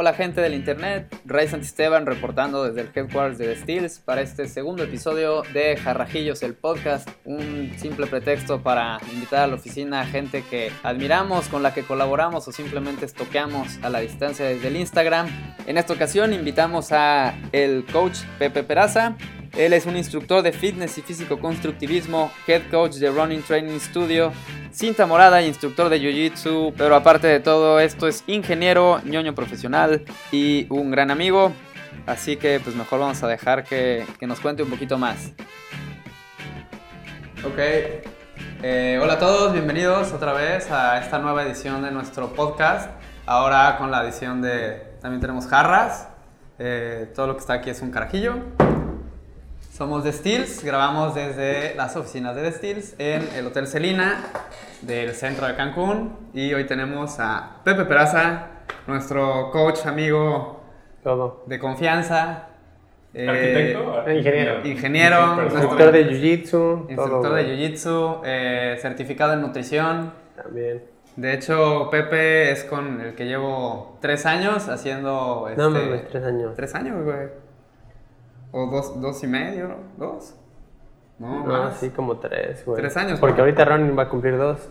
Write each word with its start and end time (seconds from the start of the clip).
Hola 0.00 0.14
gente 0.14 0.40
del 0.40 0.54
internet, 0.54 1.14
Ray 1.26 1.46
Santisteban 1.46 2.06
reportando 2.06 2.64
desde 2.64 2.80
el 2.80 2.86
headquarters 2.94 3.36
de 3.36 3.48
The 3.48 3.56
Steels 3.56 3.98
para 3.98 4.22
este 4.22 4.48
segundo 4.48 4.82
episodio 4.82 5.42
de 5.52 5.76
Jarrajillos 5.76 6.42
el 6.42 6.54
podcast, 6.54 7.06
un 7.26 7.70
simple 7.76 8.06
pretexto 8.06 8.62
para 8.62 8.98
invitar 9.12 9.40
a 9.40 9.46
la 9.46 9.56
oficina 9.56 10.00
a 10.00 10.06
gente 10.06 10.42
que 10.48 10.72
admiramos, 10.82 11.48
con 11.48 11.62
la 11.62 11.74
que 11.74 11.82
colaboramos 11.82 12.48
o 12.48 12.50
simplemente 12.50 13.04
estoqueamos 13.04 13.78
a 13.82 13.90
la 13.90 14.00
distancia 14.00 14.46
desde 14.46 14.68
el 14.68 14.76
Instagram. 14.76 15.28
En 15.66 15.76
esta 15.76 15.92
ocasión 15.92 16.32
invitamos 16.32 16.92
a 16.92 17.34
el 17.52 17.84
coach 17.92 18.20
Pepe 18.38 18.62
Peraza, 18.62 19.18
él 19.56 19.72
es 19.72 19.86
un 19.86 19.96
instructor 19.96 20.42
de 20.42 20.52
fitness 20.52 20.96
y 20.98 21.02
físico-constructivismo, 21.02 22.30
head 22.46 22.62
coach 22.70 22.94
de 22.94 23.10
Running 23.10 23.42
Training 23.42 23.78
Studio, 23.78 24.32
cinta 24.70 25.06
morada 25.06 25.42
y 25.42 25.46
instructor 25.48 25.88
de 25.88 26.00
Jiu-Jitsu, 26.00 26.74
pero 26.76 26.94
aparte 26.94 27.26
de 27.26 27.40
todo 27.40 27.80
esto 27.80 28.06
es 28.06 28.22
ingeniero, 28.26 29.00
ñoño 29.04 29.34
profesional 29.34 30.04
y 30.30 30.66
un 30.70 30.90
gran 30.90 31.10
amigo. 31.10 31.52
Así 32.06 32.36
que 32.36 32.60
pues 32.60 32.76
mejor 32.76 33.00
vamos 33.00 33.22
a 33.22 33.28
dejar 33.28 33.64
que, 33.64 34.06
nos 34.22 34.40
cuente 34.40 34.62
un 34.62 34.70
poquito 34.70 34.98
más. 34.98 35.32
Ok, 37.44 37.58
eh, 38.62 38.98
hola 39.02 39.14
a 39.14 39.18
todos, 39.18 39.52
bienvenidos 39.52 40.12
otra 40.12 40.32
vez 40.32 40.70
a 40.70 41.00
esta 41.00 41.18
nueva 41.18 41.42
edición 41.42 41.82
de 41.82 41.90
nuestro 41.90 42.32
podcast. 42.34 42.90
Ahora 43.26 43.76
con 43.78 43.90
la 43.90 44.04
edición 44.04 44.40
de, 44.42 44.82
también 45.00 45.20
tenemos 45.20 45.46
jarras. 45.46 46.08
Eh, 46.58 47.10
todo 47.14 47.26
lo 47.28 47.34
que 47.34 47.40
está 47.40 47.54
aquí 47.54 47.70
es 47.70 47.80
un 47.80 47.90
carajillo. 47.90 48.34
Somos 49.80 50.04
The 50.04 50.12
Steels, 50.12 50.62
grabamos 50.62 51.14
desde 51.14 51.74
las 51.74 51.96
oficinas 51.96 52.36
de 52.36 52.42
The 52.42 52.52
Steels 52.52 52.94
en 52.98 53.26
el 53.34 53.46
Hotel 53.46 53.66
Celina 53.66 54.24
del 54.82 55.14
centro 55.14 55.46
de 55.46 55.56
Cancún 55.56 56.18
y 56.34 56.52
hoy 56.52 56.66
tenemos 56.66 57.18
a 57.18 57.62
Pepe 57.64 57.86
Peraza, 57.86 58.48
nuestro 58.86 59.50
coach, 59.50 59.86
amigo 59.86 60.60
Todo. 61.02 61.44
de 61.46 61.58
confianza. 61.58 62.48
Eh, 63.14 63.26
¿Arquitecto? 63.26 64.06
Eh, 64.06 64.18
ingeniero. 64.18 64.66
Ingeniero. 64.66 65.44
Instructor 65.44 65.92
de 65.92 66.04
Jiu-Jitsu. 66.10 66.86
Instructor 66.90 67.32
de 67.32 67.44
Jiu-Jitsu, 67.46 68.20
eh, 68.22 68.76
certificado 68.82 69.32
en 69.32 69.40
nutrición. 69.40 70.12
También. 70.36 70.82
De 71.16 71.32
hecho, 71.32 71.88
Pepe 71.90 72.50
es 72.50 72.64
con 72.64 73.00
el 73.00 73.14
que 73.14 73.24
llevo 73.24 73.96
tres 74.02 74.26
años 74.26 74.68
haciendo... 74.68 75.48
no 75.48 75.48
este, 75.48 75.62
mames, 75.62 76.08
tres 76.10 76.22
años. 76.22 76.52
Tres 76.54 76.74
años, 76.74 77.02
güey. 77.02 77.49
O 78.52 78.66
dos, 78.66 79.00
dos 79.00 79.22
y 79.22 79.26
medio, 79.26 79.76
dos. 79.96 80.34
No, 81.18 81.44
no 81.46 81.70
sí, 81.72 81.90
como 81.90 82.16
tres, 82.18 82.64
güey. 82.64 82.80
Tres 82.80 82.96
años. 82.96 83.20
Porque 83.20 83.40
ahorita 83.40 83.64
Ron 83.64 83.96
va 83.96 84.04
a 84.04 84.08
cumplir 84.08 84.38
dos. 84.38 84.70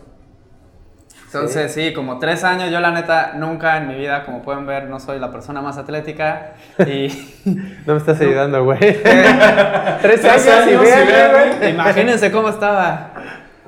Entonces, 1.26 1.72
sí. 1.72 1.92
como 1.94 2.18
tres 2.18 2.42
años, 2.42 2.72
yo 2.72 2.80
la 2.80 2.90
neta 2.90 3.34
nunca 3.36 3.76
en 3.76 3.86
mi 3.86 3.94
vida, 3.94 4.24
como 4.24 4.42
pueden 4.42 4.66
ver, 4.66 4.88
no 4.88 4.98
soy 4.98 5.20
la 5.20 5.30
persona 5.30 5.62
más 5.62 5.78
atlética 5.78 6.54
y... 6.78 7.06
no 7.86 7.94
me 7.94 7.98
estás 7.98 8.20
ayudando, 8.20 8.64
güey. 8.64 8.78
tres 10.02 10.24
años 10.24 10.66
y 10.72 10.76
güey. 10.76 11.70
Imagínense 11.70 12.32
cómo 12.32 12.48
estaba. 12.48 13.12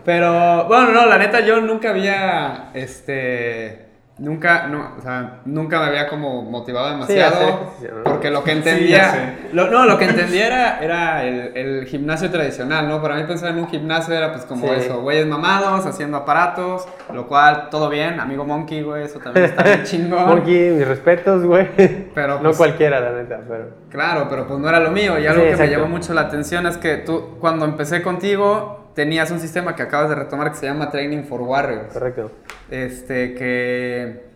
Pero, 0.05 0.67
bueno, 0.67 0.91
no, 0.91 1.07
la 1.07 1.19
neta 1.19 1.39
yo 1.41 1.61
nunca 1.61 1.91
había, 1.91 2.71
este 2.75 3.92
Nunca, 4.19 4.67
no, 4.67 4.93
o 4.99 5.01
sea, 5.01 5.41
nunca 5.47 5.81
me 5.81 5.87
había 5.87 6.07
como 6.07 6.43
motivado 6.43 6.91
demasiado. 6.91 7.73
porque 8.05 8.31
lo 8.31 8.45
que 8.45 8.53
entendía. 8.53 9.39
no, 9.53 9.87
lo 9.87 9.99
que 9.99 10.05
entendía 10.05 10.79
era, 10.81 11.25
el, 11.25 11.87
gimnasio 11.87 12.31
tradicional, 12.31 12.89
¿no? 12.89 13.01
Para 13.01 13.17
mí 13.17 13.25
pensar 13.25 13.51
en 13.51 13.59
un 13.59 13.69
gimnasio 13.69 14.15
era 14.15 14.33
pues 14.33 14.45
como 14.45 14.71
eso, 14.73 15.01
güeyes 15.01 15.27
mamados, 15.27 15.87
haciendo 15.87 16.19
aparatos, 16.19 16.87
lo 17.13 17.27
cual 17.27 17.69
todo 17.71 17.89
bien, 17.89 18.21
amigo 18.21 18.45
Monkey, 18.45 18.83
güey, 18.83 19.05
eso 19.05 19.19
también 19.19 19.47
está 19.47 19.63
bien 19.63 19.83
chingón. 19.85 20.27
Monkey, 20.27 20.71
mis 20.73 20.87
respetos, 20.87 21.45
güey. 21.45 21.69
Pero 22.15 22.37
no 22.37 22.43
pues, 22.43 22.59
cualquiera, 22.59 23.01
la 23.01 23.13
neta, 23.13 23.41
pero. 23.49 23.83
Claro, 23.91 24.27
pero 24.29 24.47
pues 24.47 24.59
no 24.61 24.69
era 24.69 24.79
lo 24.79 24.91
mío. 24.91 25.19
Y 25.19 25.27
algo 25.27 25.43
que 25.43 25.57
me 25.57 25.69
llamó 25.69 25.87
mucho 25.87 26.13
la 26.15 26.23
atención 26.23 26.67
es 26.67 26.77
que 26.77 26.99
tú, 26.99 27.39
cuando 27.41 27.65
empecé 27.65 28.03
contigo, 28.03 28.82
tenías 28.95 29.31
un 29.31 29.41
sistema 29.41 29.75
que 29.75 29.83
acabas 29.83 30.09
de 30.11 30.15
retomar 30.15 30.51
que 30.51 30.57
se 30.57 30.67
llama 30.67 30.91
Training 30.91 31.25
for 31.25 31.41
Warriors. 31.41 31.93
Correcto. 31.93 32.31
Este, 32.71 33.35
que, 33.35 34.27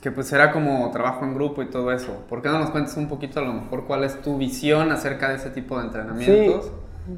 que 0.00 0.10
pues 0.10 0.32
era 0.32 0.52
como 0.52 0.90
trabajo 0.90 1.24
en 1.24 1.34
grupo 1.34 1.62
y 1.62 1.66
todo 1.66 1.92
eso. 1.92 2.24
¿Por 2.28 2.42
qué 2.42 2.48
no 2.48 2.58
nos 2.58 2.70
cuentas 2.70 2.96
un 2.96 3.08
poquito 3.08 3.40
a 3.40 3.42
lo 3.42 3.52
mejor 3.52 3.86
cuál 3.86 4.04
es 4.04 4.20
tu 4.22 4.38
visión 4.38 4.92
acerca 4.92 5.30
de 5.30 5.36
ese 5.36 5.50
tipo 5.50 5.78
de 5.78 5.86
entrenamientos? 5.86 6.66
Sí. 6.66 6.72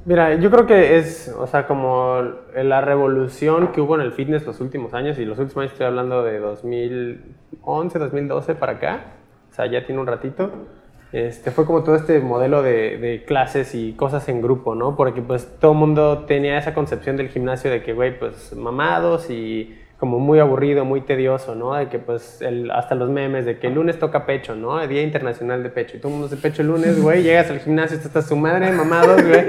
Mira, 0.04 0.34
yo 0.36 0.50
creo 0.50 0.66
que 0.66 0.96
es, 0.96 1.34
o 1.36 1.46
sea, 1.46 1.66
como 1.66 2.22
la 2.54 2.80
revolución 2.80 3.72
que 3.72 3.80
hubo 3.80 3.96
en 3.96 4.00
el 4.00 4.12
fitness 4.12 4.46
los 4.46 4.60
últimos 4.60 4.94
años, 4.94 5.18
y 5.18 5.24
los 5.24 5.38
últimos 5.38 5.62
años 5.62 5.72
estoy 5.72 5.86
hablando 5.86 6.22
de 6.22 6.38
2011, 6.38 7.98
2012 7.98 8.54
para 8.54 8.72
acá, 8.72 9.00
o 9.50 9.54
sea, 9.54 9.66
ya 9.66 9.84
tiene 9.84 10.00
un 10.00 10.06
ratito 10.06 10.50
este, 11.12 11.50
fue 11.50 11.66
como 11.66 11.82
todo 11.82 11.94
este 11.94 12.20
modelo 12.20 12.62
de, 12.62 12.96
de, 12.98 13.24
clases 13.24 13.74
y 13.74 13.92
cosas 13.92 14.28
en 14.28 14.40
grupo, 14.40 14.74
¿no? 14.74 14.96
Porque 14.96 15.20
pues 15.20 15.46
todo 15.60 15.72
el 15.72 15.78
mundo 15.78 16.24
tenía 16.26 16.58
esa 16.58 16.72
concepción 16.72 17.16
del 17.16 17.28
gimnasio 17.28 17.70
de 17.70 17.82
que, 17.82 17.92
güey, 17.92 18.18
pues 18.18 18.54
mamados 18.56 19.28
y 19.28 19.76
como 20.02 20.18
muy 20.18 20.40
aburrido, 20.40 20.84
muy 20.84 21.02
tedioso, 21.02 21.54
¿no? 21.54 21.74
De 21.74 21.88
que 21.88 22.00
pues 22.00 22.42
el, 22.42 22.72
hasta 22.72 22.96
los 22.96 23.08
memes 23.08 23.44
de 23.46 23.60
que 23.60 23.68
el 23.68 23.74
lunes 23.74 24.00
toca 24.00 24.26
pecho, 24.26 24.56
¿no? 24.56 24.82
El 24.82 24.88
Día 24.88 25.00
Internacional 25.00 25.62
de 25.62 25.68
Pecho. 25.68 25.96
Y 25.96 26.00
todo 26.00 26.08
el 26.08 26.14
mundo 26.14 26.26
hace 26.26 26.42
pecho 26.42 26.62
el 26.62 26.68
lunes, 26.68 27.00
güey, 27.00 27.22
llegas 27.22 27.48
al 27.50 27.60
gimnasio, 27.60 27.98
estás 27.98 28.26
su 28.26 28.34
madre, 28.34 28.72
mamados, 28.72 29.22
güey. 29.22 29.44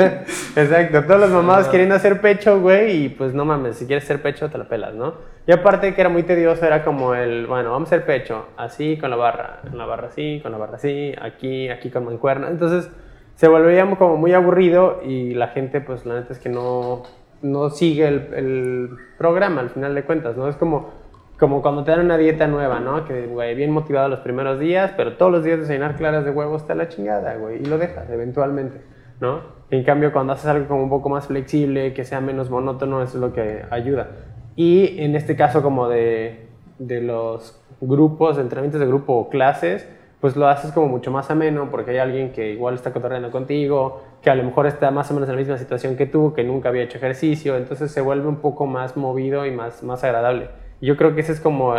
Exacto, 0.56 1.04
todos 1.04 1.20
los 1.20 1.30
mamados 1.30 1.68
queriendo 1.68 1.96
hacer 1.96 2.22
pecho, 2.22 2.62
güey, 2.62 3.04
y 3.04 3.08
pues 3.10 3.34
no 3.34 3.44
mames, 3.44 3.76
si 3.76 3.84
quieres 3.84 4.04
hacer 4.04 4.22
pecho 4.22 4.48
te 4.48 4.56
la 4.56 4.64
pelas, 4.64 4.94
¿no? 4.94 5.16
Y 5.50 5.52
aparte 5.52 5.96
que 5.96 6.00
era 6.00 6.08
muy 6.08 6.22
tedioso, 6.22 6.64
era 6.64 6.84
como 6.84 7.12
el, 7.12 7.48
bueno, 7.48 7.72
vamos 7.72 7.90
a 7.90 7.96
hacer 7.96 8.06
pecho, 8.06 8.46
así 8.56 8.96
con 8.96 9.10
la 9.10 9.16
barra, 9.16 9.58
en 9.64 9.76
la 9.76 9.84
barra 9.84 10.06
así, 10.06 10.38
con 10.40 10.52
la 10.52 10.58
barra 10.58 10.76
así, 10.76 11.12
aquí, 11.20 11.68
aquí 11.68 11.90
con 11.90 12.04
mancuerna. 12.04 12.48
Entonces 12.48 12.88
se 13.34 13.48
volvía 13.48 13.84
como 13.96 14.16
muy 14.16 14.32
aburrido 14.32 15.00
y 15.04 15.34
la 15.34 15.48
gente, 15.48 15.80
pues 15.80 16.06
la 16.06 16.20
neta 16.20 16.34
es 16.34 16.38
que 16.38 16.50
no 16.50 17.02
no 17.42 17.68
sigue 17.70 18.06
el, 18.06 18.90
programa 19.18 19.62
al 19.62 19.70
final 19.70 19.92
de 19.96 20.04
cuentas, 20.04 20.36
¿no? 20.36 20.46
Es 20.46 20.54
como, 20.54 20.90
como 21.36 21.62
cuando 21.62 21.82
te 21.82 21.90
dan 21.90 22.04
una 22.04 22.16
dieta 22.16 22.46
nueva, 22.46 22.78
¿no? 22.78 23.04
Que, 23.04 23.26
güey, 23.26 23.56
bien 23.56 23.72
motivado 23.72 24.08
los 24.08 24.20
primeros 24.20 24.60
días, 24.60 24.92
pero 24.96 25.16
todos 25.16 25.32
los 25.32 25.42
días 25.42 25.58
desayunar 25.58 25.96
claras 25.96 26.24
de 26.24 26.30
huevo 26.30 26.54
está 26.54 26.76
la 26.76 26.86
chingada, 26.86 27.34
güey, 27.34 27.60
y 27.60 27.64
lo 27.64 27.76
dejas 27.76 28.08
eventualmente, 28.08 28.82
¿no? 29.18 29.58
En 29.72 29.82
cambio, 29.82 30.12
cuando 30.12 30.32
haces 30.32 30.46
algo 30.46 30.68
como 30.68 30.84
un 30.84 30.90
poco 30.90 31.08
más 31.08 31.26
flexible, 31.26 31.92
que 31.92 32.04
sea 32.04 32.20
menos 32.20 32.50
monótono, 32.50 33.02
eso 33.02 33.16
es 33.16 33.20
lo 33.20 33.32
que 33.32 33.64
ayuda. 33.70 34.10
Y 34.56 35.00
en 35.02 35.16
este 35.16 35.36
caso 35.36 35.62
como 35.62 35.88
de, 35.88 36.46
de 36.78 37.00
los 37.00 37.60
grupos, 37.80 38.38
entrenamientos 38.38 38.80
de 38.80 38.86
grupo 38.86 39.14
o 39.14 39.28
clases, 39.28 39.88
pues 40.20 40.36
lo 40.36 40.48
haces 40.48 40.72
como 40.72 40.86
mucho 40.88 41.10
más 41.10 41.30
ameno 41.30 41.70
porque 41.70 41.92
hay 41.92 41.98
alguien 41.98 42.32
que 42.32 42.50
igual 42.52 42.74
está 42.74 42.92
cotorreando 42.92 43.30
contigo, 43.30 44.02
que 44.22 44.30
a 44.30 44.34
lo 44.34 44.44
mejor 44.44 44.66
está 44.66 44.90
más 44.90 45.10
o 45.10 45.14
menos 45.14 45.28
en 45.28 45.36
la 45.36 45.40
misma 45.40 45.56
situación 45.56 45.96
que 45.96 46.06
tú, 46.06 46.34
que 46.34 46.44
nunca 46.44 46.68
había 46.68 46.82
hecho 46.82 46.98
ejercicio, 46.98 47.56
entonces 47.56 47.90
se 47.90 48.02
vuelve 48.02 48.28
un 48.28 48.36
poco 48.36 48.66
más 48.66 48.96
movido 48.96 49.46
y 49.46 49.50
más, 49.50 49.82
más 49.82 50.04
agradable. 50.04 50.48
Yo 50.82 50.96
creo 50.96 51.14
que 51.14 51.22
esa 51.22 51.32
es 51.32 51.40
como 51.40 51.74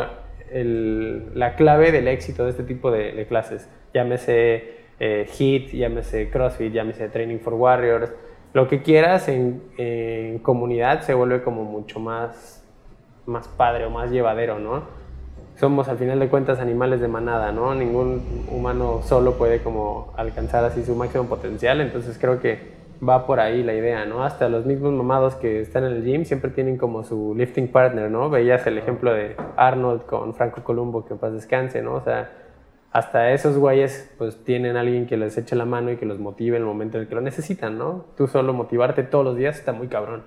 el, 0.52 1.38
la 1.38 1.56
clave 1.56 1.92
del 1.92 2.08
éxito 2.08 2.44
de 2.46 2.52
este 2.52 2.64
tipo 2.64 2.90
de, 2.90 3.26
clases. 3.28 3.70
Llámese 3.94 4.82
eh, 5.00 5.28
HIT, 5.38 5.74
llámese 5.74 6.30
CrossFit, 6.30 6.74
llámese 6.74 7.10
Training 7.10 7.40
for 7.40 7.54
Warriors, 7.54 8.12
lo 8.54 8.68
que 8.68 8.82
quieras 8.82 9.30
en, 9.30 9.62
en 9.78 10.40
comunidad 10.40 11.02
se 11.02 11.14
vuelve 11.14 11.42
como 11.42 11.64
mucho 11.64 12.00
más, 12.00 12.61
más 13.26 13.48
padre 13.48 13.86
o 13.86 13.90
más 13.90 14.12
llevadero, 14.12 14.60
¿no? 14.60 15.02
somos 15.62 15.88
al 15.90 15.98
final 15.98 16.20
de 16.20 16.28
cuentas 16.28 16.60
animales 16.60 17.02
de 17.02 17.08
manada, 17.08 17.52
¿no? 17.52 17.76
Ningún 17.76 18.48
humano 18.50 19.02
solo 19.04 19.34
puede 19.34 19.62
como 19.62 20.12
alcanzar 20.18 20.66
así 20.66 20.84
su 20.84 20.96
máximo 20.96 21.26
potencial, 21.26 21.82
entonces 21.82 22.18
creo 22.20 22.40
que 22.40 22.82
va 23.08 23.28
por 23.28 23.40
ahí 23.40 23.62
la 23.62 23.74
idea, 23.74 24.06
¿no? 24.06 24.24
Hasta 24.24 24.50
los 24.50 24.66
mismos 24.66 24.92
mamados 24.94 25.36
que 25.36 25.62
están 25.62 25.84
en 25.84 25.94
el 25.94 26.04
gym 26.04 26.26
siempre 26.26 26.50
tienen 26.50 26.78
como 26.78 27.04
su 27.04 27.36
lifting 27.38 27.68
partner, 27.68 28.10
¿no? 28.10 28.32
Veías 28.32 28.66
el 28.66 28.80
ejemplo 28.80 29.14
de 29.14 29.36
Arnold 29.56 30.06
con 30.06 30.34
Franco 30.34 30.64
Columbo, 30.64 31.06
que 31.06 31.14
paz 31.14 31.34
descanse, 31.34 31.84
¿no? 31.84 31.94
O 31.94 32.02
sea, 32.02 32.32
hasta 32.92 33.32
esos 33.32 33.58
güeyes 33.58 34.14
pues 34.18 34.44
tienen 34.44 34.78
alguien 34.78 35.06
que 35.06 35.16
les 35.16 35.38
eche 35.38 35.56
la 35.56 35.66
mano 35.66 35.92
y 35.92 35.98
que 35.98 36.08
los 36.08 36.18
motive 36.18 36.58
en 36.58 36.64
el 36.64 36.68
momento 36.68 36.98
en 36.98 37.04
el 37.04 37.08
que 37.08 37.14
lo 37.14 37.22
necesitan, 37.22 37.78
¿no? 37.78 38.06
Tú 38.18 38.28
solo 38.28 38.54
motivarte 38.54 39.04
todos 39.04 39.24
los 39.24 39.36
días 39.36 39.60
está 39.60 39.74
muy 39.74 39.88
cabrón. 39.88 40.24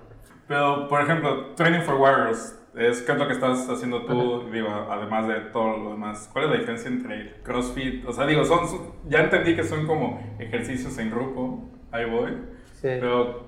Pero, 0.47 0.87
por 0.87 1.01
ejemplo, 1.01 1.53
Training 1.55 1.81
for 1.81 1.95
Warriors, 1.95 2.57
es, 2.77 3.01
¿Qué 3.01 3.11
es 3.11 3.17
lo 3.17 3.27
que 3.27 3.33
estás 3.33 3.69
haciendo 3.69 4.05
tú, 4.05 4.49
digo, 4.51 4.67
además 4.89 5.27
de 5.27 5.35
todo 5.51 5.77
lo 5.77 5.91
demás? 5.91 6.29
¿Cuál 6.31 6.45
es 6.45 6.51
la 6.51 6.57
diferencia 6.57 6.89
entre 6.89 7.41
CrossFit? 7.43 8.05
O 8.05 8.11
sea, 8.11 8.25
digo, 8.25 8.43
son, 8.43 8.59
ya 9.07 9.19
entendí 9.19 9.55
que 9.55 9.63
son 9.63 9.87
como 9.87 10.35
ejercicios 10.39 10.97
en 10.97 11.09
grupo, 11.09 11.69
ahí 11.91 12.09
voy. 12.09 12.31
Sí. 12.73 12.89
Pero, 12.99 13.45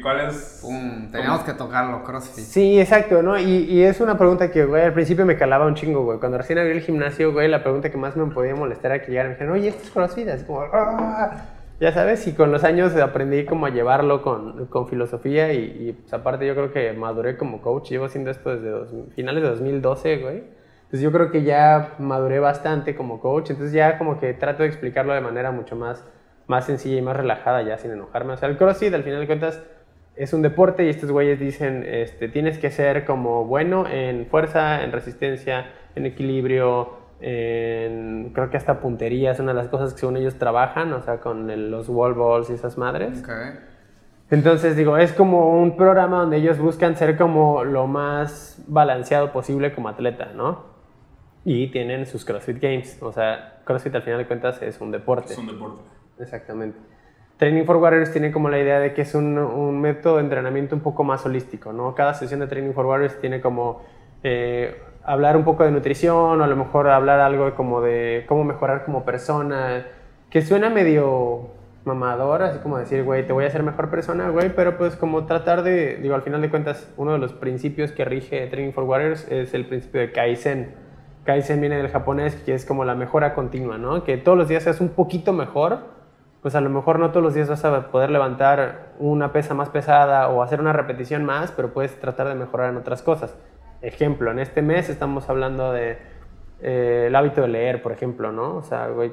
¿cuál 0.00 0.28
es? 0.28 0.64
teníamos 1.10 1.42
que 1.42 1.54
tocarlo, 1.54 2.04
CrossFit. 2.04 2.44
Sí, 2.44 2.80
exacto, 2.80 3.22
¿no? 3.22 3.38
Y, 3.38 3.64
y, 3.64 3.82
es 3.82 4.00
una 4.00 4.16
pregunta 4.16 4.50
que, 4.50 4.64
güey, 4.64 4.84
al 4.84 4.92
principio 4.92 5.26
me 5.26 5.36
calaba 5.36 5.66
un 5.66 5.74
chingo, 5.74 6.04
güey. 6.04 6.20
Cuando 6.20 6.38
recién 6.38 6.58
abrí 6.58 6.70
el 6.70 6.80
gimnasio, 6.80 7.32
güey, 7.32 7.48
la 7.48 7.62
pregunta 7.62 7.90
que 7.90 7.96
más 7.96 8.16
me 8.16 8.26
podía 8.32 8.54
molestar 8.54 8.92
era 8.92 9.04
que 9.04 9.10
llegaran 9.10 9.32
y 9.32 9.34
me 9.34 9.34
dijeron, 9.34 9.54
oye, 9.54 9.68
¿esto 9.68 9.82
es 9.82 9.90
CrossFit? 9.90 10.28
Así 10.28 10.44
como, 10.44 10.60
¡ah! 10.60 11.57
Ya 11.80 11.92
sabes, 11.92 12.26
y 12.26 12.32
con 12.32 12.50
los 12.50 12.64
años 12.64 12.94
aprendí 12.96 13.44
como 13.44 13.66
a 13.66 13.70
llevarlo 13.70 14.22
con, 14.22 14.66
con 14.66 14.88
filosofía 14.88 15.52
y, 15.52 15.88
y 15.88 15.92
pues, 15.92 16.12
aparte 16.12 16.46
yo 16.46 16.54
creo 16.54 16.72
que 16.72 16.92
maduré 16.92 17.36
como 17.36 17.60
coach, 17.62 17.90
llevo 17.90 18.06
haciendo 18.06 18.30
esto 18.30 18.56
desde 18.56 19.10
finales 19.14 19.42
de 19.42 19.48
2012, 19.50 20.16
güey. 20.18 20.42
Entonces 20.88 21.02
yo 21.02 21.12
creo 21.12 21.30
que 21.30 21.42
ya 21.42 21.94
maduré 21.98 22.40
bastante 22.40 22.96
como 22.96 23.20
coach, 23.20 23.50
entonces 23.50 23.74
ya 23.74 23.98
como 23.98 24.18
que 24.18 24.32
trato 24.32 24.62
de 24.62 24.70
explicarlo 24.70 25.12
de 25.12 25.20
manera 25.20 25.50
mucho 25.52 25.76
más, 25.76 26.02
más 26.46 26.64
sencilla 26.64 26.96
y 26.96 27.02
más 27.02 27.16
relajada 27.16 27.62
ya 27.62 27.76
sin 27.76 27.90
enojarme. 27.90 28.32
O 28.32 28.36
sea, 28.38 28.48
el 28.48 28.56
CrossFit 28.56 28.94
al 28.94 29.04
final 29.04 29.20
de 29.20 29.26
cuentas 29.26 29.62
es 30.16 30.32
un 30.32 30.42
deporte 30.42 30.84
y 30.84 30.88
estos 30.88 31.12
güeyes 31.12 31.38
dicen, 31.38 31.84
este, 31.86 32.28
tienes 32.28 32.58
que 32.58 32.70
ser 32.70 33.04
como 33.04 33.44
bueno 33.44 33.86
en 33.86 34.26
fuerza, 34.26 34.82
en 34.82 34.90
resistencia, 34.90 35.66
en 35.94 36.06
equilibrio, 36.06 36.97
en, 37.20 38.30
creo 38.32 38.50
que 38.50 38.56
hasta 38.56 38.80
puntería 38.80 39.32
es 39.32 39.40
una 39.40 39.52
de 39.52 39.58
las 39.58 39.68
cosas 39.68 39.92
que 39.92 40.00
según 40.00 40.16
ellos 40.16 40.36
trabajan, 40.36 40.92
o 40.92 41.02
sea, 41.02 41.20
con 41.20 41.70
los 41.70 41.88
wall 41.88 42.14
balls 42.14 42.50
y 42.50 42.54
esas 42.54 42.78
madres. 42.78 43.22
Okay. 43.22 43.58
Entonces, 44.30 44.76
digo, 44.76 44.98
es 44.98 45.12
como 45.12 45.58
un 45.58 45.76
programa 45.76 46.20
donde 46.20 46.36
ellos 46.36 46.58
buscan 46.58 46.96
ser 46.96 47.16
como 47.16 47.64
lo 47.64 47.86
más 47.86 48.62
balanceado 48.66 49.32
posible 49.32 49.72
como 49.74 49.88
atleta, 49.88 50.32
¿no? 50.34 50.66
Y 51.44 51.68
tienen 51.68 52.04
sus 52.04 52.24
CrossFit 52.24 52.60
Games. 52.60 53.02
O 53.02 53.10
sea, 53.10 53.62
CrossFit 53.64 53.94
al 53.94 54.02
final 54.02 54.18
de 54.18 54.26
cuentas 54.26 54.60
es 54.60 54.80
un 54.80 54.90
deporte. 54.90 55.32
Es 55.32 55.38
un 55.38 55.46
deporte. 55.46 55.82
Exactamente. 56.18 56.78
Training 57.38 57.64
for 57.64 57.76
Warriors 57.76 58.12
tiene 58.12 58.32
como 58.32 58.50
la 58.50 58.58
idea 58.58 58.80
de 58.80 58.92
que 58.92 59.02
es 59.02 59.14
un, 59.14 59.38
un 59.38 59.80
método 59.80 60.16
de 60.16 60.24
entrenamiento 60.24 60.74
un 60.74 60.82
poco 60.82 61.04
más 61.04 61.24
holístico, 61.24 61.72
¿no? 61.72 61.94
Cada 61.94 62.12
sesión 62.12 62.40
de 62.40 62.48
Training 62.48 62.72
for 62.72 62.84
Warriors 62.84 63.18
tiene 63.20 63.40
como 63.40 63.82
eh, 64.22 64.76
hablar 65.08 65.36
un 65.36 65.44
poco 65.44 65.64
de 65.64 65.70
nutrición 65.70 66.40
o 66.40 66.44
a 66.44 66.46
lo 66.46 66.56
mejor 66.56 66.88
hablar 66.88 67.20
algo 67.20 67.54
como 67.54 67.80
de 67.80 68.24
cómo 68.28 68.44
mejorar 68.44 68.84
como 68.84 69.04
persona, 69.04 69.86
que 70.30 70.42
suena 70.42 70.68
medio 70.68 71.48
mamador, 71.84 72.42
así 72.42 72.58
como 72.58 72.76
decir, 72.76 73.02
güey, 73.04 73.26
te 73.26 73.32
voy 73.32 73.44
a 73.44 73.46
hacer 73.46 73.62
mejor 73.62 73.88
persona, 73.88 74.28
güey, 74.28 74.54
pero 74.54 74.76
pues 74.76 74.96
como 74.96 75.24
tratar 75.24 75.62
de, 75.62 75.96
digo, 75.96 76.14
al 76.14 76.22
final 76.22 76.42
de 76.42 76.50
cuentas, 76.50 76.92
uno 76.98 77.12
de 77.12 77.18
los 77.18 77.32
principios 77.32 77.90
que 77.92 78.04
rige 78.04 78.46
Training 78.48 78.72
for 78.72 78.84
Warriors 78.84 79.26
es 79.30 79.54
el 79.54 79.64
principio 79.64 80.02
de 80.02 80.12
Kaizen. 80.12 80.74
Kaizen 81.24 81.60
viene 81.60 81.78
del 81.78 81.88
japonés, 81.88 82.34
que 82.36 82.52
es 82.52 82.66
como 82.66 82.84
la 82.84 82.94
mejora 82.94 83.34
continua, 83.34 83.78
¿no? 83.78 84.04
Que 84.04 84.18
todos 84.18 84.36
los 84.36 84.48
días 84.48 84.64
seas 84.64 84.80
un 84.82 84.90
poquito 84.90 85.32
mejor, 85.32 85.78
pues 86.42 86.54
a 86.54 86.60
lo 86.60 86.68
mejor 86.68 86.98
no 86.98 87.10
todos 87.10 87.22
los 87.22 87.34
días 87.34 87.48
vas 87.48 87.64
a 87.64 87.90
poder 87.90 88.10
levantar 88.10 88.92
una 88.98 89.32
pesa 89.32 89.54
más 89.54 89.70
pesada 89.70 90.28
o 90.28 90.42
hacer 90.42 90.60
una 90.60 90.74
repetición 90.74 91.24
más, 91.24 91.50
pero 91.52 91.72
puedes 91.72 91.98
tratar 91.98 92.28
de 92.28 92.34
mejorar 92.34 92.70
en 92.70 92.76
otras 92.76 93.02
cosas. 93.02 93.34
Ejemplo, 93.80 94.30
en 94.30 94.38
este 94.38 94.62
mes 94.62 94.88
estamos 94.88 95.28
hablando 95.28 95.72
de 95.72 95.98
eh, 96.60 97.04
el 97.06 97.16
hábito 97.16 97.42
de 97.42 97.48
leer, 97.48 97.82
por 97.82 97.92
ejemplo, 97.92 98.32
¿no? 98.32 98.56
O 98.56 98.62
sea, 98.62 98.88
güey, 98.88 99.12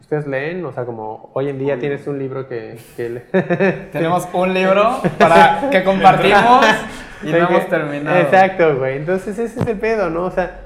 ¿Ustedes 0.00 0.26
leen? 0.26 0.64
O 0.64 0.72
sea, 0.72 0.84
como 0.84 1.30
hoy 1.32 1.48
en 1.48 1.58
día 1.58 1.78
tienes 1.78 2.06
un 2.06 2.18
libro 2.18 2.46
que... 2.46 2.78
que 2.96 3.22
Tenemos 3.92 4.28
un 4.32 4.52
libro 4.52 4.98
para 5.18 5.70
que 5.70 5.82
compartimos 5.82 6.66
y 7.22 7.32
no 7.32 7.38
hemos 7.38 7.66
terminado. 7.68 8.20
Exacto, 8.20 8.76
güey. 8.76 8.98
Entonces 8.98 9.38
ese 9.38 9.60
es 9.60 9.66
el 9.66 9.78
pedo, 9.78 10.10
¿no? 10.10 10.24
O 10.24 10.30
sea, 10.30 10.60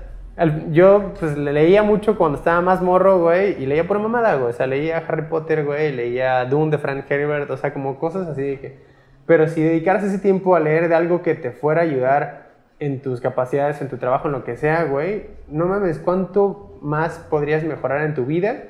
yo 0.71 1.15
pues 1.19 1.39
le 1.39 1.53
leía 1.53 1.83
mucho 1.83 2.19
cuando 2.19 2.39
estaba 2.39 2.61
más 2.61 2.83
morro, 2.83 3.21
güey, 3.21 3.63
y 3.63 3.67
leía 3.67 3.87
por 3.87 3.99
mamada, 3.99 4.35
güey. 4.35 4.51
O 4.51 4.53
sea, 4.53 4.67
leía 4.67 5.05
Harry 5.07 5.23
Potter, 5.23 5.65
güey, 5.65 5.93
leía 5.93 6.45
Dune 6.45 6.73
de 6.73 6.79
Frank 6.79 7.05
Herbert, 7.09 7.49
o 7.51 7.57
sea, 7.57 7.73
como 7.73 7.99
cosas 7.99 8.27
así 8.27 8.43
de 8.43 8.61
que... 8.61 8.89
Pero 9.27 9.47
si 9.47 9.63
dedicaras 9.63 10.03
ese 10.05 10.19
tiempo 10.19 10.57
a 10.57 10.61
leer 10.61 10.89
de 10.89 10.95
algo 10.95 11.23
que 11.23 11.35
te 11.35 11.53
fuera 11.53 11.83
a 11.83 11.85
ayudar 11.85 12.48
en 12.81 13.03
tus 13.03 13.21
capacidades, 13.21 13.81
en 13.81 13.89
tu 13.89 13.97
trabajo, 13.97 14.29
en 14.29 14.33
lo 14.33 14.45
que 14.45 14.57
sea, 14.57 14.85
güey, 14.85 15.27
no 15.49 15.67
mames, 15.67 15.99
¿cuánto 15.99 16.69
más 16.81 17.19
podrías 17.31 17.65
mejorar 17.65 18.05
en 18.05 18.15
tu 18.15 18.25
vida 18.25 18.65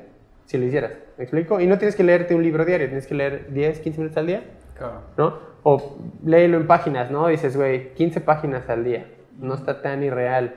si 0.48 0.56
lo 0.56 0.64
hicieras. 0.64 0.92
¿Me 1.18 1.24
explico? 1.24 1.60
Y 1.60 1.66
no 1.66 1.76
tienes 1.78 1.94
que 1.94 2.02
leerte 2.02 2.34
un 2.34 2.42
libro 2.42 2.64
diario, 2.64 2.86
tienes 2.86 3.06
que 3.06 3.14
leer 3.14 3.52
10, 3.52 3.80
15 3.80 3.98
minutos 3.98 4.16
al 4.16 4.26
día. 4.26 4.44
Claro. 4.76 5.02
¿No? 5.16 5.38
O 5.62 5.98
léelo 6.24 6.56
en 6.56 6.66
páginas, 6.66 7.10
¿no? 7.10 7.26
Dices, 7.28 7.56
güey, 7.56 7.92
15 7.94 8.22
páginas 8.22 8.68
al 8.70 8.82
día. 8.82 9.06
No 9.38 9.54
está 9.54 9.82
tan 9.82 10.02
irreal. 10.02 10.56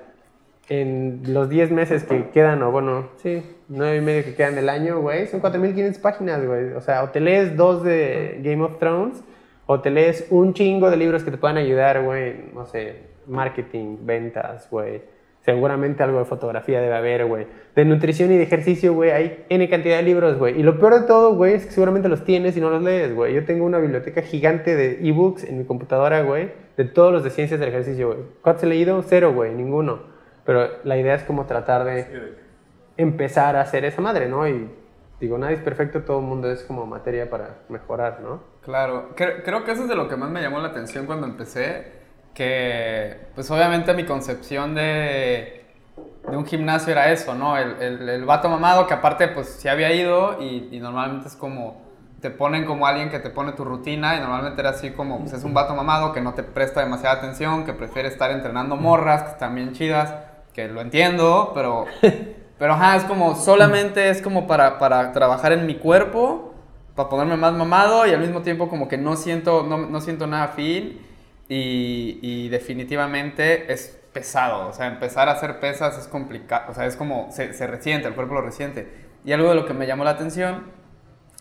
En 0.70 1.22
los 1.28 1.50
10 1.50 1.72
meses 1.72 2.06
que 2.06 2.30
quedan, 2.30 2.64
o 2.64 2.72
bueno, 2.72 3.10
sí, 3.18 3.44
9 3.68 3.98
y 3.98 4.02
medio 4.02 4.24
que 4.24 4.36
quedan 4.36 4.56
del 4.56 4.70
año, 4.70 5.02
güey, 5.02 5.28
son 5.28 5.42
4.500 5.42 6.00
páginas, 6.00 6.46
güey. 6.46 6.72
O 6.74 6.82
sea, 6.82 7.04
o 7.04 7.10
te 7.10 7.20
lees 7.20 7.58
dos 7.58 7.84
de 7.84 8.40
Game 8.42 8.64
of 8.64 8.78
Thrones, 8.80 9.22
o 9.66 9.82
te 9.82 9.90
lees 9.90 10.28
un 10.30 10.54
chingo 10.54 10.90
de 10.90 10.96
libros 10.96 11.26
que 11.26 11.32
te 11.32 11.38
puedan 11.38 11.58
ayudar, 11.58 12.04
güey, 12.04 12.52
no 12.54 12.66
sé, 12.66 13.11
marketing, 13.32 13.98
ventas, 14.02 14.70
güey 14.70 15.02
Seguramente 15.44 16.04
algo 16.04 16.20
de 16.20 16.26
fotografía 16.26 16.82
debe 16.82 16.94
haber, 16.94 17.26
güey. 17.26 17.48
De 17.76 17.84
nutrición 17.84 18.32
y 18.32 18.38
de 18.38 18.44
ejercicio, 18.44 18.94
güey, 18.94 19.10
hay 19.10 19.46
N 19.50 19.68
cantidad 19.70 19.98
de 19.98 20.04
libros, 20.04 20.38
güey. 20.38 20.60
Y 20.60 20.62
lo 20.62 20.80
peor 20.80 21.02
de 21.02 21.08
todo, 21.08 21.34
güey, 21.34 21.56
es 21.56 21.66
que 21.66 21.72
seguramente 21.72 22.10
los 22.10 22.24
tienes 22.24 22.56
y 22.58 22.62
no 22.62 22.70
los 22.70 22.84
lees, 22.84 23.16
güey. 23.16 23.34
Yo 23.34 23.44
tengo 23.44 23.66
una 23.66 23.80
biblioteca 23.80 24.22
gigante 24.22 24.76
de 24.76 25.00
ebooks 25.02 25.44
en 25.46 25.58
mi 25.58 25.66
computadora, 25.66 26.22
güey, 26.22 26.52
de 26.78 26.86
todos 26.86 27.12
los 27.12 27.24
de 27.24 27.32
ciencias 27.32 27.60
del 27.60 27.70
ejercicio, 27.70 28.08
güey. 28.10 28.20
¿Cuántos 28.44 28.66
he 28.66 28.68
leído? 28.68 29.02
Cero, 29.02 29.34
güey, 29.34 29.56
ninguno. 29.56 30.04
Pero 30.46 30.68
la 30.84 30.98
idea 30.98 31.16
es 31.16 31.24
como 31.24 31.46
tratar 31.48 31.86
de 31.86 32.36
empezar 32.98 33.56
a 33.56 33.62
hacer 33.62 33.84
esa 33.84 34.00
madre, 34.00 34.30
¿no? 34.30 34.48
Y 34.48 34.70
digo, 35.20 35.40
nadie 35.40 35.56
es 35.56 35.62
perfecto, 35.62 36.04
todo 36.04 36.20
el 36.20 36.26
mundo 36.26 36.52
es 36.52 36.62
como 36.62 36.86
materia 36.86 37.32
para 37.32 37.62
mejorar, 37.68 38.20
¿no? 38.22 38.44
Claro, 38.62 39.10
creo 39.16 39.64
que 39.64 39.72
eso 39.72 39.84
es 39.84 39.90
de 39.90 39.96
lo 39.96 40.08
que 40.08 40.18
más 40.18 40.30
me 40.30 40.40
llamó 40.40 40.60
la 40.60 40.68
atención 40.68 41.08
cuando 41.08 41.26
empecé 41.26 42.01
que 42.34 43.18
pues 43.36 43.50
obviamente 43.52 43.94
mi 43.94 44.06
concepción 44.06 44.76
de, 44.76 45.66
de 46.30 46.38
un 46.38 46.46
gimnasio 46.46 46.92
era 46.92 47.12
eso, 47.12 47.36
¿no? 47.36 47.58
El, 47.58 47.82
el, 47.82 48.10
el, 48.10 48.26
vato 48.26 48.50
mamado 48.50 48.88
que 48.88 48.94
aparte 48.94 49.28
pues 49.28 49.58
sí 49.60 49.68
había 49.68 49.92
ido 49.94 50.42
y, 50.42 50.70
y, 50.72 50.80
normalmente 50.80 51.28
es 51.28 51.36
como, 51.36 51.82
te 52.22 52.30
ponen 52.30 52.66
como 52.66 52.88
alguien 52.88 53.10
que 53.10 53.20
te 53.20 53.30
pone 53.30 53.52
tu 53.52 53.66
rutina 53.66 54.16
y 54.16 54.20
normalmente 54.20 54.62
era 54.62 54.72
así 54.72 54.92
como, 54.92 55.20
pues 55.20 55.34
es 55.34 55.44
un 55.44 55.54
vato 55.54 55.76
mamado 55.76 56.14
que 56.14 56.22
no 56.22 56.34
te 56.34 56.44
presta 56.44 56.82
demasiada 56.82 57.18
atención, 57.18 57.66
que 57.66 57.74
prefiere 57.74 58.08
estar 58.08 58.32
entrenando 58.32 58.76
morras, 58.76 59.24
que 59.24 59.32
están 59.32 59.56
bien 59.56 59.74
chidas, 59.74 60.14
que 60.54 60.68
lo 60.68 60.82
entiendo, 60.82 61.52
pero, 61.54 61.86
pero 62.58 62.74
ajá, 62.74 62.96
es 62.96 63.04
como, 63.04 63.36
solamente 63.36 64.10
es 64.10 64.22
como 64.22 64.48
para, 64.48 64.80
para 64.80 65.12
trabajar 65.12 65.52
en 65.52 65.66
mi 65.66 65.76
cuerpo, 65.76 66.54
para 66.96 67.10
ponerme 67.10 67.36
más 67.36 67.54
mamado 67.54 68.06
y 68.06 68.12
al 68.12 68.20
mismo 68.20 68.42
tiempo 68.42 68.70
como 68.70 68.88
que 68.88 68.98
no 68.98 69.16
siento, 69.16 69.64
no, 69.64 69.78
no 69.78 70.00
siento 70.02 70.28
nada 70.28 70.50
fin 70.50 71.11
y, 71.54 72.48
definitivamente 72.50 73.72
es 73.74 73.98
pesado, 74.14 74.70
o 74.70 74.74
sea, 74.74 74.88
empezar 74.88 75.28
a 75.28 75.34
hacer 75.34 75.60
pesas 75.60 75.98
es 75.98 76.08
complicado, 76.08 76.72
o 76.72 76.74
sea, 76.74 76.86
es 76.86 76.96
como, 76.96 77.30
se, 77.32 77.54
se 77.54 77.68
resiente, 77.68 78.08
el 78.08 78.16
cuerpo 78.16 78.36
lo 78.36 78.42
resiente. 78.42 78.88
Y 79.26 79.34
algo 79.34 79.50
de 79.50 79.56
lo 79.56 79.66
que 79.66 79.74
me 79.74 79.86
llamó 79.86 80.04
la 80.04 80.12
atención 80.12 80.66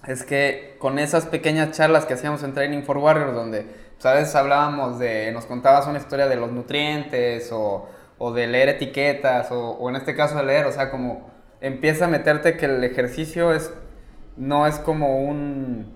es 0.06 0.24
que 0.24 0.76
con 0.78 0.98
esas 0.98 1.26
pequeñas 1.26 1.72
charlas 1.72 2.06
que 2.06 2.14
hacíamos 2.14 2.42
en 2.42 2.54
Training 2.54 2.82
for 2.82 2.98
Warriors, 2.98 3.34
donde 3.34 3.66
pues, 3.94 4.06
a 4.06 4.14
veces 4.14 4.34
hablábamos 4.34 4.98
de, 4.98 5.30
nos 5.32 5.46
contabas 5.46 5.86
una 5.86 5.98
historia 5.98 6.26
de 6.26 6.36
los 6.36 6.50
nutrientes 6.50 7.50
o, 7.52 7.88
o 8.18 8.32
de 8.32 8.46
leer 8.48 8.68
etiquetas 8.70 9.52
o, 9.52 9.72
o, 9.72 9.90
en 9.90 9.96
este 9.96 10.16
caso 10.16 10.36
de 10.36 10.44
leer, 10.44 10.66
o 10.66 10.72
sea, 10.72 10.90
como 10.90 11.30
empieza 11.60 12.06
a 12.06 12.08
meterte 12.08 12.56
que 12.56 12.66
el 12.66 12.82
ejercicio 12.82 13.52
es, 13.52 13.72
no 14.36 14.66
es 14.66 14.78
como 14.78 15.20
un, 15.20 15.92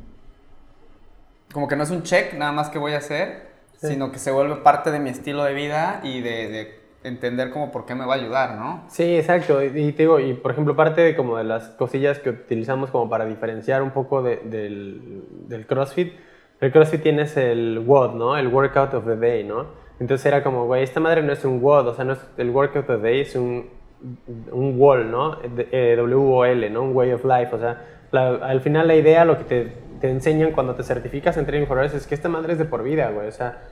como 1.52 1.66
que 1.66 1.76
no 1.76 1.82
es 1.82 1.90
un 1.90 2.02
check 2.04 2.34
nada 2.34 2.52
más 2.52 2.68
que 2.68 2.78
voy 2.78 2.92
a 2.92 2.98
hacer, 2.98 3.53
sino 3.88 4.12
que 4.12 4.18
se 4.18 4.30
vuelve 4.30 4.56
parte 4.56 4.90
de 4.90 4.98
mi 4.98 5.10
estilo 5.10 5.44
de 5.44 5.54
vida 5.54 6.00
y 6.02 6.20
de, 6.20 6.48
de, 6.48 6.84
entender 7.04 7.50
como 7.50 7.70
por 7.70 7.84
qué 7.84 7.94
me 7.94 8.06
va 8.06 8.14
a 8.14 8.16
ayudar, 8.16 8.56
¿no? 8.56 8.84
Sí, 8.88 9.16
exacto. 9.16 9.62
Y, 9.62 9.92
te 9.92 10.04
digo, 10.04 10.20
y 10.20 10.32
por 10.32 10.52
ejemplo, 10.52 10.74
parte 10.74 11.02
de 11.02 11.14
como 11.14 11.36
de 11.36 11.44
las 11.44 11.68
cosillas 11.70 12.18
que 12.18 12.30
utilizamos 12.30 12.90
como 12.90 13.10
para 13.10 13.26
diferenciar 13.26 13.82
un 13.82 13.90
poco 13.90 14.22
de, 14.22 14.36
del, 14.44 15.22
del, 15.46 15.66
CrossFit, 15.66 16.14
el 16.60 16.72
CrossFit 16.72 17.02
tienes 17.02 17.36
el 17.36 17.80
WOD, 17.80 18.14
¿no? 18.14 18.38
El 18.38 18.48
Workout 18.48 18.94
of 18.94 19.04
the 19.04 19.16
Day, 19.16 19.44
¿no? 19.44 19.66
Entonces 20.00 20.24
era 20.24 20.42
como, 20.42 20.64
güey, 20.64 20.82
esta 20.82 20.98
madre 20.98 21.22
no 21.22 21.32
es 21.34 21.44
un 21.44 21.62
WOD, 21.62 21.88
o 21.88 21.94
sea, 21.94 22.06
no 22.06 22.14
es 22.14 22.20
el 22.38 22.48
Workout 22.48 22.88
of 22.88 23.02
the 23.02 23.02
Day, 23.02 23.20
es 23.20 23.36
un, 23.36 23.68
un 24.50 24.78
WOL, 24.78 25.10
¿no? 25.10 25.38
Eh, 25.42 25.94
W-O-L, 25.98 26.70
¿no? 26.70 26.82
Un 26.82 26.96
Way 26.96 27.12
of 27.12 27.24
Life, 27.24 27.54
o 27.54 27.58
sea, 27.58 27.84
la, 28.10 28.28
al 28.36 28.60
final 28.60 28.88
la 28.88 28.94
idea, 28.94 29.24
lo 29.24 29.36
que 29.36 29.44
te, 29.44 29.83
te 30.04 30.10
enseñan 30.10 30.52
cuando 30.52 30.74
te 30.74 30.82
certificas 30.82 31.38
en 31.38 31.46
Training 31.46 31.66
for 31.66 31.82
es 31.82 32.06
que 32.06 32.14
esta 32.14 32.28
madre 32.28 32.52
es 32.52 32.58
de 32.58 32.66
por 32.66 32.82
vida, 32.82 33.08
güey, 33.08 33.26
o 33.26 33.32
sea, 33.32 33.62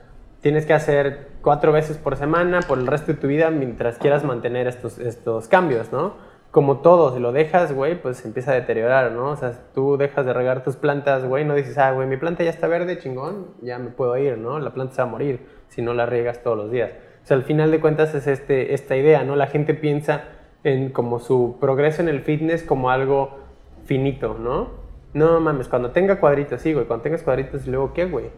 tienes 0.41 0.65
que 0.65 0.73
hacer 0.73 1.27
cuatro 1.43 1.71
veces 1.71 1.99
por 1.99 2.15
semana 2.15 2.61
por 2.67 2.79
el 2.79 2.87
resto 2.87 3.11
de 3.13 3.19
tu 3.19 3.27
vida 3.27 3.51
mientras 3.51 3.99
quieras 3.99 4.23
mantener 4.23 4.65
estos, 4.65 4.97
estos 4.97 5.47
cambios, 5.47 5.91
¿no? 5.91 6.15
Como 6.49 6.79
todo, 6.79 7.13
si 7.13 7.19
lo 7.19 7.33
dejas, 7.33 7.71
güey, 7.71 8.01
pues 8.01 8.25
empieza 8.25 8.49
a 8.49 8.55
deteriorar, 8.55 9.11
¿no? 9.11 9.29
O 9.29 9.35
sea, 9.35 9.51
tú 9.75 9.95
dejas 9.95 10.25
de 10.25 10.33
regar 10.33 10.63
tus 10.63 10.75
plantas, 10.75 11.23
güey, 11.23 11.45
no 11.45 11.53
dices, 11.53 11.77
ah, 11.77 11.91
güey, 11.91 12.07
mi 12.07 12.17
planta 12.17 12.43
ya 12.43 12.49
está 12.49 12.65
verde, 12.65 12.97
chingón, 12.97 13.49
ya 13.61 13.77
me 13.77 13.91
puedo 13.91 14.17
ir, 14.17 14.39
¿no? 14.39 14.57
La 14.57 14.73
planta 14.73 14.95
se 14.95 15.03
va 15.03 15.07
a 15.07 15.11
morir 15.11 15.45
si 15.67 15.83
no 15.83 15.93
la 15.93 16.07
riegas 16.07 16.41
todos 16.41 16.57
los 16.57 16.71
días. 16.71 16.93
O 17.23 17.27
sea, 17.27 17.37
al 17.37 17.43
final 17.43 17.69
de 17.69 17.79
cuentas 17.79 18.15
es 18.15 18.25
este, 18.25 18.73
esta 18.73 18.95
idea, 18.95 19.23
¿no? 19.23 19.35
La 19.35 19.45
gente 19.45 19.75
piensa 19.75 20.23
en 20.63 20.89
como 20.89 21.19
su 21.19 21.57
progreso 21.61 22.01
en 22.01 22.09
el 22.09 22.21
fitness 22.21 22.63
como 22.63 22.89
algo 22.89 23.37
finito, 23.85 24.35
¿no? 24.39 24.82
No 25.13 25.39
mames, 25.39 25.67
cuando 25.67 25.91
tenga 25.91 26.19
cuadritos, 26.19 26.61
sí, 26.61 26.73
güey, 26.73 26.85
cuando 26.85 27.03
tengas 27.03 27.23
cuadritos, 27.23 27.67
y 27.67 27.69
luego, 27.69 27.93
¿qué, 27.93 28.05
güey? 28.05 28.31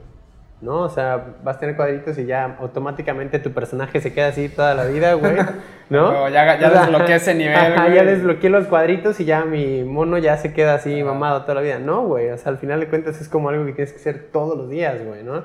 ¿no? 0.61 0.81
O 0.81 0.89
sea, 0.89 1.35
vas 1.43 1.57
a 1.57 1.59
tener 1.59 1.75
cuadritos 1.75 2.17
y 2.17 2.25
ya 2.25 2.57
automáticamente 2.59 3.39
tu 3.39 3.51
personaje 3.51 3.99
se 3.99 4.13
queda 4.13 4.27
así 4.27 4.49
toda 4.49 4.73
la 4.73 4.85
vida, 4.85 5.13
güey, 5.13 5.35
¿no? 5.89 6.29
ya, 6.29 6.59
ya 6.59 6.69
desbloqueé 6.69 7.15
ese 7.15 7.35
nivel, 7.35 7.55
ajá, 7.55 7.89
ya 7.89 8.03
desbloqueé 8.03 8.49
los 8.49 8.65
cuadritos 8.67 9.19
y 9.19 9.25
ya 9.25 9.43
mi 9.45 9.83
mono 9.83 10.17
ya 10.17 10.37
se 10.37 10.53
queda 10.53 10.75
así 10.75 11.03
mamado 11.03 11.41
toda 11.41 11.55
la 11.55 11.61
vida. 11.61 11.79
No, 11.79 12.05
güey, 12.05 12.29
o 12.29 12.37
sea, 12.37 12.51
al 12.51 12.57
final 12.57 12.79
de 12.79 12.87
cuentas 12.87 13.19
es 13.21 13.29
como 13.29 13.49
algo 13.49 13.65
que 13.65 13.73
tienes 13.73 13.93
que 13.93 13.99
hacer 13.99 14.29
todos 14.31 14.57
los 14.57 14.69
días, 14.69 15.03
güey, 15.05 15.23
¿no? 15.23 15.43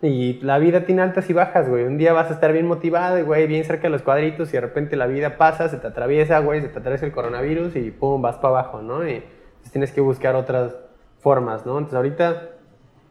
Y 0.00 0.34
la 0.42 0.58
vida 0.58 0.82
tiene 0.82 1.02
altas 1.02 1.28
y 1.28 1.32
bajas, 1.32 1.68
güey. 1.68 1.84
Un 1.84 1.98
día 1.98 2.12
vas 2.12 2.30
a 2.30 2.34
estar 2.34 2.52
bien 2.52 2.68
motivado, 2.68 3.24
güey, 3.24 3.48
bien 3.48 3.64
cerca 3.64 3.84
de 3.84 3.90
los 3.90 4.02
cuadritos 4.02 4.50
y 4.50 4.52
de 4.52 4.60
repente 4.60 4.94
la 4.94 5.06
vida 5.06 5.36
pasa, 5.36 5.68
se 5.68 5.76
te 5.76 5.88
atraviesa, 5.88 6.38
güey, 6.38 6.60
se 6.60 6.68
te 6.68 6.78
atraviesa 6.78 7.06
el 7.06 7.12
coronavirus 7.12 7.74
y 7.74 7.90
pum, 7.90 8.22
vas 8.22 8.36
para 8.36 8.48
abajo, 8.48 8.80
¿no? 8.80 9.08
Y 9.08 9.24
tienes 9.70 9.92
que 9.92 10.00
buscar 10.00 10.34
otras 10.36 10.76
formas, 11.20 11.66
¿no? 11.66 11.78
Entonces 11.78 11.96
ahorita, 11.96 12.50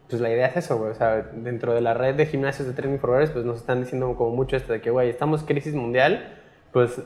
pues 0.08 0.20
la 0.20 0.30
idea 0.30 0.46
es 0.46 0.56
eso, 0.56 0.78
güey. 0.78 0.90
O 0.90 0.94
sea, 0.94 1.30
dentro 1.32 1.74
de 1.74 1.80
la 1.80 1.94
red 1.94 2.14
de 2.14 2.26
gimnasios 2.26 2.68
de 2.68 2.74
training 2.74 2.98
for 2.98 3.10
pues 3.32 3.44
nos 3.44 3.58
están 3.58 3.80
diciendo 3.80 4.14
como 4.16 4.34
mucho 4.34 4.56
esto 4.56 4.72
de 4.72 4.80
que, 4.80 4.90
güey, 4.90 5.10
estamos 5.10 5.42
crisis 5.42 5.74
mundial, 5.74 6.34
pues 6.72 7.02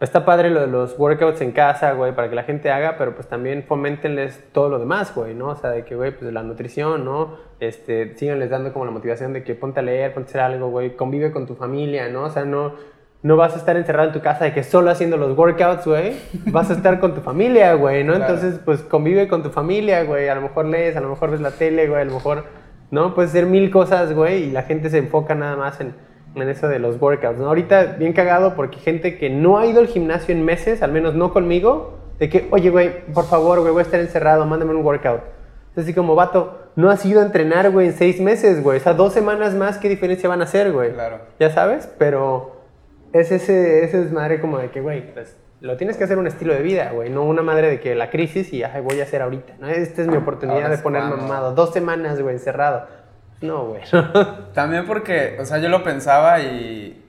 está 0.00 0.24
padre 0.24 0.50
lo 0.50 0.60
de 0.60 0.66
los 0.66 0.98
workouts 0.98 1.40
en 1.40 1.52
casa, 1.52 1.92
güey, 1.92 2.14
para 2.14 2.28
que 2.28 2.34
la 2.34 2.42
gente 2.42 2.70
haga, 2.70 2.96
pero 2.98 3.14
pues 3.14 3.28
también 3.28 3.64
foméntenles 3.64 4.42
todo 4.52 4.68
lo 4.68 4.78
demás, 4.78 5.14
güey, 5.14 5.34
¿no? 5.34 5.48
O 5.48 5.56
sea, 5.56 5.70
de 5.70 5.84
que, 5.84 5.94
güey, 5.94 6.16
pues 6.16 6.32
la 6.32 6.42
nutrición, 6.42 7.04
¿no? 7.04 7.38
Este, 7.60 8.16
síganles 8.16 8.50
dando 8.50 8.72
como 8.72 8.84
la 8.84 8.90
motivación 8.90 9.32
de 9.32 9.44
que 9.44 9.54
ponte 9.54 9.80
a 9.80 9.82
leer, 9.82 10.12
ponte 10.12 10.28
a 10.28 10.30
hacer 10.30 10.40
algo, 10.40 10.68
güey, 10.68 10.96
convive 10.96 11.32
con 11.32 11.46
tu 11.46 11.54
familia, 11.54 12.08
¿no? 12.08 12.24
O 12.24 12.30
sea, 12.30 12.44
no, 12.44 12.74
no 13.24 13.36
vas 13.36 13.54
a 13.54 13.56
estar 13.56 13.76
encerrado 13.76 14.10
en 14.10 14.14
tu 14.14 14.20
casa 14.20 14.44
de 14.44 14.52
que 14.52 14.62
solo 14.62 14.90
haciendo 14.90 15.16
los 15.16 15.36
workouts, 15.36 15.84
güey, 15.84 16.12
vas 16.46 16.70
a 16.70 16.74
estar 16.74 17.00
con 17.00 17.14
tu 17.14 17.20
familia, 17.20 17.74
güey, 17.74 18.04
¿no? 18.04 18.14
Entonces, 18.14 18.60
pues 18.64 18.82
convive 18.82 19.26
con 19.26 19.42
tu 19.42 19.50
familia, 19.50 20.04
güey, 20.04 20.28
a 20.28 20.36
lo 20.36 20.42
mejor 20.42 20.66
lees, 20.66 20.96
a 20.96 21.00
lo 21.00 21.08
mejor 21.08 21.32
ves 21.32 21.40
la 21.40 21.50
tele, 21.50 21.88
güey, 21.88 22.02
a 22.02 22.04
lo 22.04 22.12
mejor, 22.12 22.44
¿no? 22.92 23.16
Puedes 23.16 23.32
hacer 23.32 23.46
mil 23.46 23.72
cosas, 23.72 24.14
güey, 24.14 24.44
y 24.44 24.50
la 24.52 24.62
gente 24.62 24.90
se 24.90 24.98
enfoca 24.98 25.34
nada 25.34 25.56
más 25.56 25.80
en 25.80 25.94
en 26.42 26.48
eso 26.48 26.68
de 26.68 26.78
los 26.78 27.00
workouts. 27.00 27.38
¿no? 27.38 27.46
Ahorita 27.46 27.96
bien 27.98 28.12
cagado 28.12 28.54
porque 28.54 28.78
gente 28.78 29.18
que 29.18 29.30
no 29.30 29.58
ha 29.58 29.66
ido 29.66 29.80
al 29.80 29.86
gimnasio 29.86 30.34
en 30.34 30.44
meses, 30.44 30.82
al 30.82 30.92
menos 30.92 31.14
no 31.14 31.32
conmigo, 31.32 31.98
de 32.18 32.28
que, 32.28 32.48
oye, 32.50 32.70
güey, 32.70 33.06
por 33.12 33.24
favor, 33.24 33.60
güey, 33.60 33.72
voy 33.72 33.80
a 33.80 33.84
estar 33.84 34.00
encerrado, 34.00 34.44
mándame 34.46 34.74
un 34.74 34.84
workout. 34.84 35.20
Entonces, 35.68 35.84
así 35.84 35.94
como, 35.94 36.14
vato, 36.14 36.70
no 36.76 36.90
has 36.90 37.04
ido 37.04 37.20
a 37.20 37.24
entrenar, 37.24 37.70
güey, 37.70 37.88
en 37.88 37.92
seis 37.94 38.20
meses, 38.20 38.62
güey. 38.62 38.78
O 38.78 38.80
sea, 38.80 38.94
dos 38.94 39.12
semanas 39.12 39.54
más, 39.54 39.78
¿qué 39.78 39.88
diferencia 39.88 40.28
van 40.28 40.40
a 40.40 40.44
hacer, 40.44 40.72
güey? 40.72 40.92
Claro. 40.92 41.18
Ya 41.40 41.50
sabes, 41.50 41.88
pero 41.98 42.53
es 43.14 43.30
ese, 43.32 43.84
ese 43.84 44.00
desmadre 44.00 44.40
como 44.40 44.58
de 44.58 44.70
que, 44.70 44.80
güey, 44.80 45.12
pues 45.12 45.36
lo 45.60 45.76
tienes 45.78 45.96
que 45.96 46.04
hacer 46.04 46.18
un 46.18 46.26
estilo 46.26 46.52
de 46.52 46.60
vida, 46.60 46.90
güey, 46.92 47.08
no 47.08 47.22
una 47.22 47.42
madre 47.42 47.68
de 47.70 47.80
que 47.80 47.94
la 47.94 48.10
crisis 48.10 48.52
y 48.52 48.62
ay, 48.62 48.82
voy 48.82 49.00
a 49.00 49.04
hacer 49.04 49.22
ahorita, 49.22 49.54
¿no? 49.58 49.68
Esta 49.68 50.02
es 50.02 50.08
mi 50.08 50.16
oportunidad 50.16 50.68
de 50.68 50.76
ponerme 50.78 51.16
mamado. 51.16 51.54
Dos 51.54 51.72
semanas, 51.72 52.20
güey, 52.20 52.34
encerrado. 52.34 52.86
No, 53.40 53.68
güey. 53.68 53.82
También 54.52 54.84
porque, 54.84 55.38
o 55.40 55.44
sea, 55.46 55.58
yo 55.58 55.68
lo 55.68 55.82
pensaba 55.82 56.40
y. 56.40 57.00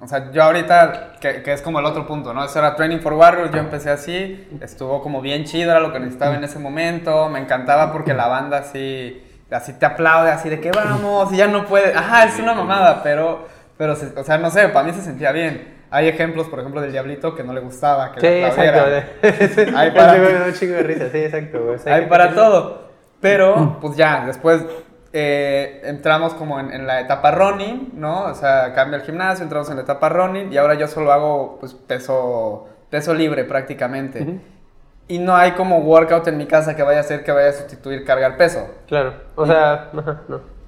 O 0.00 0.08
sea, 0.08 0.32
yo 0.32 0.42
ahorita, 0.42 1.12
que, 1.20 1.42
que, 1.42 1.52
es 1.52 1.60
como 1.60 1.78
el 1.78 1.84
otro 1.84 2.06
punto, 2.06 2.32
¿no? 2.32 2.42
Eso 2.42 2.58
era 2.58 2.74
Training 2.74 3.00
for 3.00 3.12
Warriors, 3.12 3.52
yo 3.52 3.58
empecé 3.58 3.90
así, 3.90 4.48
estuvo 4.62 5.02
como 5.02 5.20
bien 5.20 5.44
chido, 5.44 5.70
era 5.70 5.80
lo 5.80 5.92
que 5.92 6.00
necesitaba 6.00 6.36
en 6.36 6.44
ese 6.44 6.58
momento, 6.58 7.28
me 7.28 7.38
encantaba 7.38 7.92
porque 7.92 8.14
la 8.14 8.26
banda 8.26 8.58
así, 8.58 9.22
así 9.50 9.74
te 9.74 9.84
aplaude, 9.84 10.30
así 10.30 10.48
de 10.48 10.58
que 10.58 10.72
vamos, 10.72 11.30
y 11.34 11.36
ya 11.36 11.48
no 11.48 11.66
puede, 11.66 11.94
ajá, 11.94 12.24
es 12.24 12.38
una 12.38 12.54
mamada, 12.54 13.02
pero, 13.02 13.46
pero, 13.80 13.94
o 13.94 14.24
sea, 14.24 14.36
no 14.36 14.50
sé, 14.50 14.68
para 14.68 14.86
mí 14.86 14.92
se 14.92 15.00
sentía 15.00 15.32
bien. 15.32 15.86
Hay 15.90 16.06
ejemplos, 16.06 16.48
por 16.48 16.58
ejemplo, 16.58 16.82
del 16.82 16.92
Diablito 16.92 17.34
que 17.34 17.42
no 17.42 17.54
le 17.54 17.60
gustaba, 17.60 18.12
que 18.12 18.20
sí, 18.20 18.26
le 18.26 18.46
exacto. 18.46 19.72
Hay 19.74 19.90
para, 19.94 20.44
un 20.46 20.52
chingo 20.52 20.74
de 20.74 20.82
risa, 20.82 21.08
sí, 21.10 21.16
exacto. 21.16 21.74
Hay 21.86 22.04
para 22.04 22.34
todo, 22.34 22.90
pero, 23.22 23.78
pues 23.80 23.96
ya, 23.96 24.26
después 24.26 24.66
eh, 25.14 25.80
entramos 25.84 26.34
como 26.34 26.60
en, 26.60 26.86
la 26.86 27.00
etapa 27.00 27.30
running, 27.30 27.92
¿no? 27.94 28.24
O 28.24 28.34
sea, 28.34 28.74
cambia 28.74 28.98
el 28.98 29.02
gimnasio, 29.02 29.44
entramos 29.44 29.70
en 29.70 29.76
la 29.76 29.82
etapa 29.84 30.10
running 30.10 30.52
y 30.52 30.58
ahora 30.58 30.74
yo 30.74 30.86
solo 30.86 31.10
hago 31.10 31.56
pues 31.58 31.72
peso, 31.72 32.68
peso 32.90 33.14
libre 33.14 33.44
prácticamente. 33.44 34.40
Y 35.08 35.18
no 35.20 35.34
hay 35.34 35.52
como 35.52 35.78
workout 35.78 36.28
en 36.28 36.36
mi 36.36 36.44
casa 36.44 36.76
que 36.76 36.82
vaya 36.82 36.98
a 36.98 37.00
hacer 37.00 37.24
que 37.24 37.32
vaya 37.32 37.48
a 37.48 37.52
sustituir 37.54 38.04
cargar 38.04 38.36
peso. 38.36 38.68
Claro, 38.86 39.14
o 39.36 39.46
sea, 39.46 39.88
no. 39.94 40.02
No 40.28 40.59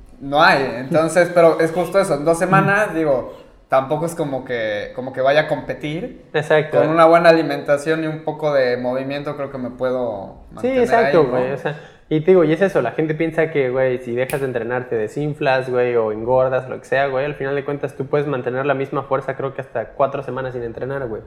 hay, 0.42 0.74
entonces, 0.76 1.30
pero 1.34 1.58
es 1.60 1.72
justo 1.72 1.98
eso, 1.98 2.14
en 2.14 2.24
dos 2.24 2.38
semanas, 2.38 2.94
digo, 2.94 3.34
tampoco 3.68 4.06
es 4.06 4.14
como 4.14 4.44
que, 4.44 4.92
como 4.94 5.12
que 5.12 5.20
vaya 5.20 5.42
a 5.42 5.48
competir. 5.48 6.26
Exacto. 6.32 6.78
Con 6.78 6.88
una 6.88 7.06
buena 7.06 7.30
alimentación 7.30 8.04
y 8.04 8.06
un 8.06 8.22
poco 8.22 8.52
de 8.52 8.76
movimiento 8.76 9.34
creo 9.34 9.50
que 9.50 9.58
me 9.58 9.70
puedo 9.70 10.44
mantener 10.52 10.76
Sí, 10.76 10.82
exacto, 10.82 11.24
güey. 11.24 11.52
O 11.52 11.56
sea, 11.56 11.76
y 12.10 12.20
te 12.20 12.32
digo, 12.32 12.44
y 12.44 12.52
es 12.52 12.60
eso, 12.60 12.82
la 12.82 12.90
gente 12.92 13.14
piensa 13.14 13.50
que, 13.50 13.70
güey, 13.70 13.96
si 13.96 14.14
dejas 14.14 14.40
de 14.40 14.46
entrenar 14.46 14.90
te 14.90 14.96
desinflas, 14.96 15.70
güey, 15.70 15.96
o 15.96 16.12
engordas, 16.12 16.68
lo 16.68 16.78
que 16.78 16.84
sea, 16.84 17.06
güey, 17.06 17.24
al 17.24 17.34
final 17.34 17.54
de 17.54 17.64
cuentas 17.64 17.96
tú 17.96 18.04
puedes 18.04 18.26
mantener 18.26 18.66
la 18.66 18.74
misma 18.74 19.04
fuerza 19.04 19.34
creo 19.34 19.54
que 19.54 19.62
hasta 19.62 19.94
cuatro 19.94 20.22
semanas 20.22 20.52
sin 20.52 20.62
entrenar, 20.62 21.08
güey. 21.08 21.22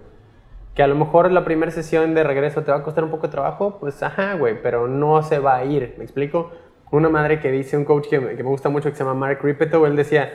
Que 0.76 0.84
a 0.84 0.88
lo 0.88 0.94
mejor 0.94 1.32
la 1.32 1.44
primera 1.44 1.72
sesión 1.72 2.14
de 2.14 2.24
regreso 2.24 2.62
te 2.62 2.72
va 2.72 2.78
a 2.78 2.84
costar 2.84 3.04
un 3.04 3.10
poco 3.10 3.26
de 3.26 3.32
trabajo, 3.32 3.80
pues 3.80 4.04
ajá, 4.04 4.36
güey, 4.36 4.62
pero 4.62 4.88
no 4.88 5.24
se 5.24 5.40
va 5.40 5.56
a 5.56 5.64
ir, 5.64 5.96
¿me 5.98 6.04
explico? 6.04 6.52
Una 6.96 7.10
madre 7.10 7.40
que 7.40 7.52
dice, 7.52 7.78
un 7.78 7.84
coach 7.84 8.08
que 8.10 8.20
me, 8.20 8.36
que 8.36 8.44
me 8.44 8.50
gusta 8.50 8.70
mucho 8.70 8.90
que 8.90 8.96
se 8.96 9.04
llama 9.04 9.16
Mark 9.16 9.40
Ripeto, 9.42 9.86
él 9.86 9.96
decía, 9.96 10.32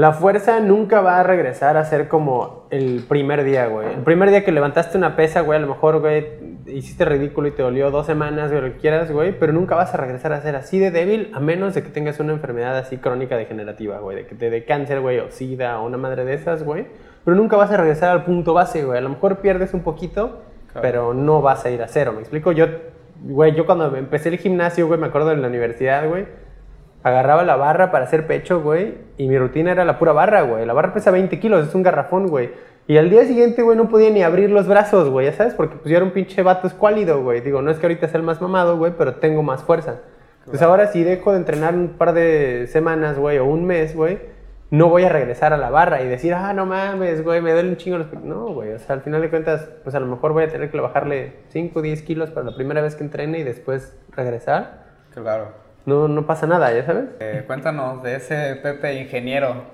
la 0.00 0.12
fuerza 0.12 0.60
nunca 0.60 1.00
va 1.00 1.20
a 1.20 1.22
regresar 1.22 1.76
a 1.76 1.84
ser 1.84 2.08
como 2.08 2.66
el 2.70 3.04
primer 3.06 3.44
día, 3.44 3.66
güey. 3.66 3.86
El 3.92 4.00
primer 4.00 4.30
día 4.30 4.44
que 4.44 4.50
levantaste 4.50 4.96
una 4.96 5.14
pesa, 5.14 5.42
güey, 5.42 5.58
a 5.58 5.60
lo 5.60 5.68
mejor, 5.68 6.00
güey, 6.00 6.26
hiciste 6.66 7.04
ridículo 7.04 7.48
y 7.48 7.50
te 7.50 7.62
dolió 7.62 7.90
dos 7.90 8.06
semanas, 8.06 8.50
güey, 8.50 8.62
lo 8.62 8.72
que 8.72 8.78
quieras, 8.78 9.12
güey, 9.12 9.38
pero 9.38 9.52
nunca 9.52 9.74
vas 9.74 9.92
a 9.92 9.98
regresar 9.98 10.32
a 10.32 10.40
ser 10.40 10.56
así 10.56 10.78
de 10.78 10.90
débil 10.90 11.30
a 11.34 11.40
menos 11.40 11.74
de 11.74 11.82
que 11.82 11.90
tengas 11.90 12.18
una 12.18 12.32
enfermedad 12.32 12.78
así 12.78 12.96
crónica 12.96 13.36
degenerativa, 13.36 13.98
güey, 13.98 14.16
de 14.16 14.26
que 14.26 14.34
te 14.34 14.48
dé 14.48 14.64
cáncer, 14.64 15.00
güey, 15.00 15.18
o 15.18 15.30
sida 15.30 15.78
o 15.78 15.86
una 15.86 15.98
madre 15.98 16.24
de 16.24 16.34
esas, 16.34 16.62
güey. 16.62 16.86
Pero 17.24 17.36
nunca 17.36 17.56
vas 17.56 17.70
a 17.70 17.76
regresar 17.76 18.10
al 18.10 18.24
punto 18.24 18.54
base, 18.54 18.84
güey. 18.84 18.96
A 18.96 19.02
lo 19.02 19.10
mejor 19.10 19.40
pierdes 19.40 19.74
un 19.74 19.82
poquito, 19.82 20.40
pero 20.80 21.12
no 21.12 21.42
vas 21.42 21.66
a 21.66 21.70
ir 21.70 21.82
a 21.82 21.88
cero, 21.88 22.12
¿me 22.14 22.20
explico? 22.20 22.52
Yo, 22.52 22.66
güey, 23.22 23.54
yo 23.54 23.66
cuando 23.66 23.96
empecé 23.96 24.28
el 24.30 24.38
gimnasio, 24.38 24.86
güey, 24.86 24.98
me 24.98 25.06
acuerdo 25.06 25.28
de 25.28 25.36
la 25.36 25.48
universidad, 25.48 26.08
güey 26.08 26.26
agarraba 27.02 27.44
la 27.44 27.56
barra 27.56 27.90
para 27.90 28.04
hacer 28.04 28.26
pecho, 28.26 28.60
güey, 28.60 28.94
y 29.16 29.26
mi 29.28 29.38
rutina 29.38 29.72
era 29.72 29.84
la 29.84 29.98
pura 29.98 30.12
barra, 30.12 30.42
güey. 30.42 30.66
La 30.66 30.72
barra 30.72 30.92
pesa 30.92 31.10
20 31.10 31.38
kilos, 31.40 31.68
es 31.68 31.74
un 31.74 31.82
garrafón, 31.82 32.28
güey. 32.28 32.50
Y 32.86 32.98
al 32.98 33.08
día 33.08 33.24
siguiente, 33.24 33.62
güey, 33.62 33.76
no 33.76 33.88
podía 33.88 34.10
ni 34.10 34.22
abrir 34.22 34.50
los 34.50 34.66
brazos, 34.66 35.08
güey, 35.08 35.26
ya 35.26 35.32
sabes, 35.32 35.54
porque 35.54 35.76
pues 35.76 35.90
yo 35.90 35.96
era 35.96 36.04
un 36.04 36.12
pinche 36.12 36.42
vato 36.42 36.66
escuálido, 36.66 37.22
güey. 37.22 37.40
Digo, 37.40 37.62
no 37.62 37.70
es 37.70 37.78
que 37.78 37.86
ahorita 37.86 38.08
sea 38.08 38.18
el 38.18 38.26
más 38.26 38.40
mamado, 38.40 38.76
güey, 38.76 38.92
pero 38.96 39.14
tengo 39.14 39.42
más 39.42 39.62
fuerza. 39.62 40.00
Pues 40.44 40.62
ahora 40.62 40.88
si 40.88 41.04
dejo 41.04 41.32
de 41.32 41.38
entrenar 41.38 41.74
un 41.74 41.90
par 41.90 42.12
de 42.12 42.66
semanas, 42.66 43.18
güey, 43.18 43.38
o 43.38 43.44
un 43.44 43.66
mes, 43.66 43.94
güey, 43.94 44.18
no 44.70 44.88
voy 44.88 45.04
a 45.04 45.08
regresar 45.08 45.52
a 45.52 45.56
la 45.56 45.70
barra 45.70 46.02
y 46.02 46.08
decir, 46.08 46.34
ah, 46.34 46.52
no 46.52 46.66
mames, 46.66 47.24
güey, 47.24 47.40
me 47.40 47.52
duele 47.52 47.70
un 47.70 47.76
chingo 47.76 47.98
los... 47.98 48.12
No, 48.12 48.52
güey, 48.52 48.72
o 48.72 48.78
sea, 48.78 48.94
al 48.94 49.02
final 49.02 49.20
de 49.20 49.30
cuentas, 49.30 49.68
pues 49.82 49.94
a 49.94 50.00
lo 50.00 50.06
mejor 50.06 50.32
voy 50.32 50.44
a 50.44 50.48
tener 50.48 50.70
que 50.70 50.80
bajarle 50.80 51.34
5 51.48 51.78
o 51.78 51.82
10 51.82 52.02
kilos 52.02 52.30
para 52.30 52.46
la 52.46 52.54
primera 52.54 52.80
vez 52.80 52.94
que 52.94 53.04
entrene 53.04 53.38
y 53.38 53.42
después 53.42 53.96
regresar. 54.14 54.84
Claro 55.12 55.70
no, 55.86 56.08
no 56.08 56.26
pasa 56.26 56.46
nada, 56.46 56.72
¿ya 56.72 56.84
sabes? 56.84 57.06
Eh, 57.20 57.44
cuéntanos 57.46 58.02
de 58.02 58.16
ese 58.16 58.56
Pepe 58.56 58.94
ingeniero 58.94 59.64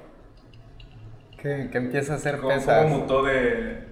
que, 1.40 1.68
que 1.70 1.78
empieza 1.78 2.14
a 2.14 2.16
hacer 2.16 2.40
pesas. 2.40 2.84
¿Cómo 2.84 2.98
mutó 2.98 3.22
de, 3.22 3.84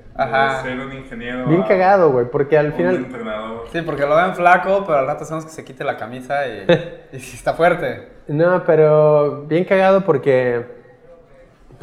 ser 0.63 0.79
un 0.79 0.93
ingeniero 0.93 1.47
Bien 1.47 1.63
cagado, 1.63 2.11
güey, 2.13 2.27
porque 2.27 2.57
al 2.57 2.73
final... 2.73 2.97
entrenador. 2.97 3.65
Sí, 3.73 3.83
porque 3.83 4.07
lo 4.07 4.17
ven 4.17 4.35
flaco, 4.35 4.85
pero 4.87 4.99
al 4.99 5.07
rato 5.07 5.25
hacemos 5.25 5.45
que 5.45 5.51
se 5.51 5.65
quite 5.65 5.85
la 5.85 5.97
camisa 5.97 6.47
y, 6.47 6.65
y 7.13 7.17
está 7.17 7.55
fuerte. 7.55 8.09
No, 8.29 8.65
pero 8.65 9.45
bien 9.47 9.65
cagado 9.65 10.05
porque... 10.05 10.84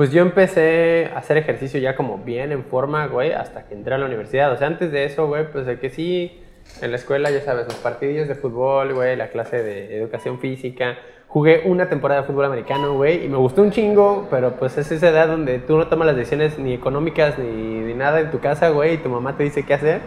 Pues 0.02 0.12
yo 0.12 0.24
empecé 0.24 1.12
a 1.14 1.20
hacer 1.20 1.38
ejercicio 1.38 1.80
ya 1.80 1.96
como 1.96 2.18
bien 2.18 2.52
en 2.52 2.64
forma, 2.64 3.06
güey, 3.06 3.34
hasta 3.34 3.66
que 3.66 3.76
entré 3.76 3.94
a 3.94 4.00
la 4.00 4.08
universidad. 4.08 4.52
O 4.52 4.58
sea, 4.58 4.66
antes 4.66 4.92
de 4.92 5.06
eso, 5.06 5.28
güey, 5.28 5.52
pues 5.52 5.68
de 5.68 5.78
que 5.78 5.92
sí 5.92 6.42
en 6.82 6.90
la 6.90 6.98
escuela, 6.98 7.30
ya 7.30 7.42
sabes, 7.42 7.68
los 7.68 7.76
partidillos 7.76 8.28
de 8.28 8.34
fútbol, 8.34 8.96
güey, 8.96 9.16
la 9.16 9.28
clase 9.28 9.62
de 9.62 9.96
educación 9.96 10.40
física. 10.40 10.98
Jugué 11.28 11.62
una 11.66 11.88
temporada 11.88 12.22
de 12.22 12.28
fútbol 12.28 12.46
americano, 12.46 12.96
güey, 12.96 13.24
y 13.24 13.30
me 13.30 13.38
gustó 13.38 13.62
un 13.62 13.70
chingo, 13.70 14.28
pero 14.32 14.54
pues 14.54 14.76
es 14.80 14.92
esa 14.92 15.10
edad 15.10 15.28
donde 15.28 15.60
tú 15.60 15.78
no 15.78 15.86
tomas 15.86 16.08
las 16.08 16.16
decisiones 16.16 16.58
ni 16.58 16.74
económicas 16.74 17.38
ni, 17.38 17.94
nada 17.94 18.22
en 18.22 18.32
tu 18.32 18.40
casa, 18.40 18.70
güey, 18.70 18.96
y 18.96 18.98
tu 18.98 19.10
mamá 19.10 19.38
te 19.38 19.44
dice 19.44 19.68
qué 19.68 19.76
hacer. 19.76 20.02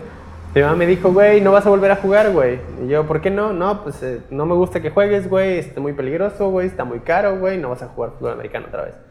Mi 0.56 0.62
mamá 0.62 0.74
me 0.74 0.86
dijo, 0.86 1.12
güey, 1.12 1.40
no 1.40 1.52
vas 1.52 1.66
a 1.66 1.70
volver 1.70 1.92
a 1.92 1.96
jugar, 1.98 2.32
güey. 2.32 2.58
Y 2.84 2.88
yo, 2.88 3.06
¿por 3.06 3.20
qué 3.20 3.30
no? 3.30 3.52
No, 3.52 3.84
pues 3.84 4.02
eh, 4.02 4.22
no 4.30 4.44
me 4.44 4.56
gusta 4.56 4.82
que 4.82 4.90
juegues, 4.90 5.30
güey, 5.30 5.58
es 5.58 5.78
muy 5.78 5.92
peligroso, 5.92 6.50
güey, 6.50 6.66
está 6.66 6.82
muy 6.82 6.98
caro, 6.98 7.38
güey, 7.38 7.58
no 7.58 7.68
vas 7.68 7.82
a 7.84 7.86
jugar 7.86 8.10
fútbol 8.18 8.32
americano 8.32 8.66
otra 8.66 8.86
vez. 8.86 9.03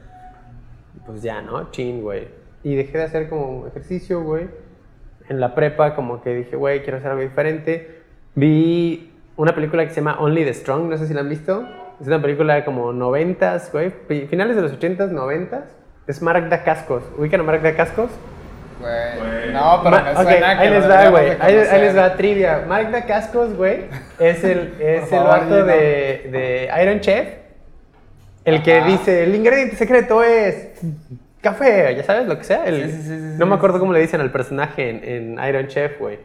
Pues 1.05 1.21
ya, 1.21 1.41
¿no? 1.41 1.71
Chin, 1.71 2.01
güey. 2.01 2.27
Y 2.63 2.75
dejé 2.75 2.97
de 2.97 3.03
hacer 3.03 3.29
como 3.29 3.67
ejercicio, 3.67 4.21
güey 4.21 4.47
en 5.29 5.39
la 5.39 5.55
prepa 5.55 5.95
como 5.95 6.21
que 6.21 6.33
dije, 6.33 6.55
güey, 6.55 6.81
quiero 6.83 6.97
hacer 6.97 7.12
algo 7.12 7.23
diferente. 7.23 8.01
Vi 8.35 9.12
una 9.35 9.55
película 9.55 9.83
que 9.83 9.89
se 9.89 9.97
llama 9.97 10.17
Only 10.19 10.43
the 10.45 10.53
Strong, 10.53 10.89
no 10.89 10.97
sé 10.97 11.07
si 11.07 11.13
la 11.13 11.21
han 11.21 11.29
visto. 11.29 11.67
Es 12.01 12.07
una 12.07 12.21
película 12.21 12.65
como 12.65 12.91
noventas, 12.91 13.71
güey, 13.71 13.91
finales 14.27 14.55
de 14.55 14.62
los 14.62 14.73
ochentas, 14.73 15.12
noventas. 15.12 15.63
Es 16.07 16.21
Mark 16.21 16.50
Dacascos. 16.50 17.03
¿Ubican 17.17 17.39
a 17.39 17.43
Mark 17.43 17.62
Dacascos? 17.62 18.09
Güey. 18.81 19.53
No, 19.53 19.79
pero 19.83 20.03
me 20.03 20.13
suena 20.15 20.59
ahí 20.59 20.69
les 20.69 20.89
va, 20.89 21.09
güey. 21.09 21.38
Ahí, 21.39 21.81
les 21.81 21.97
va 21.97 22.15
trivia. 22.15 22.65
Mark 22.67 22.91
Dacascos, 22.91 23.55
güey, 23.55 23.85
es 24.19 24.43
el, 24.43 24.73
es 24.79 25.12
el 25.12 25.23
vato 25.23 25.63
de, 25.63 26.29
de 26.31 26.69
Iron 26.81 27.00
Chef. 27.00 27.42
El 28.45 28.62
que 28.62 28.81
dice, 28.83 29.23
el 29.23 29.35
ingrediente 29.35 29.75
secreto 29.75 30.23
es 30.23 30.69
café, 31.41 31.95
ya 31.95 32.03
sabes, 32.03 32.27
lo 32.27 32.38
que 32.38 32.43
sea. 32.43 32.65
no 33.38 33.45
me 33.45 33.55
acuerdo 33.55 33.79
cómo 33.79 33.93
le 33.93 34.00
dicen 34.00 34.21
al 34.21 34.31
personaje 34.31 35.15
en, 35.17 35.39
Iron 35.47 35.67
Chef, 35.67 36.00
güey. 36.00 36.17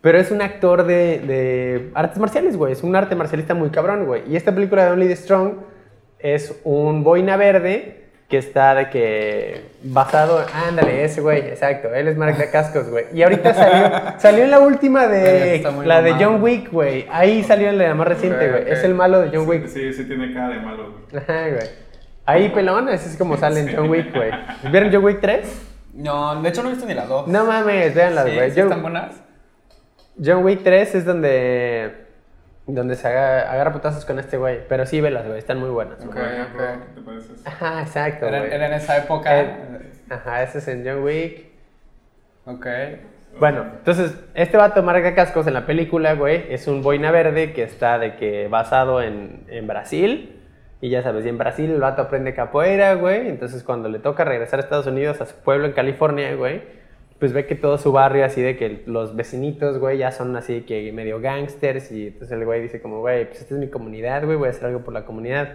Pero 0.00 0.18
es 0.18 0.30
un 0.30 0.42
actor 0.42 0.84
de, 0.84 1.90
artes 1.94 2.18
marciales, 2.18 2.56
güey. 2.56 2.72
Es 2.72 2.82
un 2.82 2.94
arte 2.96 3.14
marcialista 3.14 3.54
muy 3.54 3.70
cabrón, 3.70 4.06
güey. 4.06 4.22
Y 4.28 4.36
esta 4.36 4.54
película 4.54 4.84
de 4.84 4.90
Only 4.92 5.08
the 5.08 5.16
Strong 5.16 5.54
es 6.18 6.60
un 6.64 7.04
boina 7.04 7.36
verde 7.36 7.99
que 8.30 8.38
está 8.38 8.76
de 8.76 8.88
que 8.90 9.62
basado, 9.82 10.46
ándale, 10.54 11.04
ese 11.04 11.20
güey, 11.20 11.40
exacto, 11.40 11.92
él 11.92 12.06
es 12.06 12.16
Mark 12.16 12.36
de 12.36 12.48
Cascos, 12.48 12.88
güey. 12.88 13.06
Y 13.12 13.22
ahorita 13.24 13.52
salió, 13.52 13.90
salió 14.18 14.44
en 14.44 14.50
la 14.52 14.60
última 14.60 15.08
de, 15.08 15.60
la 15.84 16.00
de. 16.00 16.12
John 16.12 16.40
Wick, 16.40 16.70
güey. 16.70 17.06
Ahí 17.10 17.42
salió 17.42 17.68
en 17.68 17.78
la 17.78 17.92
más 17.94 18.06
reciente, 18.06 18.48
güey. 18.48 18.70
Es 18.70 18.84
el 18.84 18.94
malo 18.94 19.20
de 19.20 19.36
John 19.36 19.48
Wick. 19.48 19.66
Sí, 19.66 19.92
sí 19.92 20.04
tiene 20.04 20.32
cara 20.32 20.50
de 20.50 20.60
malo. 20.60 20.94
güey. 21.10 21.22
Ajá, 21.22 21.48
güey. 21.48 21.68
Ahí 22.24 22.48
pelón, 22.50 22.88
ese 22.88 23.08
es 23.08 23.16
como 23.16 23.36
sale 23.36 23.60
en 23.60 23.76
John 23.76 23.90
Wick, 23.90 24.14
güey. 24.14 24.30
¿Vieron 24.70 24.90
John 24.92 25.04
Wick 25.04 25.20
3? 25.20 25.66
No, 25.94 26.40
de 26.40 26.48
hecho 26.48 26.62
no 26.62 26.68
he 26.68 26.72
visto 26.72 26.86
ni 26.86 26.94
las 26.94 27.08
dos. 27.08 27.26
No 27.26 27.44
mames, 27.46 27.92
véanlas, 27.92 28.26
Sí, 28.26 28.34
güey. 28.36 28.50
¿sí 28.52 28.60
están 28.60 28.82
buenas? 28.82 29.16
John 30.24 30.44
Wick 30.44 30.62
3 30.62 30.94
es 30.94 31.04
donde 31.04 32.09
donde 32.74 32.94
se 32.96 33.08
agarra, 33.08 33.50
agarra 33.52 33.72
putazos 33.72 34.04
con 34.04 34.18
este 34.18 34.36
güey. 34.36 34.60
Pero 34.68 34.86
sí, 34.86 35.00
velas, 35.00 35.26
güey, 35.26 35.38
están 35.38 35.58
muy 35.58 35.70
buenas. 35.70 36.04
Ok, 36.04 36.12
Por 36.14 36.24
ejemplo, 36.24 36.62
ok. 36.64 36.70
¿qué 36.86 36.94
te 36.94 37.00
parece 37.02 37.32
eso? 37.34 37.42
Ajá, 37.48 37.80
exacto, 37.82 38.26
Era, 38.26 38.38
güey. 38.40 38.52
era 38.52 38.66
en 38.66 38.72
esa 38.74 38.96
época. 38.98 39.40
Eh, 39.40 39.56
Ajá, 40.10 40.42
ese 40.42 40.58
es 40.58 40.68
en 40.68 40.84
John 40.86 41.02
Wick. 41.04 41.46
Ok. 42.46 42.66
Bueno, 43.38 43.64
entonces, 43.78 44.18
este 44.34 44.56
vato 44.56 44.82
marca 44.82 45.14
cascos 45.14 45.46
en 45.46 45.54
la 45.54 45.64
película, 45.64 46.14
güey, 46.14 46.46
es 46.52 46.66
un 46.66 46.82
boina 46.82 47.12
verde 47.12 47.52
que 47.52 47.62
está 47.62 47.98
de 47.98 48.16
que 48.16 48.48
basado 48.48 49.00
en, 49.02 49.44
en 49.48 49.66
Brasil. 49.68 50.36
Y 50.80 50.88
ya 50.90 51.02
sabes, 51.02 51.26
y 51.26 51.28
en 51.28 51.38
Brasil 51.38 51.70
el 51.70 51.80
vato 51.80 52.02
aprende 52.02 52.34
capoeira, 52.34 52.94
güey. 52.94 53.28
Entonces, 53.28 53.62
cuando 53.62 53.88
le 53.88 53.98
toca 53.98 54.24
regresar 54.24 54.58
a 54.58 54.62
Estados 54.62 54.86
Unidos, 54.86 55.20
a 55.20 55.26
su 55.26 55.36
pueblo 55.36 55.66
en 55.66 55.72
California, 55.72 56.34
güey, 56.34 56.62
pues 57.20 57.34
ve 57.34 57.46
que 57.46 57.54
todo 57.54 57.76
su 57.78 57.92
barrio 57.92 58.24
así 58.24 58.40
de 58.40 58.56
que 58.56 58.82
los 58.86 59.14
vecinitos, 59.14 59.78
güey, 59.78 59.98
ya 59.98 60.10
son 60.10 60.34
así 60.36 60.62
que 60.62 60.90
medio 60.92 61.20
gangsters. 61.20 61.92
Y 61.92 62.08
entonces 62.08 62.32
el 62.36 62.44
güey 62.46 62.62
dice 62.62 62.80
como, 62.80 63.00
güey, 63.00 63.26
pues 63.26 63.42
esta 63.42 63.54
es 63.54 63.60
mi 63.60 63.68
comunidad, 63.68 64.24
güey, 64.24 64.38
voy 64.38 64.48
a 64.48 64.50
hacer 64.50 64.64
algo 64.64 64.80
por 64.80 64.94
la 64.94 65.04
comunidad. 65.04 65.52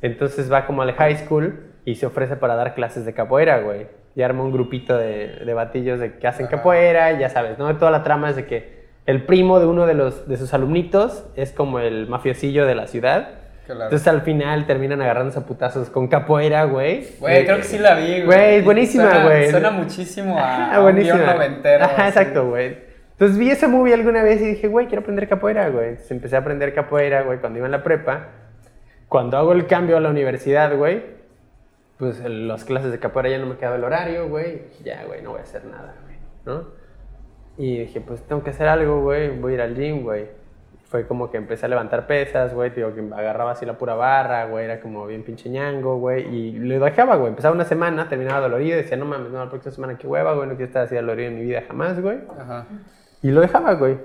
Entonces 0.00 0.50
va 0.50 0.64
como 0.64 0.82
al 0.82 0.92
high 0.92 1.16
school 1.16 1.72
y 1.84 1.96
se 1.96 2.06
ofrece 2.06 2.36
para 2.36 2.54
dar 2.54 2.74
clases 2.74 3.04
de 3.04 3.14
capoeira, 3.14 3.60
güey. 3.60 3.88
Y 4.14 4.22
arma 4.22 4.44
un 4.44 4.52
grupito 4.52 4.96
de, 4.96 5.40
de 5.44 5.54
batillos 5.54 5.98
de 5.98 6.18
que 6.18 6.26
hacen 6.28 6.46
Ajá. 6.46 6.56
capoeira, 6.56 7.12
y 7.12 7.18
ya 7.18 7.30
sabes, 7.30 7.58
¿no? 7.58 7.76
Toda 7.76 7.90
la 7.90 8.04
trama 8.04 8.30
es 8.30 8.36
de 8.36 8.46
que 8.46 8.78
el 9.06 9.24
primo 9.24 9.58
de 9.58 9.66
uno 9.66 9.86
de, 9.86 9.94
los, 9.94 10.28
de 10.28 10.36
sus 10.36 10.54
alumnitos 10.54 11.26
es 11.34 11.52
como 11.52 11.80
el 11.80 12.06
mafiosillo 12.06 12.64
de 12.64 12.74
la 12.74 12.86
ciudad. 12.86 13.30
Claro. 13.74 13.84
Entonces 13.84 14.08
al 14.08 14.22
final 14.22 14.66
terminan 14.66 15.02
agarrándose 15.02 15.38
a 15.38 15.42
putazos 15.46 15.90
con 15.90 16.08
capoeira, 16.08 16.64
güey. 16.64 17.06
Güey, 17.20 17.44
creo 17.44 17.58
que 17.58 17.64
sí 17.64 17.78
la 17.78 17.94
vi, 17.96 18.22
güey. 18.22 18.24
Güey, 18.24 18.54
es 18.56 18.64
buenísima, 18.64 19.24
güey. 19.24 19.50
Suena 19.50 19.70
muchísimo 19.70 20.38
a, 20.38 20.42
Ajá, 20.70 20.74
a 20.76 20.80
un 20.80 20.96
noventero. 20.96 21.84
Ajá, 21.84 22.06
así. 22.06 22.18
exacto, 22.18 22.48
güey. 22.48 22.78
Entonces 23.12 23.36
vi 23.36 23.50
esa 23.50 23.68
movie 23.68 23.92
alguna 23.94 24.22
vez 24.22 24.40
y 24.40 24.46
dije, 24.46 24.68
güey, 24.68 24.86
quiero 24.86 25.02
aprender 25.02 25.28
capoeira, 25.28 25.68
güey. 25.68 25.88
Entonces 25.90 26.10
empecé 26.12 26.36
a 26.36 26.38
aprender 26.38 26.72
capoeira, 26.72 27.22
güey, 27.22 27.38
cuando 27.40 27.58
iba 27.58 27.66
en 27.66 27.72
la 27.72 27.82
prepa. 27.82 28.28
Cuando 29.08 29.36
hago 29.36 29.52
el 29.52 29.66
cambio 29.66 29.96
a 29.96 30.00
la 30.00 30.08
universidad, 30.10 30.74
güey, 30.76 31.02
pues 31.98 32.20
el- 32.20 32.48
las 32.48 32.64
clases 32.64 32.90
de 32.92 32.98
capoeira 32.98 33.28
ya 33.30 33.38
no 33.38 33.46
me 33.46 33.56
quedaba 33.56 33.76
el 33.76 33.84
horario, 33.84 34.28
güey. 34.28 34.62
Ya, 34.84 35.04
güey, 35.04 35.20
no 35.20 35.30
voy 35.32 35.40
a 35.40 35.42
hacer 35.42 35.64
nada, 35.66 35.94
güey, 36.04 36.16
¿no? 36.46 36.68
Y 37.58 37.80
dije, 37.80 38.00
pues 38.00 38.22
tengo 38.22 38.42
que 38.44 38.50
hacer 38.50 38.68
algo, 38.68 39.02
güey, 39.02 39.28
voy 39.36 39.52
a 39.52 39.54
ir 39.56 39.60
al 39.62 39.74
gym, 39.74 40.04
güey. 40.04 40.26
Fue 40.88 41.06
como 41.06 41.30
que 41.30 41.36
empecé 41.36 41.66
a 41.66 41.68
levantar 41.68 42.06
pesas, 42.06 42.54
güey, 42.54 42.70
digo 42.70 42.94
que 42.94 43.02
agarraba 43.14 43.50
así 43.50 43.66
la 43.66 43.76
pura 43.76 43.94
barra, 43.94 44.46
güey, 44.46 44.64
era 44.64 44.80
como 44.80 45.06
bien 45.06 45.22
pinche 45.22 45.50
ñango, 45.50 45.98
güey, 45.98 46.26
y 46.34 46.52
le 46.52 46.78
dejaba, 46.78 47.16
güey, 47.16 47.28
empezaba 47.28 47.54
una 47.54 47.66
semana, 47.66 48.08
terminaba 48.08 48.40
dolorido, 48.40 48.78
decía, 48.78 48.96
no 48.96 49.04
mames, 49.04 49.30
no, 49.30 49.38
la 49.38 49.50
próxima 49.50 49.74
semana 49.74 49.98
qué 49.98 50.06
hueva, 50.06 50.32
güey, 50.32 50.48
no 50.48 50.54
quiero 50.54 50.66
estar 50.68 50.84
así 50.84 50.94
dolorido 50.94 51.28
en 51.28 51.36
mi 51.36 51.44
vida 51.44 51.62
jamás, 51.68 52.00
güey. 52.00 52.18
Ajá. 52.40 52.66
Y 53.22 53.30
lo 53.30 53.42
dejaba, 53.42 53.74
güey. 53.74 53.98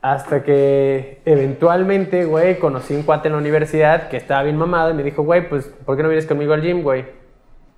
Hasta 0.00 0.42
que 0.42 1.20
eventualmente, 1.24 2.24
güey, 2.24 2.58
conocí 2.58 2.94
un 2.94 3.02
cuate 3.02 3.28
en 3.28 3.32
la 3.32 3.38
universidad 3.38 4.08
que 4.08 4.16
estaba 4.16 4.44
bien 4.44 4.56
mamado 4.56 4.90
y 4.90 4.94
me 4.94 5.02
dijo, 5.02 5.22
güey, 5.22 5.48
pues, 5.50 5.66
¿por 5.84 5.96
qué 5.96 6.02
no 6.02 6.08
vienes 6.08 6.24
conmigo 6.24 6.54
al 6.54 6.62
gym, 6.62 6.82
güey? 6.82 7.04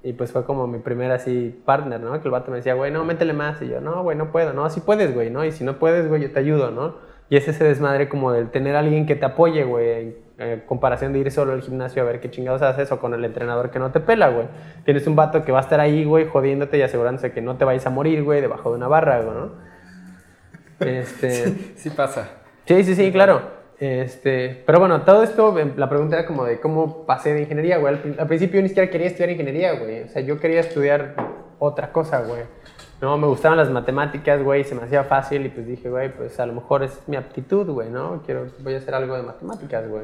Y 0.02 0.12
pues 0.12 0.30
fue 0.30 0.44
como 0.44 0.66
mi 0.66 0.78
primer 0.78 1.10
así 1.10 1.60
partner, 1.64 2.00
¿no? 2.00 2.12
Que 2.20 2.28
el 2.28 2.30
vato 2.30 2.50
me 2.50 2.58
decía, 2.58 2.74
güey, 2.74 2.90
no, 2.90 3.04
métele 3.04 3.32
más. 3.32 3.60
Y 3.62 3.68
yo, 3.68 3.80
no, 3.80 4.02
güey, 4.02 4.16
no 4.16 4.30
puedo. 4.30 4.52
No, 4.52 4.68
sí 4.70 4.80
puedes, 4.80 5.14
güey, 5.14 5.30
¿no? 5.30 5.44
Y 5.44 5.52
si 5.52 5.64
no 5.64 5.78
puedes, 5.78 6.08
güey, 6.08 6.22
yo 6.22 6.30
te 6.30 6.38
ayudo, 6.38 6.70
¿no? 6.70 7.09
Y 7.30 7.36
es 7.36 7.46
ese 7.46 7.62
desmadre 7.62 8.08
como 8.08 8.32
del 8.32 8.50
tener 8.50 8.74
a 8.74 8.80
alguien 8.80 9.06
que 9.06 9.14
te 9.14 9.24
apoye, 9.24 9.62
güey, 9.62 10.16
en 10.36 10.60
comparación 10.66 11.12
de 11.12 11.20
ir 11.20 11.30
solo 11.30 11.52
al 11.52 11.62
gimnasio 11.62 12.02
a 12.02 12.04
ver 12.04 12.18
qué 12.18 12.28
chingados 12.28 12.60
haces 12.60 12.90
o 12.90 12.98
con 12.98 13.14
el 13.14 13.24
entrenador 13.24 13.70
que 13.70 13.78
no 13.78 13.92
te 13.92 14.00
pela, 14.00 14.30
güey. 14.30 14.48
Tienes 14.84 15.06
un 15.06 15.14
vato 15.14 15.44
que 15.44 15.52
va 15.52 15.58
a 15.58 15.62
estar 15.62 15.78
ahí, 15.78 16.04
güey, 16.04 16.26
jodiéndote 16.26 16.76
y 16.76 16.82
asegurándose 16.82 17.30
que 17.30 17.40
no 17.40 17.56
te 17.56 17.64
vayas 17.64 17.86
a 17.86 17.90
morir, 17.90 18.24
güey, 18.24 18.40
debajo 18.40 18.70
de 18.70 18.76
una 18.76 18.88
barra, 18.88 19.20
güey, 19.20 19.36
¿no? 19.36 19.52
Este... 20.80 21.54
Sí 21.76 21.90
pasa. 21.90 22.28
Sí, 22.66 22.82
sí, 22.82 22.96
sí, 22.96 23.12
claro. 23.12 23.42
Este, 23.78 24.64
pero 24.66 24.80
bueno, 24.80 25.02
todo 25.02 25.22
esto, 25.22 25.56
em, 25.56 25.74
la 25.76 25.88
pregunta 25.88 26.18
era 26.18 26.26
como 26.26 26.44
de 26.44 26.58
cómo 26.58 27.06
pasé 27.06 27.32
de 27.32 27.42
ingeniería, 27.42 27.78
güey. 27.78 27.94
Al, 27.94 28.16
al 28.18 28.26
principio 28.26 28.56
yo 28.56 28.62
ni 28.62 28.68
siquiera 28.68 28.90
quería 28.90 29.06
estudiar 29.06 29.30
ingeniería, 29.30 29.74
güey. 29.74 30.02
O 30.02 30.08
sea, 30.08 30.20
yo 30.20 30.40
quería 30.40 30.60
estudiar 30.60 31.14
otra 31.60 31.92
cosa, 31.92 32.22
güey. 32.22 32.42
No, 33.00 33.16
me 33.16 33.26
gustaban 33.26 33.56
las 33.56 33.70
matemáticas, 33.70 34.42
güey, 34.42 34.64
se 34.64 34.74
me 34.74 34.82
hacía 34.82 35.04
fácil 35.04 35.46
y 35.46 35.48
pues 35.48 35.66
dije, 35.66 35.88
güey, 35.88 36.12
pues 36.14 36.38
a 36.38 36.44
lo 36.44 36.52
mejor 36.52 36.82
es 36.82 37.02
mi 37.08 37.16
aptitud, 37.16 37.66
güey, 37.66 37.88
¿no? 37.88 38.22
Quiero, 38.26 38.46
voy 38.62 38.74
a 38.74 38.76
hacer 38.76 38.94
algo 38.94 39.16
de 39.16 39.22
matemáticas, 39.22 39.88
güey. 39.88 40.02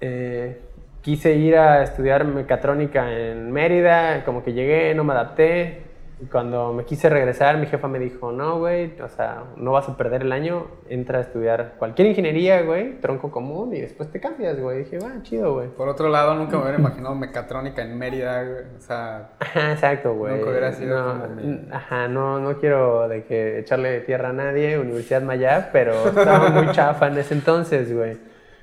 Eh, 0.00 0.60
quise 1.00 1.34
ir 1.34 1.56
a 1.56 1.82
estudiar 1.82 2.24
mecatrónica 2.26 3.10
en 3.10 3.50
Mérida, 3.50 4.24
como 4.26 4.44
que 4.44 4.52
llegué, 4.52 4.94
no 4.94 5.04
me 5.04 5.14
adapté. 5.14 5.93
Y 6.22 6.26
cuando 6.26 6.72
me 6.72 6.84
quise 6.84 7.08
regresar, 7.10 7.58
mi 7.58 7.66
jefa 7.66 7.88
me 7.88 7.98
dijo, 7.98 8.30
no, 8.30 8.58
güey, 8.60 8.98
o 9.00 9.08
sea, 9.08 9.42
no 9.56 9.72
vas 9.72 9.88
a 9.88 9.96
perder 9.96 10.22
el 10.22 10.30
año, 10.32 10.68
entra 10.88 11.18
a 11.18 11.22
estudiar 11.22 11.74
cualquier 11.76 12.06
ingeniería, 12.08 12.62
güey, 12.62 13.00
tronco 13.00 13.32
común, 13.32 13.74
y 13.74 13.80
después 13.80 14.10
te 14.12 14.20
cambias, 14.20 14.58
güey. 14.60 14.84
Dije, 14.84 15.00
va, 15.00 15.10
chido, 15.22 15.54
güey. 15.54 15.68
Por 15.68 15.88
otro 15.88 16.08
lado, 16.08 16.34
nunca 16.36 16.56
me 16.56 16.62
hubiera 16.62 16.78
imaginado 16.78 17.16
mecatrónica 17.16 17.82
en 17.82 17.98
Mérida, 17.98 18.44
güey. 18.44 18.62
O 18.78 18.80
sea, 18.80 19.30
Ajá, 19.40 19.72
exacto, 19.72 20.14
güey. 20.14 20.36
Nunca 20.36 20.50
hubiera 20.50 20.72
sido 20.72 20.96
no, 21.14 21.20
como 21.22 21.34
mi- 21.34 21.42
n- 21.42 21.68
Ajá, 21.72 22.06
no, 22.06 22.38
no 22.38 22.58
quiero 22.60 23.08
de 23.08 23.24
que 23.24 23.58
echarle 23.58 24.00
tierra 24.02 24.28
a 24.28 24.32
nadie, 24.32 24.78
Universidad 24.78 25.20
Mayab, 25.22 25.72
pero 25.72 25.94
estaba 26.08 26.48
muy 26.50 26.70
chafa 26.70 27.08
en 27.08 27.18
ese 27.18 27.34
entonces, 27.34 27.92
güey. 27.94 28.16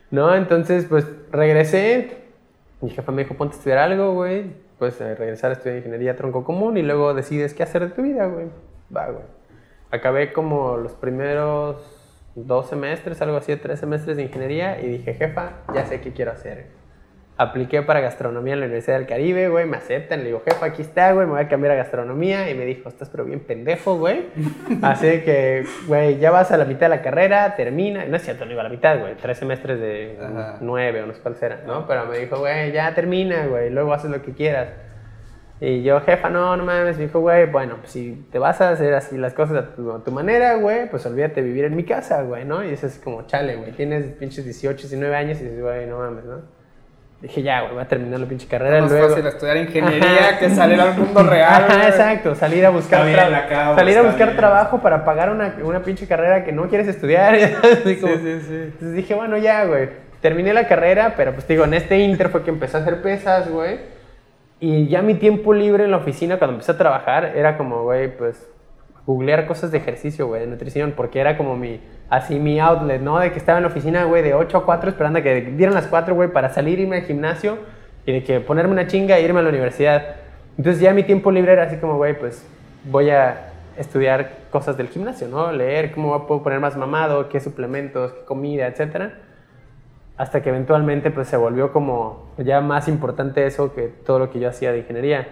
¿No? 0.09 0.33
Entonces, 0.33 0.85
pues, 0.85 1.05
regresé. 1.31 2.17
Mi 2.81 2.89
jefa 2.89 3.11
me 3.11 3.23
dijo, 3.23 3.35
ponte 3.35 3.55
a 3.55 3.57
estudiar 3.57 3.77
algo, 3.79 4.13
güey. 4.13 4.45
Eh, 4.81 5.15
regresar 5.15 5.51
a 5.51 5.53
estudiar 5.53 5.77
ingeniería 5.77 6.15
tronco 6.15 6.43
común 6.43 6.75
y 6.75 6.81
luego 6.81 7.13
decides 7.13 7.53
qué 7.53 7.61
hacer 7.61 7.87
de 7.87 7.93
tu 7.93 8.01
vida, 8.01 8.25
güey. 8.25 8.47
Va, 8.95 9.11
güey. 9.11 9.23
Acabé 9.91 10.33
como 10.33 10.77
los 10.77 10.93
primeros 10.93 11.75
dos 12.33 12.67
semestres, 12.67 13.21
algo 13.21 13.37
así, 13.37 13.55
tres 13.57 13.79
semestres 13.79 14.17
de 14.17 14.23
ingeniería 14.23 14.81
y 14.81 14.87
dije, 14.87 15.13
jefa, 15.13 15.51
ya 15.75 15.85
sé 15.85 16.01
qué 16.01 16.13
quiero 16.13 16.31
hacer. 16.31 16.65
Apliqué 17.41 17.81
para 17.81 18.01
gastronomía 18.01 18.53
en 18.53 18.59
la 18.59 18.65
Universidad 18.67 18.97
del 18.97 19.07
Caribe, 19.07 19.49
güey, 19.49 19.65
me 19.65 19.77
aceptan, 19.77 20.19
le 20.19 20.25
digo, 20.25 20.43
jefa, 20.45 20.67
aquí 20.67 20.83
está, 20.83 21.11
güey, 21.13 21.25
me 21.25 21.33
voy 21.33 21.41
a 21.41 21.47
cambiar 21.47 21.73
a 21.73 21.75
gastronomía. 21.75 22.47
Y 22.51 22.53
me 22.53 22.65
dijo, 22.65 22.87
estás 22.87 23.09
pero 23.09 23.25
bien 23.25 23.39
pendejo, 23.39 23.97
güey. 23.97 24.27
Así 24.83 25.21
que, 25.21 25.63
güey, 25.87 26.19
ya 26.19 26.29
vas 26.29 26.51
a 26.51 26.57
la 26.57 26.65
mitad 26.65 26.81
de 26.81 26.89
la 26.89 27.01
carrera, 27.01 27.55
termina. 27.55 28.05
No 28.05 28.15
es 28.15 28.21
cierto, 28.21 28.45
no 28.45 28.51
iba 28.51 28.61
a 28.61 28.65
la 28.65 28.69
mitad, 28.69 28.99
güey, 28.99 29.15
tres 29.15 29.39
semestres 29.39 29.79
de 29.79 30.19
Ajá. 30.21 30.57
nueve 30.61 31.01
o 31.01 31.07
no 31.07 31.13
sé 31.15 31.21
cuál 31.21 31.35
será, 31.35 31.63
¿no? 31.65 31.87
Pero 31.87 32.05
me 32.05 32.19
dijo, 32.19 32.37
güey, 32.37 32.71
ya 32.71 32.93
termina, 32.93 33.47
güey, 33.47 33.71
luego 33.71 33.91
haces 33.91 34.11
lo 34.11 34.21
que 34.21 34.33
quieras. 34.33 34.69
Y 35.59 35.81
yo, 35.81 35.99
jefa, 36.01 36.29
no, 36.29 36.55
no 36.57 36.63
mames. 36.63 36.97
Me 36.97 37.05
dijo, 37.05 37.21
güey, 37.21 37.47
bueno, 37.47 37.77
pues 37.77 37.91
si 37.91 38.27
te 38.31 38.37
vas 38.37 38.61
a 38.61 38.69
hacer 38.69 38.93
así 38.93 39.17
las 39.17 39.33
cosas 39.33 39.57
a 39.57 39.75
tu, 39.75 39.91
a 39.91 40.03
tu 40.03 40.11
manera, 40.11 40.55
güey, 40.55 40.89
pues 40.91 41.05
olvídate 41.07 41.41
de 41.41 41.47
vivir 41.47 41.65
en 41.65 41.75
mi 41.75 41.85
casa, 41.85 42.21
güey, 42.21 42.45
¿no? 42.45 42.63
Y 42.63 42.69
es 42.69 42.83
así 42.83 42.99
como, 42.99 43.25
chale, 43.27 43.55
güey, 43.55 43.71
tienes 43.71 44.05
pinches 44.13 44.45
18, 44.45 44.77
19 44.77 45.15
años 45.15 45.41
y 45.41 45.45
dices, 45.45 45.59
güey, 45.59 45.87
no 45.87 45.97
mames, 45.97 46.25
¿no? 46.25 46.60
Dije, 47.21 47.43
ya, 47.43 47.61
güey, 47.61 47.73
voy 47.75 47.83
a 47.83 47.87
terminar 47.87 48.19
la 48.19 48.25
pinche 48.25 48.47
carrera. 48.47 48.77
es 48.77 48.83
más 48.83 48.91
luego... 48.91 49.09
fácil 49.09 49.27
estudiar 49.27 49.57
ingeniería 49.57 50.29
Ajá. 50.29 50.39
que 50.39 50.49
salir 50.49 50.81
al 50.81 50.97
mundo 50.97 51.21
real. 51.29 51.65
Ajá, 51.69 51.87
exacto, 51.87 52.33
salir 52.33 52.65
a 52.65 52.71
buscar, 52.71 53.07
Está 53.07 53.25
bien, 53.27 53.35
tra- 53.39 53.45
acabo, 53.45 53.75
salir 53.75 53.97
a 53.97 54.01
buscar 54.01 54.27
bien. 54.29 54.37
trabajo 54.37 54.79
para 54.81 55.05
pagar 55.05 55.29
una, 55.29 55.55
una 55.63 55.83
pinche 55.83 56.07
carrera 56.07 56.43
que 56.43 56.51
no 56.51 56.67
quieres 56.67 56.87
estudiar. 56.87 57.35
Así 57.63 57.97
como- 57.97 58.13
sí, 58.15 58.39
sí. 58.41 58.53
Entonces 58.53 58.93
dije, 58.93 59.13
bueno, 59.13 59.37
ya, 59.37 59.65
güey. 59.65 59.89
Terminé 60.19 60.51
la 60.53 60.67
carrera, 60.67 61.13
pero 61.15 61.33
pues 61.33 61.47
digo, 61.47 61.63
en 61.65 61.73
este 61.75 61.97
inter 61.99 62.29
fue 62.29 62.43
que 62.43 62.49
empecé 62.49 62.77
a 62.77 62.79
hacer 62.81 63.01
pesas, 63.03 63.49
güey. 63.49 63.79
Y 64.59 64.87
ya 64.87 65.01
mi 65.01 65.15
tiempo 65.15 65.53
libre 65.53 65.83
en 65.85 65.91
la 65.91 65.97
oficina, 65.97 66.37
cuando 66.37 66.53
empecé 66.55 66.71
a 66.71 66.77
trabajar, 66.77 67.33
era 67.35 67.57
como, 67.57 67.83
güey, 67.83 68.15
pues, 68.15 68.47
googlear 69.05 69.45
cosas 69.47 69.71
de 69.71 69.77
ejercicio, 69.77 70.27
güey, 70.27 70.41
de 70.41 70.47
nutrición, 70.47 70.93
porque 70.95 71.19
era 71.19 71.37
como 71.37 71.55
mi, 71.55 71.81
así 72.09 72.39
mi 72.39 72.59
outlet, 72.59 73.01
¿no? 73.01 73.19
De 73.19 73.31
que 73.31 73.37
estaba 73.37 73.57
en 73.57 73.63
la 73.63 73.69
oficina, 73.69 74.03
güey, 74.05 74.21
de 74.23 74.33
8 74.33 74.57
a 74.57 74.65
4, 74.65 74.89
esperando 74.89 75.19
a 75.19 75.21
que 75.21 75.41
dieran 75.41 75.73
las 75.73 75.87
4, 75.87 76.13
güey, 76.15 76.29
para 76.31 76.49
salir, 76.49 76.79
irme 76.79 76.97
al 76.97 77.03
gimnasio 77.03 77.57
y 78.05 78.11
de 78.13 78.23
que 78.23 78.39
ponerme 78.39 78.73
una 78.73 78.87
chinga 78.87 79.17
e 79.17 79.23
irme 79.23 79.39
a 79.39 79.43
la 79.43 79.49
universidad. 79.49 80.15
Entonces 80.57 80.81
ya 80.81 80.93
mi 80.93 81.03
tiempo 81.03 81.31
libre 81.31 81.53
era 81.53 81.63
así 81.63 81.77
como, 81.77 81.97
güey, 81.97 82.17
pues, 82.17 82.45
voy 82.85 83.09
a 83.09 83.51
estudiar 83.77 84.37
cosas 84.51 84.77
del 84.77 84.89
gimnasio, 84.89 85.27
¿no? 85.27 85.51
Leer 85.51 85.91
cómo 85.91 86.27
puedo 86.27 86.43
poner 86.43 86.59
más 86.59 86.77
mamado, 86.77 87.29
qué 87.29 87.39
suplementos, 87.39 88.13
qué 88.13 88.25
comida, 88.25 88.67
etcétera 88.67 89.13
hasta 90.21 90.43
que 90.43 90.49
eventualmente 90.49 91.09
pues 91.09 91.27
se 91.27 91.35
volvió 91.35 91.73
como 91.73 92.27
ya 92.37 92.61
más 92.61 92.87
importante 92.87 93.43
eso 93.47 93.73
que 93.73 93.87
todo 93.87 94.19
lo 94.19 94.29
que 94.29 94.39
yo 94.39 94.49
hacía 94.49 94.71
de 94.71 94.77
ingeniería. 94.77 95.27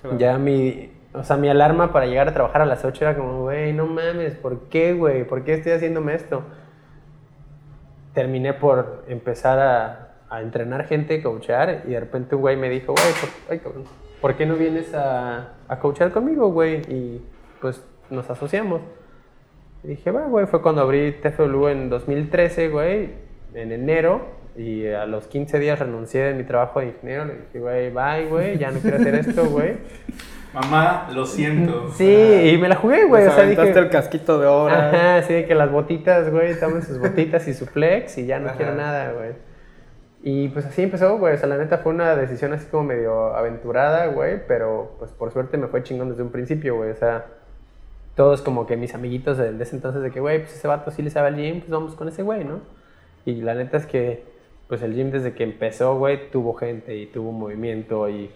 Claro. 0.00 0.18
Ya 0.18 0.38
mi, 0.38 0.90
o 1.18 1.24
sea, 1.24 1.36
mi 1.36 1.48
alarma 1.48 1.92
para 1.92 2.06
llegar 2.06 2.28
a 2.28 2.34
trabajar 2.34 2.62
a 2.62 2.66
las 2.66 2.84
8 2.84 3.04
era 3.04 3.16
como, 3.16 3.42
güey, 3.42 3.72
no 3.72 3.86
mames, 3.86 4.34
¿por 4.34 4.68
qué, 4.68 4.94
güey? 4.94 5.24
¿Por 5.24 5.44
qué 5.44 5.54
estoy 5.54 5.72
haciéndome 5.72 6.14
esto? 6.14 6.42
Terminé 8.14 8.54
por 8.54 9.04
empezar 9.08 9.58
a 9.58 10.08
a 10.30 10.42
entrenar 10.42 10.86
gente, 10.86 11.22
coachar, 11.22 11.84
y 11.86 11.90
de 11.90 12.00
repente 12.00 12.34
un 12.34 12.42
güey 12.42 12.56
me 12.56 12.68
dijo, 12.68 12.94
güey, 12.94 13.60
¿por, 13.60 13.84
¿por 14.20 14.36
qué 14.36 14.46
no 14.46 14.56
vienes 14.56 14.94
a, 14.94 15.54
a 15.68 15.78
coachar 15.78 16.12
conmigo, 16.12 16.50
güey? 16.50 16.82
Y 16.88 17.22
pues 17.60 17.82
nos 18.10 18.28
asociamos. 18.28 18.82
Y 19.82 19.88
dije, 19.88 20.10
va, 20.10 20.26
güey, 20.26 20.46
fue 20.46 20.60
cuando 20.60 20.82
abrí 20.82 21.12
TFW 21.12 21.68
en 21.68 21.88
2013, 21.88 22.68
güey, 22.68 23.10
en 23.54 23.72
enero, 23.72 24.26
y 24.56 24.86
a 24.88 25.06
los 25.06 25.26
15 25.28 25.58
días 25.58 25.78
renuncié 25.78 26.24
de 26.24 26.34
mi 26.34 26.44
trabajo 26.44 26.80
de 26.80 26.88
ingeniero, 26.88 27.24
le 27.24 27.34
dije, 27.36 27.60
güey, 27.60 27.90
bye, 27.90 28.26
güey, 28.28 28.58
ya 28.58 28.70
no 28.70 28.80
quiero 28.80 28.98
hacer 28.98 29.14
esto, 29.14 29.46
güey. 29.46 29.76
Mamá, 30.54 31.08
lo 31.12 31.26
siento. 31.26 31.90
Sí, 31.94 32.50
y 32.52 32.58
me 32.58 32.68
la 32.68 32.76
jugué, 32.76 33.04
güey, 33.04 33.26
o 33.26 33.30
sea, 33.30 33.44
dije... 33.44 33.70
el 33.70 33.90
casquito 33.90 34.38
de 34.38 34.46
oro. 34.46 34.74
Ajá, 34.74 35.22
sí, 35.22 35.44
que 35.44 35.54
las 35.54 35.70
botitas, 35.70 36.30
güey, 36.30 36.58
tomen 36.58 36.82
sus 36.82 36.98
botitas 36.98 37.46
y 37.48 37.54
su 37.54 37.66
flex 37.66 38.16
y 38.18 38.26
ya 38.26 38.38
no 38.38 38.48
Ajá. 38.48 38.56
quiero 38.56 38.74
nada, 38.74 39.12
güey. 39.12 39.32
Y 40.22 40.48
pues 40.48 40.64
así 40.66 40.82
empezó, 40.82 41.18
güey, 41.18 41.34
o 41.34 41.38
sea, 41.38 41.48
la 41.48 41.58
neta 41.58 41.78
fue 41.78 41.92
una 41.92 42.16
decisión 42.16 42.52
así 42.52 42.66
como 42.66 42.84
medio 42.84 43.34
aventurada, 43.36 44.06
güey, 44.06 44.40
pero 44.48 44.96
pues 44.98 45.12
por 45.12 45.32
suerte 45.32 45.58
me 45.58 45.68
fue 45.68 45.82
chingón 45.82 46.08
desde 46.08 46.22
un 46.22 46.30
principio, 46.30 46.76
güey, 46.76 46.90
o 46.90 46.96
sea, 46.96 47.26
todos 48.16 48.42
como 48.42 48.66
que 48.66 48.76
mis 48.76 48.94
amiguitos 48.94 49.36
de 49.36 49.62
ese 49.62 49.76
entonces 49.76 50.02
de 50.02 50.10
que, 50.10 50.20
güey, 50.20 50.40
pues 50.40 50.56
ese 50.56 50.66
vato 50.66 50.90
sí 50.90 51.02
le 51.02 51.10
sabe 51.10 51.28
al 51.28 51.36
gym, 51.36 51.60
pues 51.60 51.70
vamos 51.70 51.94
con 51.94 52.08
ese 52.08 52.22
güey, 52.22 52.44
¿no? 52.44 52.60
Y 53.26 53.42
la 53.42 53.54
neta 53.54 53.76
es 53.76 53.86
que, 53.86 54.24
pues 54.66 54.82
el 54.82 54.94
gym 54.94 55.10
desde 55.10 55.34
que 55.34 55.44
empezó, 55.44 55.96
güey, 55.98 56.30
tuvo 56.30 56.54
gente 56.54 56.96
y 56.96 57.06
tuvo 57.06 57.32
movimiento 57.32 58.08
y... 58.08 58.30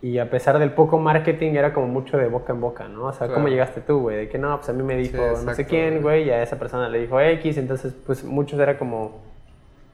Y 0.00 0.18
a 0.18 0.30
pesar 0.30 0.58
del 0.60 0.70
poco 0.72 0.98
marketing, 0.98 1.54
era 1.54 1.72
como 1.74 1.88
mucho 1.88 2.16
de 2.18 2.28
boca 2.28 2.52
en 2.52 2.60
boca, 2.60 2.86
¿no? 2.86 3.06
O 3.06 3.12
sea, 3.12 3.26
¿cómo 3.28 3.48
llegaste 3.48 3.80
tú, 3.80 3.98
güey? 4.00 4.16
De 4.16 4.28
que 4.28 4.38
no, 4.38 4.56
pues 4.56 4.68
a 4.68 4.72
mí 4.72 4.82
me 4.84 4.96
dijo 4.96 5.18
no 5.44 5.54
sé 5.54 5.66
quién, 5.66 6.02
güey. 6.02 6.24
y 6.24 6.30
a 6.30 6.40
esa 6.42 6.56
persona 6.56 6.88
le 6.88 7.00
dijo 7.00 7.20
X, 7.20 7.58
entonces, 7.58 7.94
pues 8.06 8.22
muchos 8.22 8.60
era 8.60 8.78
como, 8.78 9.18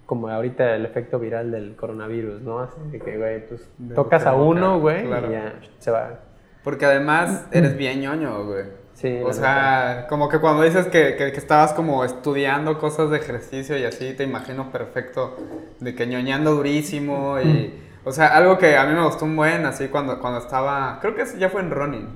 como 0.04 0.28
ahorita 0.28 0.74
el 0.74 0.84
efecto 0.84 1.18
viral 1.18 1.50
del 1.50 1.74
coronavirus, 1.74 2.42
¿no? 2.42 2.60
Así 2.60 2.76
de 2.90 2.98
que, 3.00 3.16
güey, 3.16 3.48
pues 3.48 3.66
De 3.78 3.94
tocas 3.94 4.26
a 4.26 4.34
uno, 4.34 4.78
güey, 4.78 5.06
claro. 5.06 5.28
y 5.30 5.32
ya 5.32 5.54
se 5.78 5.90
va. 5.90 6.20
Porque 6.62 6.84
además 6.84 7.46
eres 7.52 7.74
bien 7.74 8.02
ñoño, 8.02 8.44
güey. 8.44 8.64
Sí, 8.92 9.20
O 9.24 9.32
sea, 9.32 10.06
como 10.10 10.28
que 10.28 10.38
cuando 10.38 10.62
dices 10.62 10.86
que, 10.86 11.16
que- 11.16 11.32
que 11.32 11.38
estabas 11.38 11.72
como 11.72 12.04
estudiando 12.04 12.78
cosas 12.78 13.08
de 13.10 13.16
ejercicio 13.16 13.76
y 13.78 13.84
así, 13.84 14.12
te 14.14 14.22
imagino 14.22 14.70
perfecto 14.70 15.34
de 15.80 15.94
que 15.94 16.06
ñoñando 16.06 16.52
durísimo 16.54 17.40
y... 17.40 17.80
O 18.04 18.12
sea, 18.12 18.36
algo 18.36 18.58
que 18.58 18.76
a 18.76 18.84
mí 18.86 18.94
me 18.94 19.04
gustó 19.04 19.24
un 19.24 19.34
buen, 19.36 19.64
así 19.66 19.88
cuando, 19.88 20.18
cuando 20.20 20.38
estaba... 20.40 20.98
Creo 21.00 21.14
que 21.14 21.24
ya 21.38 21.48
fue 21.48 21.62
en 21.62 21.70
running. 21.70 22.08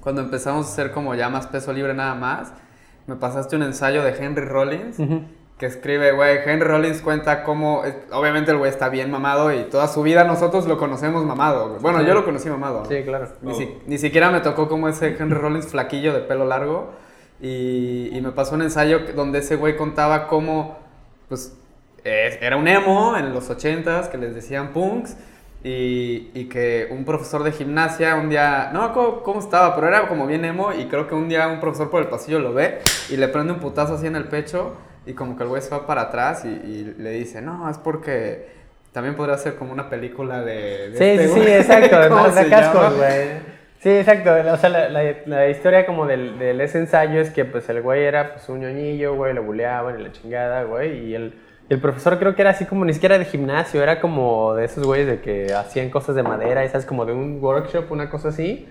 Cuando 0.00 0.22
empezamos 0.22 0.66
a 0.66 0.70
hacer 0.72 0.92
como 0.92 1.14
ya 1.14 1.28
más 1.28 1.46
peso 1.46 1.72
libre 1.72 1.92
nada 1.94 2.14
más, 2.14 2.52
me 3.06 3.16
pasaste 3.16 3.56
un 3.56 3.62
ensayo 3.62 4.02
de 4.02 4.10
Henry 4.16 4.46
Rollins 4.46 4.98
Ujú. 4.98 5.22
que 5.58 5.66
escribe, 5.66 6.12
güey, 6.12 6.38
Henry 6.46 6.66
Rollins 6.66 7.02
cuenta 7.02 7.42
cómo, 7.44 7.82
obviamente 8.12 8.50
el 8.50 8.56
güey 8.58 8.70
está 8.70 8.88
bien 8.88 9.10
mamado 9.10 9.52
y 9.52 9.64
toda 9.64 9.88
su 9.88 10.02
vida 10.02 10.24
nosotros 10.24 10.66
lo 10.66 10.78
conocemos 10.78 11.24
mamado. 11.24 11.78
Bueno, 11.80 12.00
yo 12.02 12.14
lo 12.14 12.24
conocí 12.24 12.48
mamado. 12.48 12.84
Sí, 12.86 13.02
claro. 13.04 13.28
Ni, 13.42 13.52
Oh. 13.52 13.54
si- 13.54 13.78
ni 13.86 13.98
siquiera 13.98 14.30
me 14.30 14.40
tocó 14.40 14.68
como 14.68 14.88
ese 14.88 15.08
Henry 15.18 15.36
Rollins 15.38 15.66
flaquillo 15.66 16.14
de 16.14 16.20
pelo 16.20 16.46
largo. 16.46 16.92
Y, 17.40 18.08
y 18.16 18.20
me 18.22 18.30
pasó 18.30 18.54
un 18.54 18.62
ensayo 18.62 19.00
donde 19.14 19.40
ese 19.40 19.56
güey 19.56 19.76
contaba 19.76 20.28
cómo, 20.28 20.78
pues, 21.28 21.46
es- 21.46 21.58
era 22.04 22.56
un 22.56 22.68
emo 22.68 23.16
en 23.16 23.32
los 23.32 23.50
80s 23.50 24.08
que 24.08 24.18
les 24.18 24.34
decían 24.34 24.68
punks. 24.72 25.16
Y, 25.66 26.30
y 26.34 26.44
que 26.50 26.88
un 26.90 27.06
profesor 27.06 27.42
de 27.42 27.50
gimnasia 27.50 28.16
un 28.16 28.28
día, 28.28 28.68
no 28.74 28.82
acuerdo 28.82 29.22
cómo 29.22 29.40
estaba, 29.40 29.74
pero 29.74 29.88
era 29.88 30.08
como 30.08 30.26
bien 30.26 30.44
emo. 30.44 30.74
Y 30.74 30.86
creo 30.86 31.08
que 31.08 31.14
un 31.14 31.28
día 31.28 31.48
un 31.48 31.58
profesor 31.60 31.90
por 31.90 32.02
el 32.02 32.08
pasillo 32.08 32.38
lo 32.38 32.52
ve 32.52 32.80
y 33.08 33.16
le 33.16 33.28
prende 33.28 33.54
un 33.54 33.60
putazo 33.60 33.94
así 33.94 34.06
en 34.06 34.16
el 34.16 34.24
pecho. 34.24 34.76
Y 35.06 35.14
como 35.14 35.36
que 35.36 35.42
el 35.42 35.48
güey 35.48 35.62
se 35.62 35.70
va 35.70 35.86
para 35.86 36.02
atrás 36.02 36.44
y, 36.44 36.48
y 36.48 36.94
le 36.98 37.10
dice, 37.10 37.40
no, 37.40 37.68
es 37.70 37.78
porque 37.78 38.48
también 38.92 39.16
podría 39.16 39.36
ser 39.38 39.56
como 39.56 39.72
una 39.72 39.88
película 39.88 40.42
de. 40.42 40.90
de 40.90 40.98
Sí, 40.98 41.04
este 41.04 41.28
sí, 41.28 41.34
sí, 41.34 41.40
güey". 41.40 41.52
exacto, 41.54 41.98
de 42.00 42.08
¿Cómo 42.10 42.28
de 42.28 42.48
cascos, 42.48 42.96
güey. 42.98 43.54
Sí, 43.80 43.90
exacto. 43.90 44.30
O 44.52 44.56
sea, 44.58 44.68
la, 44.70 44.88
la- 44.90 45.14
la 45.26 45.48
historia 45.48 45.84
como 45.86 46.06
del, 46.06 46.38
del 46.38 46.60
ese 46.60 46.78
ensayo 46.78 47.20
es 47.20 47.30
que 47.30 47.44
pues 47.46 47.68
el 47.70 47.80
güey 47.82 48.02
era 48.04 48.34
pues 48.34 48.48
un 48.50 48.60
ñoñillo, 48.60 49.14
güey, 49.14 49.32
lo 49.34 49.42
buleaban 49.42 49.98
y 49.98 50.02
la 50.02 50.12
chingada, 50.12 50.62
güey. 50.64 51.06
Y 51.06 51.14
el, 51.14 51.34
y 51.53 51.53
el 51.68 51.80
profesor 51.80 52.18
creo 52.18 52.34
que 52.34 52.42
era 52.42 52.50
así 52.50 52.66
como 52.66 52.84
ni 52.84 52.92
siquiera 52.92 53.18
de 53.18 53.24
gimnasio, 53.24 53.82
era 53.82 54.00
como 54.00 54.54
de 54.54 54.66
esos 54.66 54.84
güeyes 54.84 55.06
de 55.06 55.20
que 55.20 55.54
hacían 55.54 55.90
cosas 55.90 56.14
de 56.14 56.22
madera, 56.22 56.64
y 56.64 56.68
sabes, 56.68 56.84
como 56.86 57.06
de 57.06 57.12
un 57.12 57.42
workshop, 57.42 57.90
una 57.90 58.10
cosa 58.10 58.28
así. 58.28 58.68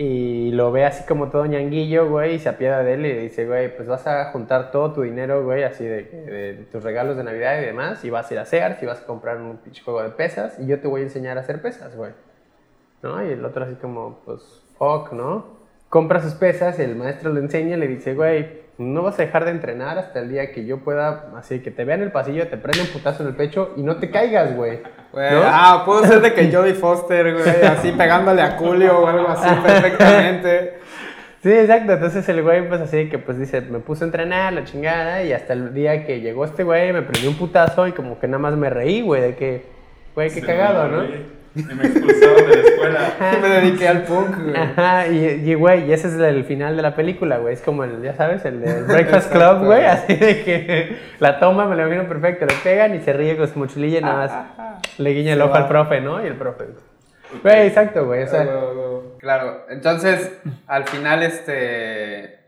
Y 0.00 0.52
lo 0.52 0.70
ve 0.70 0.84
así 0.84 1.04
como 1.08 1.28
todo 1.28 1.44
ñanguillo, 1.46 2.08
güey, 2.08 2.36
y 2.36 2.38
se 2.38 2.48
apiada 2.48 2.84
de 2.84 2.94
él 2.94 3.00
y 3.00 3.12
le 3.14 3.20
dice, 3.22 3.46
güey, 3.46 3.74
pues 3.74 3.88
vas 3.88 4.06
a 4.06 4.30
juntar 4.30 4.70
todo 4.70 4.92
tu 4.92 5.02
dinero, 5.02 5.42
güey, 5.42 5.64
así 5.64 5.84
de, 5.84 6.68
tus 6.70 6.84
regalos 6.84 7.16
de 7.16 7.24
Navidad 7.24 7.60
y 7.60 7.64
demás, 7.64 8.04
y 8.04 8.10
vas 8.10 8.30
a 8.30 8.34
ir 8.34 8.40
a 8.40 8.44
Sears 8.44 8.80
y 8.80 8.86
vas 8.86 9.00
a 9.02 9.06
comprar 9.06 9.38
un 9.38 9.56
pinche 9.56 9.82
juego 9.82 10.00
de 10.00 10.10
pesas, 10.10 10.56
y 10.60 10.66
yo 10.66 10.80
te 10.80 10.86
voy 10.86 11.00
a 11.00 11.04
enseñar 11.04 11.36
a 11.36 11.40
hacer 11.40 11.60
pesas, 11.60 11.96
güey. 11.96 12.12
¿No? 13.02 13.24
Y 13.24 13.32
el 13.32 13.44
otro 13.44 13.64
así 13.64 13.74
como, 13.74 14.20
pues, 14.24 14.62
fuck, 14.78 15.12
¿no? 15.12 15.58
Compra 15.88 16.20
sus 16.20 16.34
pesas, 16.34 16.78
el 16.78 16.94
maestro 16.94 17.32
le 17.32 17.40
enseña 17.40 17.76
le 17.76 17.88
dice, 17.88 18.14
güey, 18.14 18.67
no 18.78 19.02
vas 19.02 19.18
a 19.18 19.22
dejar 19.22 19.44
de 19.44 19.50
entrenar 19.50 19.98
hasta 19.98 20.20
el 20.20 20.28
día 20.30 20.52
que 20.52 20.64
yo 20.64 20.78
pueda, 20.78 21.26
así 21.36 21.58
que 21.60 21.70
te 21.72 21.84
vea 21.84 21.96
en 21.96 22.02
el 22.02 22.12
pasillo, 22.12 22.46
te 22.46 22.56
prenda 22.56 22.82
un 22.82 22.88
putazo 22.88 23.22
en 23.24 23.30
el 23.30 23.34
pecho 23.34 23.74
y 23.76 23.82
no 23.82 23.96
te 23.96 24.10
caigas, 24.10 24.54
güey. 24.54 24.80
Ah, 25.16 25.82
pudo 25.84 26.04
ser 26.04 26.20
de 26.20 26.32
que 26.32 26.50
Jodie 26.52 26.74
Foster, 26.74 27.34
güey, 27.34 27.62
así 27.66 27.90
pegándole 27.92 28.40
a 28.40 28.52
Julio 28.52 29.00
o 29.00 29.06
algo 29.06 29.28
así 29.28 29.48
perfectamente. 29.66 30.78
Sí, 31.42 31.52
exacto. 31.52 31.92
Entonces 31.92 32.28
el 32.28 32.42
güey, 32.42 32.68
pues 32.68 32.80
así 32.80 33.08
que 33.08 33.18
pues 33.18 33.38
dice, 33.38 33.60
me 33.62 33.80
puse 33.80 34.04
a 34.04 34.06
entrenar, 34.06 34.52
la 34.52 34.64
chingada, 34.64 35.22
y 35.22 35.32
hasta 35.32 35.52
el 35.54 35.74
día 35.74 36.04
que 36.06 36.20
llegó 36.20 36.44
este 36.44 36.62
güey, 36.62 36.92
me 36.92 37.02
prendió 37.02 37.30
un 37.30 37.36
putazo 37.36 37.86
y 37.88 37.92
como 37.92 38.18
que 38.20 38.26
nada 38.28 38.38
más 38.38 38.54
me 38.56 38.70
reí, 38.70 39.02
güey, 39.02 39.22
de 39.22 39.34
que, 39.36 39.66
güey, 40.14 40.28
qué 40.28 40.40
Sí, 40.40 40.46
cagado, 40.46 40.88
¿no? 40.88 40.96
güey. 40.98 41.37
Y 41.58 41.74
me 41.74 41.84
expulsaron 41.86 42.36
de 42.48 42.56
la 42.56 42.68
escuela. 42.68 43.00
Y 43.36 43.42
me 43.42 43.48
dediqué 43.48 43.88
al 43.88 44.02
punk, 44.04 44.36
güey. 44.42 44.56
Ajá, 44.56 45.06
y, 45.08 45.24
y 45.50 45.54
güey, 45.54 45.84
y 45.88 45.92
ese 45.92 46.08
es 46.08 46.14
el 46.14 46.44
final 46.44 46.76
de 46.76 46.82
la 46.82 46.94
película, 46.94 47.38
güey. 47.38 47.54
Es 47.54 47.60
como 47.62 47.84
el, 47.84 48.00
ya 48.02 48.14
sabes, 48.14 48.44
el 48.44 48.60
de 48.60 48.82
Breakfast 48.82 49.26
Exacto, 49.32 49.56
Club, 49.58 49.66
güey. 49.66 49.84
Así 49.84 50.14
de 50.14 50.44
que 50.44 50.98
la 51.18 51.38
toma, 51.40 51.66
me 51.66 51.76
lo 51.76 51.82
imagino 51.86 52.08
perfecto, 52.08 52.46
le 52.46 52.54
pegan 52.62 52.94
y 52.94 53.00
se 53.00 53.12
ríe 53.12 53.36
con 53.36 53.48
su 53.48 53.58
mochililla 53.58 53.98
y 53.98 54.02
nada 54.02 54.26
más 54.76 54.98
le 54.98 55.10
guiña 55.10 55.32
el 55.32 55.38
Se 55.38 55.44
ojo 55.44 55.52
va. 55.52 55.58
al 55.58 55.68
profe, 55.68 56.00
¿no? 56.00 56.22
Y 56.24 56.28
el 56.28 56.34
profe. 56.36 56.64
Güey, 57.42 57.66
exacto, 57.66 58.06
güey. 58.06 58.22
O 58.22 58.26
sea, 58.26 58.46
Claro, 59.18 59.64
entonces, 59.68 60.30
al 60.68 60.84
final, 60.86 61.22
este, 61.24 62.38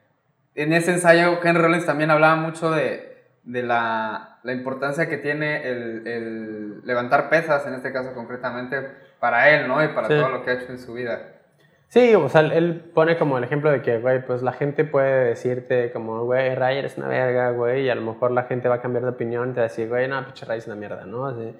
en 0.54 0.72
ese 0.72 0.92
ensayo, 0.92 1.38
Henry 1.42 1.60
Rollins 1.62 1.84
también 1.84 2.10
hablaba 2.12 2.36
mucho 2.36 2.70
de, 2.70 3.24
de 3.42 3.62
la, 3.64 4.29
la 4.42 4.52
importancia 4.52 5.08
que 5.08 5.18
tiene 5.18 5.68
el, 5.68 6.06
el 6.06 6.80
levantar 6.86 7.28
pesas, 7.28 7.66
en 7.66 7.74
este 7.74 7.92
caso 7.92 8.14
concretamente, 8.14 8.76
para 9.18 9.50
él, 9.50 9.68
¿no? 9.68 9.82
Y 9.84 9.88
para 9.88 10.08
Sí. 10.08 10.14
todo 10.14 10.28
lo 10.30 10.42
que 10.44 10.50
ha 10.50 10.54
hecho 10.54 10.72
en 10.72 10.78
su 10.78 10.94
vida. 10.94 11.20
Sí, 11.88 12.14
o 12.14 12.28
sea, 12.28 12.42
él 12.42 12.90
pone 12.94 13.18
como 13.18 13.36
el 13.36 13.42
ejemplo 13.44 13.70
de 13.70 13.82
que, 13.82 13.98
güey, 13.98 14.24
pues 14.24 14.42
la 14.42 14.52
gente 14.52 14.84
puede 14.84 15.24
decirte 15.30 15.90
como, 15.92 16.24
güey, 16.24 16.54
Ray 16.54 16.78
eres 16.78 16.96
una 16.96 17.08
verga, 17.08 17.50
güey, 17.50 17.82
y 17.86 17.90
a 17.90 17.96
lo 17.96 18.02
mejor 18.02 18.30
la 18.30 18.44
gente 18.44 18.68
va 18.68 18.76
a 18.76 18.80
cambiar 18.80 19.02
de 19.02 19.10
opinión 19.10 19.50
y 19.50 19.52
te 19.54 19.60
va 19.60 19.66
a 19.66 19.68
decir, 19.68 19.88
güey, 19.88 20.06
no, 20.06 20.24
pinche 20.24 20.46
Ray 20.46 20.58
es 20.58 20.66
una 20.68 20.76
mierda, 20.76 21.04
¿no? 21.04 21.26
Así. 21.26 21.52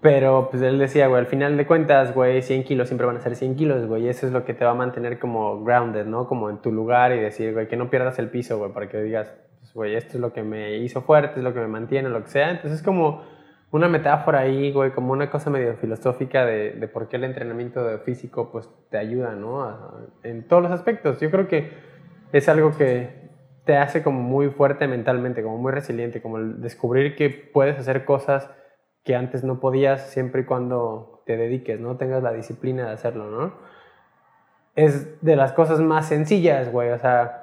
Pero, 0.00 0.48
pues 0.50 0.62
él 0.62 0.78
decía, 0.78 1.08
güey, 1.08 1.20
al 1.20 1.26
final 1.26 1.58
de 1.58 1.66
cuentas, 1.66 2.14
güey, 2.14 2.40
100 2.40 2.64
kilos 2.64 2.88
siempre 2.88 3.06
van 3.06 3.18
a 3.18 3.20
ser 3.20 3.36
100 3.36 3.54
kilos, 3.54 3.86
güey, 3.86 4.06
y 4.06 4.08
eso 4.08 4.26
es 4.26 4.32
lo 4.32 4.46
que 4.46 4.54
te 4.54 4.64
va 4.64 4.70
a 4.70 4.74
mantener 4.74 5.18
como 5.18 5.62
grounded, 5.62 6.06
¿no? 6.06 6.26
Como 6.26 6.48
en 6.48 6.56
tu 6.62 6.72
lugar 6.72 7.12
y 7.12 7.20
decir, 7.20 7.52
güey, 7.52 7.68
que 7.68 7.76
no 7.76 7.90
pierdas 7.90 8.18
el 8.18 8.30
piso, 8.30 8.56
güey, 8.56 8.72
para 8.72 8.88
que 8.88 9.02
digas, 9.02 9.34
pues, 9.74 9.96
esto 9.96 10.16
es 10.16 10.20
lo 10.20 10.32
que 10.32 10.42
me 10.42 10.76
hizo 10.78 11.02
fuerte, 11.02 11.40
es 11.40 11.44
lo 11.44 11.54
que 11.54 11.60
me 11.60 11.68
mantiene, 11.68 12.08
lo 12.08 12.22
que 12.22 12.30
sea. 12.30 12.50
Entonces 12.50 12.80
es 12.80 12.82
como 12.82 13.22
una 13.70 13.88
metáfora 13.88 14.40
ahí, 14.40 14.72
güey, 14.72 14.92
como 14.92 15.12
una 15.12 15.30
cosa 15.30 15.50
medio 15.50 15.76
filosófica 15.76 16.44
de, 16.44 16.72
de 16.72 16.88
por 16.88 17.08
qué 17.08 17.16
el 17.16 17.24
entrenamiento 17.24 17.86
físico, 18.00 18.50
pues, 18.50 18.68
te 18.90 18.98
ayuda, 18.98 19.32
¿no? 19.34 20.10
En 20.22 20.46
todos 20.46 20.62
los 20.62 20.72
aspectos. 20.72 21.20
Yo 21.20 21.30
creo 21.30 21.46
que 21.48 21.70
es 22.32 22.48
algo 22.48 22.76
que 22.76 23.20
te 23.64 23.76
hace 23.76 24.02
como 24.02 24.20
muy 24.20 24.48
fuerte 24.50 24.88
mentalmente, 24.88 25.42
como 25.42 25.58
muy 25.58 25.72
resiliente, 25.72 26.20
como 26.20 26.38
el 26.38 26.60
descubrir 26.60 27.14
que 27.14 27.30
puedes 27.30 27.78
hacer 27.78 28.04
cosas 28.04 28.50
que 29.04 29.14
antes 29.14 29.44
no 29.44 29.60
podías 29.60 30.10
siempre 30.10 30.42
y 30.42 30.44
cuando 30.44 31.22
te 31.26 31.36
dediques, 31.36 31.80
¿no? 31.80 31.96
Tengas 31.96 32.22
la 32.22 32.32
disciplina 32.32 32.86
de 32.86 32.92
hacerlo, 32.92 33.30
¿no? 33.30 33.54
Es 34.74 35.22
de 35.22 35.36
las 35.36 35.52
cosas 35.52 35.80
más 35.80 36.08
sencillas, 36.08 36.70
güey, 36.70 36.90
o 36.90 36.98
sea, 36.98 37.39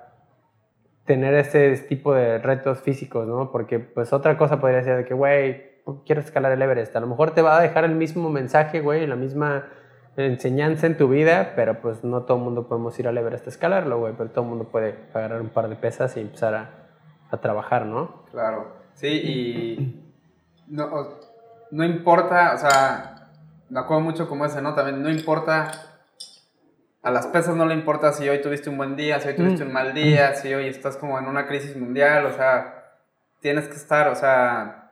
tener 1.07 1.33
ese 1.33 1.75
tipo 1.77 2.13
de 2.13 2.37
retos 2.37 2.81
físicos, 2.81 3.25
¿no? 3.27 3.51
Porque 3.51 3.79
pues 3.79 4.13
otra 4.13 4.37
cosa 4.37 4.59
podría 4.59 4.83
ser 4.83 4.97
de 4.97 5.05
que, 5.05 5.15
güey, 5.15 5.81
quiero 6.05 6.21
escalar 6.21 6.51
el 6.51 6.61
Everest. 6.61 6.95
A 6.95 6.99
lo 6.99 7.07
mejor 7.07 7.31
te 7.31 7.41
va 7.41 7.57
a 7.57 7.61
dejar 7.61 7.85
el 7.85 7.95
mismo 7.95 8.29
mensaje, 8.29 8.81
güey, 8.81 9.07
la 9.07 9.15
misma 9.15 9.69
enseñanza 10.17 10.85
en 10.85 10.97
tu 10.97 11.07
vida, 11.07 11.53
pero 11.55 11.79
pues 11.79 12.03
no 12.03 12.23
todo 12.23 12.37
el 12.37 12.43
mundo 12.43 12.67
podemos 12.67 12.97
ir 12.99 13.07
al 13.07 13.17
Everest 13.17 13.47
a 13.47 13.49
escalarlo, 13.49 13.99
güey, 13.99 14.13
pero 14.17 14.29
todo 14.31 14.43
el 14.43 14.49
mundo 14.49 14.65
puede 14.65 14.95
agarrar 15.13 15.41
un 15.41 15.49
par 15.49 15.69
de 15.69 15.75
pesas 15.75 16.17
y 16.17 16.21
empezar 16.21 16.53
a, 16.53 16.73
trabajar, 17.41 17.85
¿no? 17.85 18.23
Claro, 18.31 18.67
sí, 18.93 19.07
y 19.07 20.13
no, 20.67 20.89
no 21.71 21.83
importa, 21.83 22.53
o 22.55 22.57
sea, 22.57 23.29
me 23.69 23.79
acuerdo 23.79 24.01
mucho 24.01 24.29
como 24.29 24.45
ese, 24.45 24.61
¿no? 24.61 24.73
También 24.73 25.03
no 25.03 25.09
importa, 25.09 25.69
a 27.03 27.11
las 27.11 27.27
pesas 27.27 27.55
no 27.55 27.65
le 27.65 27.73
importa 27.73 28.11
si 28.13 28.27
hoy 28.27 28.41
tuviste 28.41 28.69
un 28.69 28.77
buen 28.77 28.95
día, 28.95 29.19
si 29.19 29.29
hoy 29.29 29.35
tuviste 29.35 29.63
Mm. 29.63 29.67
un 29.67 29.73
mal 29.73 29.93
día, 29.93 30.33
si 30.33 30.53
hoy 30.53 30.67
estás 30.67 30.97
como 30.97 31.17
en 31.19 31.25
una 31.27 31.47
crisis 31.47 31.75
mundial, 31.77 32.25
o 32.25 32.31
sea, 32.31 32.83
tienes 33.39 33.67
que 33.67 33.75
estar, 33.75 34.07
o 34.09 34.15
sea, 34.15 34.91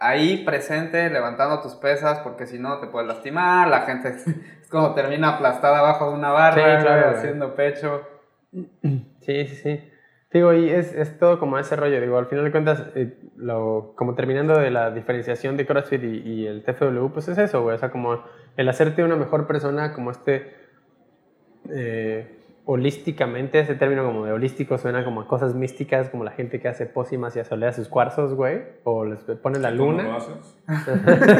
ahí 0.00 0.44
presente, 0.44 1.08
levantando 1.10 1.60
tus 1.62 1.74
pesas, 1.76 2.18
porque 2.18 2.46
si 2.46 2.58
no 2.58 2.78
te 2.80 2.88
puedes 2.88 3.08
lastimar, 3.08 3.68
la 3.68 3.82
gente 3.82 4.08
es 4.62 4.68
como 4.68 4.94
termina 4.94 5.30
aplastada 5.36 5.78
abajo 5.78 6.10
de 6.10 6.16
una 6.16 6.30
barra, 6.32 6.78
Sí, 6.78 6.82
claro, 6.84 7.10
haciendo 7.16 7.54
pecho. 7.54 8.02
Sí, 8.52 9.46
sí, 9.46 9.56
sí. 9.56 9.90
Digo, 10.32 10.52
y 10.52 10.68
es, 10.68 10.92
es 10.92 11.16
todo 11.18 11.38
como 11.38 11.58
ese 11.58 11.76
rollo, 11.76 12.00
digo, 12.00 12.18
al 12.18 12.26
final 12.26 12.44
de 12.44 12.50
cuentas, 12.50 12.82
eh, 12.96 13.16
lo, 13.36 13.94
como 13.96 14.14
terminando 14.16 14.58
de 14.58 14.70
la 14.72 14.90
diferenciación 14.90 15.56
de 15.56 15.64
CrossFit 15.64 16.02
y, 16.02 16.18
y 16.24 16.46
el 16.48 16.64
TFW, 16.64 17.08
pues 17.12 17.28
es 17.28 17.38
eso, 17.38 17.62
güey, 17.62 17.76
o 17.76 17.78
sea, 17.78 17.90
como 17.90 18.24
el 18.56 18.68
hacerte 18.68 19.04
una 19.04 19.14
mejor 19.14 19.46
persona, 19.46 19.92
como 19.92 20.10
este, 20.10 20.63
eh, 21.70 22.40
holísticamente, 22.66 23.60
ese 23.60 23.74
término 23.74 24.04
como 24.04 24.24
de 24.24 24.32
holístico 24.32 24.78
suena 24.78 25.04
como 25.04 25.20
a 25.20 25.28
cosas 25.28 25.54
místicas, 25.54 26.08
como 26.08 26.24
la 26.24 26.30
gente 26.30 26.60
que 26.60 26.68
hace 26.68 26.86
pócimas 26.86 27.36
y 27.36 27.40
asolea 27.40 27.72
sus 27.72 27.88
cuarzos, 27.88 28.34
güey, 28.34 28.62
o 28.84 29.04
les 29.04 29.18
pone 29.20 29.58
la 29.58 29.70
¿Cómo 29.70 29.92
luna. 29.92 30.02
lo 30.04 30.16
haces? 30.16 30.58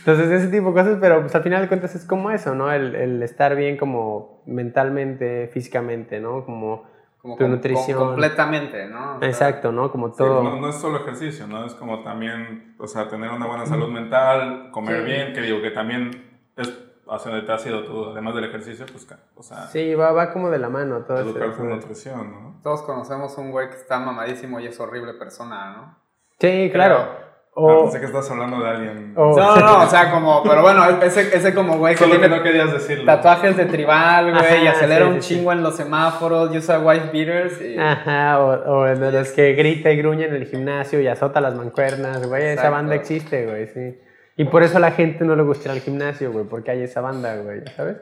Entonces, 0.00 0.30
ese 0.30 0.48
tipo 0.48 0.68
de 0.68 0.72
cosas, 0.74 0.98
pero 1.00 1.20
pues 1.20 1.34
al 1.34 1.42
final 1.42 1.62
de 1.62 1.68
cuentas 1.68 1.94
es 1.94 2.04
como 2.04 2.30
eso, 2.30 2.54
¿no? 2.54 2.70
El, 2.72 2.94
el 2.94 3.22
estar 3.22 3.54
bien 3.56 3.76
como 3.76 4.42
mentalmente, 4.46 5.48
físicamente, 5.52 6.20
¿no? 6.20 6.44
Como 6.44 6.84
Como 7.20 7.36
tu 7.36 7.44
com- 7.44 7.50
nutrición. 7.52 7.98
com- 7.98 8.08
completamente, 8.08 8.86
¿no? 8.88 9.16
O 9.16 9.18
sea, 9.20 9.28
Exacto, 9.28 9.72
¿no? 9.72 9.90
Como 9.90 10.08
Sí, 10.08 10.14
todo. 10.18 10.42
no, 10.42 10.56
no 10.60 10.68
es 10.68 10.76
solo 10.76 10.98
ejercicio, 11.00 11.46
¿no? 11.46 11.64
Es 11.66 11.74
como 11.74 12.02
también, 12.02 12.74
o 12.78 12.86
sea, 12.86 13.08
tener 13.08 13.30
una 13.30 13.46
buena 13.46 13.66
salud 13.66 13.88
mental, 13.88 14.70
comer 14.72 15.00
Sí. 15.00 15.04
bien, 15.04 15.32
que 15.32 15.40
digo 15.42 15.60
que 15.62 15.70
también 15.70 16.10
es 16.56 16.68
hacia 17.10 17.30
donde 17.32 17.46
te 17.46 17.52
has 17.52 17.66
ido 17.66 17.82
tú, 17.84 18.10
además 18.10 18.34
del 18.34 18.44
ejercicio, 18.44 18.86
pues, 18.90 19.06
o 19.34 19.42
sea, 19.42 19.66
Sí, 19.66 19.94
va, 19.94 20.12
va 20.12 20.32
como 20.32 20.48
de 20.50 20.58
la 20.58 20.68
mano 20.68 20.98
todo 21.00 21.18
eso. 21.20 21.30
educarte 21.30 21.62
en 21.62 21.70
nutrición, 21.70 22.30
¿no? 22.30 22.60
Todos 22.62 22.82
conocemos 22.82 23.36
un 23.38 23.50
güey 23.50 23.68
que 23.68 23.76
está 23.76 23.98
mamadísimo 23.98 24.60
y 24.60 24.66
es 24.66 24.78
horrible 24.80 25.14
persona, 25.14 25.72
¿no? 25.76 25.98
Sí, 26.38 26.70
claro. 26.72 26.96
Ah, 26.98 27.26
O, 27.62 27.82
pensé 27.82 27.98
que 27.98 28.06
estás 28.06 28.30
hablando 28.30 28.60
de 28.62 28.68
alguien. 28.70 29.12
o- 29.16 29.36
No, 29.36 29.56
no, 29.56 29.60
no, 29.60 29.82
o 29.84 29.86
sea, 29.88 30.10
como, 30.12 30.42
pero 30.44 30.62
bueno, 30.62 30.84
ese, 31.02 31.36
ese 31.36 31.52
como 31.52 31.78
güey 31.78 31.94
que 31.96 32.04
Solo 32.04 32.20
que 32.20 32.28
no 32.28 32.42
querías 32.44 32.72
decirlo. 32.72 33.04
tatuajes 33.04 33.56
de 33.56 33.66
tribal, 33.66 34.30
güey, 34.30 34.64
y 34.64 34.66
Ajá, 34.68 34.76
acelera 34.78 35.06
sí, 35.06 35.10
un 35.12 35.20
sí, 35.22 35.28
sí. 35.28 35.34
chingo 35.34 35.50
en 35.52 35.62
los 35.64 35.74
semáforos, 35.76 36.54
y 36.54 36.58
usa 36.58 36.78
white 36.78 37.10
beaters 37.12 37.60
y... 37.60 37.76
Ajá, 37.76 38.38
o, 38.40 38.78
o 38.80 38.84
de 38.84 39.10
los 39.12 39.30
que 39.32 39.52
grita 39.54 39.90
y 39.90 39.96
gruñe 39.96 40.26
en 40.26 40.34
el 40.36 40.46
gimnasio 40.46 41.00
y 41.00 41.08
azota 41.08 41.40
las 41.40 41.54
mancuernas, 41.56 42.24
güey. 42.28 42.42
Esa 42.42 42.52
Exacto. 42.52 42.70
banda 42.72 42.94
existe, 42.94 43.46
güey, 43.46 43.66
sí. 43.66 43.98
Y 44.40 44.44
por 44.46 44.62
eso 44.62 44.78
a 44.78 44.80
la 44.80 44.92
gente 44.92 45.24
no 45.24 45.36
le 45.36 45.42
gusta 45.42 45.68
ir 45.68 45.72
al 45.72 45.80
gimnasio, 45.80 46.32
güey, 46.32 46.46
porque 46.46 46.70
hay 46.70 46.82
esa 46.82 47.00
banda, 47.00 47.36
güey, 47.36 47.60
¿sabes? 47.76 47.98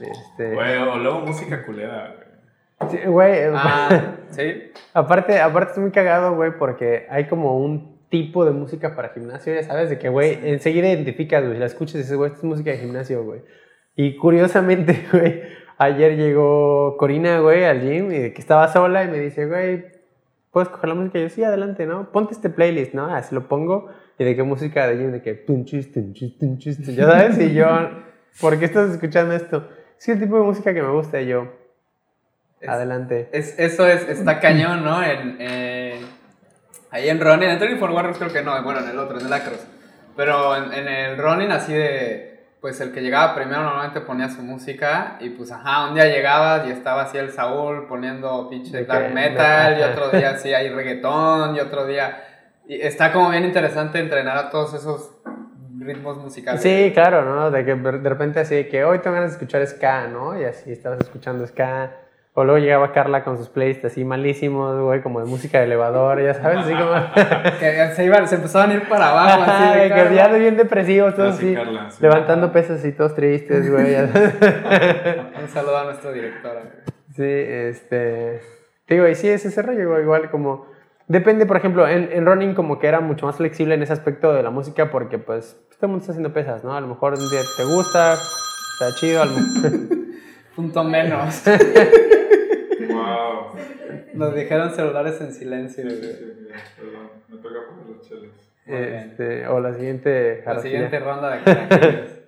Este, 0.00 0.52
Güey, 0.54 0.76
o 0.76 0.96
luego 0.96 1.20
música 1.20 1.64
culera, 1.64 2.14
güey. 2.78 2.90
sí, 2.90 2.98
güey, 3.06 3.44
Ah, 3.54 4.16
¿sí? 4.30 4.72
Aparte, 4.92 5.40
aparte 5.40 5.72
es 5.72 5.78
muy 5.78 5.90
cagado, 5.90 6.34
güey, 6.34 6.58
porque 6.58 7.06
hay 7.08 7.28
como 7.28 7.56
un 7.56 7.98
tipo 8.10 8.44
de 8.44 8.50
música 8.50 8.94
para 8.94 9.08
gimnasio, 9.10 9.54
ya 9.54 9.62
sabes, 9.62 9.88
de 9.88 9.98
que, 9.98 10.08
güey, 10.08 10.38
enseguida 10.42 10.88
identificas, 10.88 11.42
güey, 11.42 11.54
si 11.54 11.60
la 11.60 11.66
escuchas 11.66 11.94
y 11.94 11.98
dices, 11.98 12.16
güey, 12.16 12.28
esta 12.28 12.38
es 12.40 12.44
música 12.44 12.70
de 12.70 12.78
gimnasio, 12.78 13.24
güey. 13.24 13.40
Y 13.96 14.16
curiosamente, 14.16 15.06
güey, 15.12 15.42
ayer 15.78 16.16
llegó 16.16 16.96
Corina, 16.98 17.38
güey, 17.40 17.64
al 17.64 17.80
gym 17.80 18.12
y 18.12 18.18
de 18.18 18.32
que 18.34 18.40
estaba 18.40 18.68
sola 18.68 19.04
y 19.04 19.08
me 19.08 19.18
dice, 19.18 19.46
güey, 19.46 19.86
¿puedes 20.50 20.68
coger 20.68 20.88
la 20.90 20.94
música? 20.96 21.18
Y 21.18 21.22
yo, 21.22 21.28
sí, 21.30 21.42
adelante, 21.42 21.86
¿no? 21.86 22.12
Ponte 22.12 22.34
este 22.34 22.50
playlist, 22.50 22.92
¿no? 22.92 23.06
Así 23.06 23.34
lo 23.34 23.48
pongo. 23.48 23.88
Y 24.18 24.24
de 24.24 24.36
qué 24.36 24.42
música 24.42 24.86
de 24.86 24.96
gym, 24.96 25.12
de 25.12 25.22
que 25.22 25.34
tunchis, 25.34 25.92
tunchis, 25.92 26.38
tunchis, 26.38 26.78
ya 26.94 27.04
sabes, 27.04 27.38
y 27.38 27.52
yo, 27.52 27.66
¿por 28.40 28.58
qué 28.58 28.66
estás 28.66 28.90
escuchando 28.90 29.34
esto? 29.34 29.68
Es 29.98 30.08
el 30.08 30.20
tipo 30.20 30.36
de 30.36 30.42
música 30.42 30.72
que 30.72 30.82
me 30.82 30.90
gusta 30.90 31.20
y 31.20 31.26
yo, 31.26 31.48
Es- 32.60 32.68
adelante. 32.68 33.28
Es, 33.32 33.58
eso 33.58 33.86
es, 33.86 34.08
está 34.08 34.38
cañón, 34.40 34.84
¿no? 34.84 35.02
En, 35.02 35.36
eh, 35.40 36.00
ahí 36.90 37.08
en 37.08 37.20
Ronin, 37.20 37.50
en 37.50 37.58
Training 37.58 37.78
for 37.78 37.90
Warriors 37.90 38.18
creo 38.18 38.32
que 38.32 38.42
no, 38.42 38.62
bueno, 38.62 38.80
en 38.80 38.88
el 38.90 38.98
otro, 38.98 39.18
en 39.18 39.26
el 39.26 39.32
Acros. 39.32 39.66
Pero 40.16 40.54
en, 40.56 40.72
en 40.72 40.86
el 40.86 41.18
Ronin 41.18 41.50
así 41.50 41.72
de, 41.72 42.44
pues 42.60 42.80
el 42.80 42.92
que 42.92 43.00
llegaba 43.02 43.34
primero 43.34 43.62
normalmente 43.64 44.00
ponía 44.00 44.28
su 44.28 44.42
música 44.42 45.16
y 45.20 45.30
pues 45.30 45.50
ajá, 45.50 45.88
un 45.88 45.94
día 45.96 46.04
llegabas 46.06 46.68
y 46.68 46.70
estaba 46.70 47.02
así 47.02 47.18
el 47.18 47.32
Saúl 47.32 47.86
poniendo 47.88 48.48
pinche 48.48 48.84
dark 48.84 49.12
metal 49.12 49.76
y 49.78 49.82
otro 49.82 50.10
día 50.10 50.30
así 50.30 50.54
hay 50.54 50.68
reggaetón 50.68 51.56
y 51.56 51.60
otro 51.60 51.84
día... 51.86 52.28
Y 52.66 52.80
está 52.80 53.12
como 53.12 53.30
bien 53.30 53.44
interesante 53.44 53.98
entrenar 53.98 54.36
a 54.38 54.50
todos 54.50 54.74
esos 54.74 55.18
ritmos 55.78 56.18
musicales. 56.18 56.62
Sí, 56.62 56.90
claro, 56.94 57.24
¿no? 57.24 57.50
De 57.50 57.64
que 57.64 57.74
de 57.74 58.08
repente 58.08 58.40
así 58.40 58.64
que 58.64 58.84
hoy 58.84 59.00
tengo 59.00 59.14
ganas 59.16 59.30
de 59.30 59.34
escuchar 59.36 59.66
ska, 59.66 60.06
¿no? 60.06 60.38
Y 60.38 60.44
así 60.44 60.72
estabas 60.72 61.00
escuchando 61.00 61.46
ska. 61.46 61.92
O 62.36 62.42
luego 62.42 62.58
llegaba 62.58 62.90
Carla 62.92 63.22
con 63.22 63.38
sus 63.38 63.48
playlists 63.48 63.84
así 63.84 64.04
malísimos, 64.04 64.80
güey, 64.80 65.02
como 65.02 65.20
de 65.20 65.26
música 65.26 65.58
de 65.58 65.66
elevador, 65.66 66.20
ya 66.20 66.34
sabes, 66.34 66.58
así 66.58 66.72
como... 66.72 66.90
Que 67.60 67.92
se, 67.94 68.04
iban, 68.04 68.26
se 68.26 68.34
empezaban 68.34 68.72
a 68.72 68.74
ir 68.74 68.88
para 68.88 69.10
abajo 69.10 69.42
así 69.46 69.78
de 69.78 69.88
que 69.94 70.14
ya 70.16 70.28
de 70.28 70.38
bien 70.40 70.56
depresivos, 70.56 71.14
todos 71.14 71.36
Así, 71.36 71.54
Carla, 71.54 71.88
sí. 71.92 71.98
levantando 72.02 72.50
pesas 72.50 72.84
y 72.84 72.90
todos 72.90 73.14
tristes, 73.14 73.70
güey. 73.70 73.94
Un 75.42 75.48
saludo 75.48 75.78
a 75.78 75.84
nuestra 75.84 76.10
directora. 76.10 76.62
Sí, 77.14 77.22
este. 77.22 78.40
te 78.86 78.94
Digo, 78.94 79.06
y 79.06 79.14
sí, 79.14 79.28
es 79.28 79.44
ese 79.44 79.62
rollo, 79.62 80.00
igual 80.00 80.28
como. 80.28 80.73
Depende, 81.06 81.44
por 81.46 81.56
ejemplo, 81.58 81.86
en, 81.86 82.10
en 82.12 82.24
running 82.26 82.54
como 82.54 82.78
que 82.78 82.86
era 82.86 83.00
mucho 83.00 83.26
más 83.26 83.36
flexible 83.36 83.74
en 83.74 83.82
ese 83.82 83.92
aspecto 83.92 84.32
de 84.32 84.42
la 84.42 84.50
música 84.50 84.90
porque, 84.90 85.18
pues, 85.18 85.56
todo 85.70 85.78
el 85.82 85.88
mundo 85.88 86.00
está 86.02 86.12
haciendo 86.12 86.32
pesas, 86.32 86.64
¿no? 86.64 86.74
A 86.74 86.80
lo 86.80 86.86
mejor 86.86 87.12
un 87.14 87.28
día 87.30 87.40
te 87.56 87.64
gusta, 87.64 88.14
está 88.14 88.94
chido, 88.98 89.22
a 89.22 89.26
lo 89.26 89.32
Punto 90.56 90.84
menos. 90.84 91.42
Wow. 92.88 93.58
Nos 94.14 94.34
dijeron 94.34 94.70
celulares 94.70 95.20
en 95.20 95.32
silencio. 95.32 95.90
Sí, 95.90 95.96
sí, 95.96 96.06
sí, 96.06 96.52
perdón. 96.80 97.10
Me 97.28 97.36
toca 97.38 97.54
poner 97.68 97.86
los 97.96 98.08
cheles. 98.08 98.30
Este, 98.66 99.46
o 99.48 99.60
la 99.60 99.74
siguiente. 99.74 100.42
La 100.46 100.58
siguiente 100.60 100.98
ronda 101.00 101.30
de. 101.36 102.14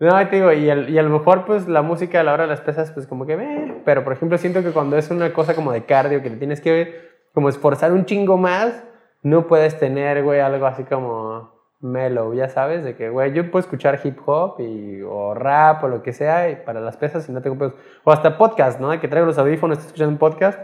No, 0.00 0.28
te 0.28 0.36
digo, 0.36 0.52
y, 0.52 0.70
al- 0.70 0.88
y 0.90 0.96
a 0.96 1.02
lo 1.02 1.10
mejor, 1.10 1.44
pues, 1.44 1.66
la 1.66 1.82
música 1.82 2.20
a 2.20 2.22
la 2.22 2.32
hora 2.32 2.44
de 2.44 2.48
las 2.48 2.60
pesas, 2.60 2.92
pues, 2.92 3.08
como 3.08 3.26
que, 3.26 3.32
eh, 3.32 3.74
pero, 3.84 4.04
por 4.04 4.12
ejemplo, 4.12 4.38
siento 4.38 4.62
que 4.62 4.70
cuando 4.70 4.96
es 4.96 5.10
una 5.10 5.32
cosa 5.32 5.56
como 5.56 5.72
de 5.72 5.86
cardio, 5.86 6.22
que 6.22 6.30
te 6.30 6.36
tienes 6.36 6.60
que, 6.60 7.07
como, 7.38 7.48
esforzar 7.48 7.92
un 7.92 8.04
chingo 8.04 8.36
más, 8.36 8.84
no 9.22 9.46
puedes 9.46 9.78
tener, 9.78 10.22
güey, 10.22 10.40
algo 10.40 10.66
así 10.66 10.84
como 10.84 11.56
mellow, 11.80 12.34
ya 12.34 12.48
sabes, 12.48 12.82
de 12.84 12.96
que, 12.96 13.08
güey, 13.08 13.32
yo 13.32 13.50
puedo 13.50 13.60
escuchar 13.60 14.00
hip 14.02 14.18
hop 14.26 14.60
y, 14.60 15.00
o 15.02 15.34
rap 15.34 15.84
o 15.84 15.88
lo 15.88 16.02
que 16.02 16.12
sea, 16.12 16.50
y 16.50 16.56
para 16.56 16.80
las 16.80 16.96
pesas 16.96 17.28
y 17.28 17.32
no 17.32 17.40
tengo 17.40 17.56
pedos. 17.56 17.74
O 18.04 18.10
hasta 18.12 18.36
podcast, 18.36 18.80
¿no? 18.80 18.90
De 18.90 19.00
que 19.00 19.08
traigo 19.08 19.26
los 19.26 19.38
audífonos, 19.38 19.78
estoy 19.78 19.88
escuchando 19.88 20.12
un 20.12 20.18
podcast, 20.18 20.58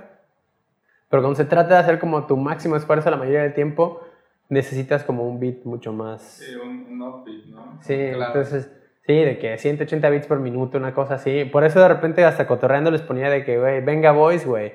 pero 1.09 1.23
cuando 1.23 1.37
se 1.37 1.45
trata 1.45 1.75
de 1.75 1.81
hacer 1.81 1.99
como 1.99 2.27
tu 2.27 2.37
máximo 2.37 2.75
esfuerzo 2.77 3.11
la 3.11 3.17
mayoría 3.17 3.43
del 3.43 3.55
tiempo, 3.55 4.01
necesitas 4.49 5.05
como 5.05 5.23
un 5.29 5.39
beat 5.39 5.65
mucho 5.65 5.93
más... 5.93 6.23
Sí, 6.23 6.55
un, 6.57 6.87
un 6.91 7.03
upbeat, 7.03 7.45
¿no? 7.47 7.79
Sí, 7.81 7.97
Claro. 8.13 8.27
entonces, 8.27 8.71
sí, 9.07 9.15
de 9.15 9.39
que 9.39 9.57
180 9.57 10.11
bits 10.11 10.27
por 10.27 10.41
minuto, 10.41 10.79
una 10.79 10.93
cosa 10.95 11.15
así. 11.15 11.45
Por 11.45 11.65
eso 11.65 11.81
de 11.81 11.89
repente 11.89 12.25
hasta 12.25 12.47
cotorreando 12.47 12.91
les 12.91 13.03
ponía 13.03 13.31
de 13.31 13.45
que, 13.45 13.59
güey, 13.59 13.81
venga 13.83 14.13
boys, 14.13 14.45
güey. 14.47 14.73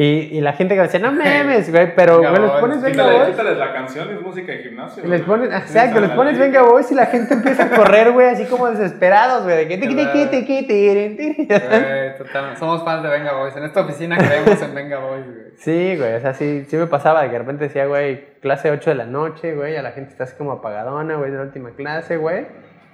Y, 0.00 0.28
y 0.30 0.40
la 0.40 0.52
gente 0.52 0.76
que 0.76 0.82
decía, 0.82 1.00
no 1.00 1.10
memes, 1.10 1.72
güey, 1.72 1.92
pero, 1.96 2.18
Venga 2.18 2.30
güey, 2.30 2.42
les 2.42 2.50
pones 2.52 2.80
venga 2.80 3.02
Quítale, 3.02 3.18
boys. 3.18 3.30
quítales 3.30 3.58
la 3.58 3.72
canción, 3.72 4.08
es 4.08 4.20
música 4.20 4.52
de 4.52 4.58
gimnasio. 4.58 5.04
Y 5.04 5.08
les 5.08 5.22
pones, 5.22 5.52
exacto, 5.52 6.00
les 6.00 6.10
pones 6.10 6.38
venga 6.38 6.62
boys 6.62 6.92
y 6.92 6.94
la 6.94 7.06
gente 7.06 7.34
empieza 7.34 7.64
a 7.64 7.70
correr, 7.76 8.12
güey, 8.12 8.28
así 8.28 8.44
como 8.44 8.70
desesperados, 8.70 9.42
güey, 9.42 9.56
de 9.56 9.66
que 9.66 9.76
tiqui, 9.78 9.96
tiqui, 9.96 10.66
tiqui. 10.68 11.46
Güey, 11.48 12.16
total, 12.18 12.56
Somos 12.56 12.84
fans 12.84 13.02
de 13.02 13.08
Venga 13.08 13.32
Boys. 13.34 13.56
En 13.56 13.64
esta 13.64 13.80
oficina 13.80 14.16
creemos 14.16 14.62
en 14.62 14.72
Venga 14.72 14.98
Boys, 15.00 15.24
güey. 15.24 15.46
Sí, 15.56 15.96
güey, 15.96 16.14
o 16.14 16.20
sea, 16.20 16.32
sí, 16.32 16.64
sí 16.68 16.76
me 16.76 16.86
pasaba 16.86 17.22
de 17.22 17.26
que 17.26 17.32
de 17.32 17.38
repente 17.40 17.64
decía, 17.64 17.86
güey, 17.86 18.24
clase 18.40 18.70
8 18.70 18.90
de 18.90 18.94
la 18.96 19.06
noche, 19.06 19.56
güey, 19.56 19.76
a 19.76 19.82
la 19.82 19.90
gente 19.90 20.12
está 20.12 20.22
así 20.22 20.36
como 20.36 20.52
apagadona, 20.52 21.16
güey, 21.16 21.32
de 21.32 21.38
la 21.38 21.42
última 21.42 21.70
clase, 21.70 22.18
güey. 22.18 22.46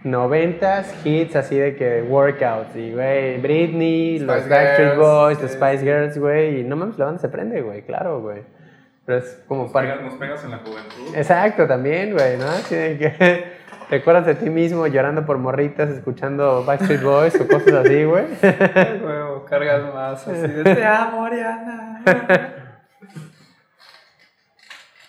Noventas 0.05 0.95
hits 1.07 1.35
así 1.35 1.57
de 1.57 1.77
que 1.77 2.03
workouts 2.03 2.77
y, 2.77 2.93
güey, 2.93 3.41
Britney, 3.41 4.19
los 4.19 4.47
Backstreet 4.47 4.97
Boys, 4.99 5.41
los 5.41 5.53
Spice. 5.53 5.79
Girls, 5.79 6.19
güey, 6.19 6.61
y 6.61 6.65
no 6.65 6.77
mames, 6.77 6.99
la 6.99 7.07
banda 7.07 7.21
se 7.23 7.31
prende, 7.31 7.63
güey, 7.63 7.83
claro, 7.83 8.21
güey. 8.21 8.43
Pero 9.07 9.19
es 9.19 9.43
como 9.49 9.63
Nos 9.63 9.73
pegas, 9.73 10.03
nos 10.03 10.15
pegas 10.15 10.45
en 10.45 10.51
la 10.51 10.59
juventud. 10.59 11.17
Exacto, 11.17 11.67
también, 11.67 12.13
güey, 12.13 12.37
¿no? 12.37 12.45
Así 12.45 12.75
de 12.75 12.99
que 12.99 13.45
te 13.89 13.97
acuerdas 13.97 14.27
de 14.27 14.35
ti 14.35 14.51
mismo 14.51 14.87
llorando 14.87 15.25
por 15.25 15.39
morritas, 15.39 15.89
escuchando 15.89 16.63
Backstreet 16.67 17.03
Boys 17.03 17.41
o 17.41 17.49
cosas 17.49 17.73
así, 17.73 18.05
güey. 18.05 18.27
Huevo, 19.03 19.47
cargas 19.47 19.95
más 19.95 20.29
así 20.29 20.49
de 20.49 20.65
te 20.65 20.85
amo, 20.85 21.25
Ariana. 21.25 22.03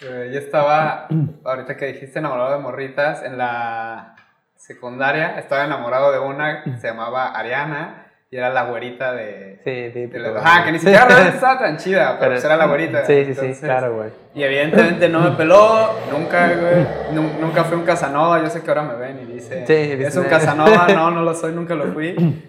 Güey, 0.01 0.33
Yo 0.33 0.39
estaba, 0.39 1.07
ahorita 1.43 1.75
que 1.77 1.87
dijiste 1.87 2.19
enamorado 2.19 2.51
de 2.51 2.59
morritas, 2.59 3.23
en 3.23 3.37
la 3.37 4.15
secundaria 4.55 5.37
estaba 5.39 5.65
enamorado 5.65 6.11
de 6.11 6.19
una 6.19 6.63
que 6.63 6.77
se 6.77 6.87
llamaba 6.87 7.27
Ariana 7.37 8.01
y 8.31 8.37
era 8.37 8.49
la 8.49 8.63
güerita 8.63 9.13
de... 9.13 9.61
Sí, 9.63 9.71
de 10.07 10.19
la- 10.19 10.29
güey. 10.31 10.41
Ajá, 10.43 10.65
que 10.65 10.71
ni 10.71 10.79
siquiera 10.79 11.05
realmente 11.07 11.35
estaba 11.35 11.59
tan 11.59 11.77
chida, 11.77 12.05
pero, 12.07 12.19
Pero- 12.19 12.31
pues 12.33 12.43
era 12.45 12.57
la 12.57 12.65
güerita. 12.65 13.05
Sí, 13.05 13.13
sí, 13.13 13.29
Entonces, 13.31 13.57
sí, 13.57 13.63
claro, 13.65 13.95
güey. 13.95 14.09
Y 14.33 14.43
evidentemente 14.43 15.07
no 15.09 15.19
me 15.21 15.31
peló, 15.31 15.91
nunca, 16.11 16.47
güey. 16.47 16.87
Nu- 17.13 17.39
nunca 17.39 17.63
fui 17.63 17.77
un 17.77 17.85
Casanova. 17.85 18.41
Yo 18.41 18.49
sé 18.49 18.61
que 18.63 18.69
ahora 18.69 18.81
me 18.83 18.95
ven 18.95 19.19
y 19.21 19.33
dice, 19.33 19.65
Sí, 19.67 19.73
es 19.73 19.99
dicen- 19.99 20.23
un 20.23 20.29
Casanova. 20.29 20.87
No, 20.93 21.11
no 21.11 21.21
lo 21.21 21.33
soy, 21.35 21.53
nunca 21.53 21.75
lo 21.75 21.93
fui. 21.93 22.43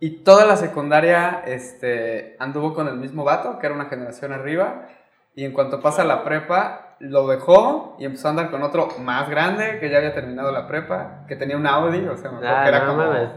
Y 0.00 0.10
toda 0.24 0.46
la 0.46 0.56
secundaria 0.56 1.42
este, 1.46 2.36
anduvo 2.38 2.72
con 2.74 2.88
el 2.88 2.96
mismo 2.96 3.24
vato, 3.24 3.58
que 3.58 3.66
era 3.66 3.74
una 3.74 3.86
generación 3.86 4.32
arriba. 4.32 4.86
Y 5.34 5.44
en 5.44 5.52
cuanto 5.52 5.80
pasa 5.80 6.04
la 6.04 6.24
prepa, 6.24 6.91
lo 7.02 7.26
dejó 7.26 7.96
y 7.98 8.04
empezó 8.04 8.28
a 8.28 8.30
andar 8.30 8.50
con 8.50 8.62
otro 8.62 8.88
más 9.00 9.28
grande 9.28 9.78
que 9.80 9.90
ya 9.90 9.98
había 9.98 10.14
terminado 10.14 10.52
la 10.52 10.66
prepa, 10.68 11.24
que 11.26 11.34
tenía 11.36 11.56
un 11.56 11.66
Audi, 11.66 12.06
o 12.06 12.16
sea, 12.16 12.30
me 12.30 12.36
acuerdo 12.38 12.56
Ah, 12.56 12.62
que 12.62 12.68
era 12.68 12.78
no 12.80 12.86
como... 12.86 12.96
mames, 13.04 13.28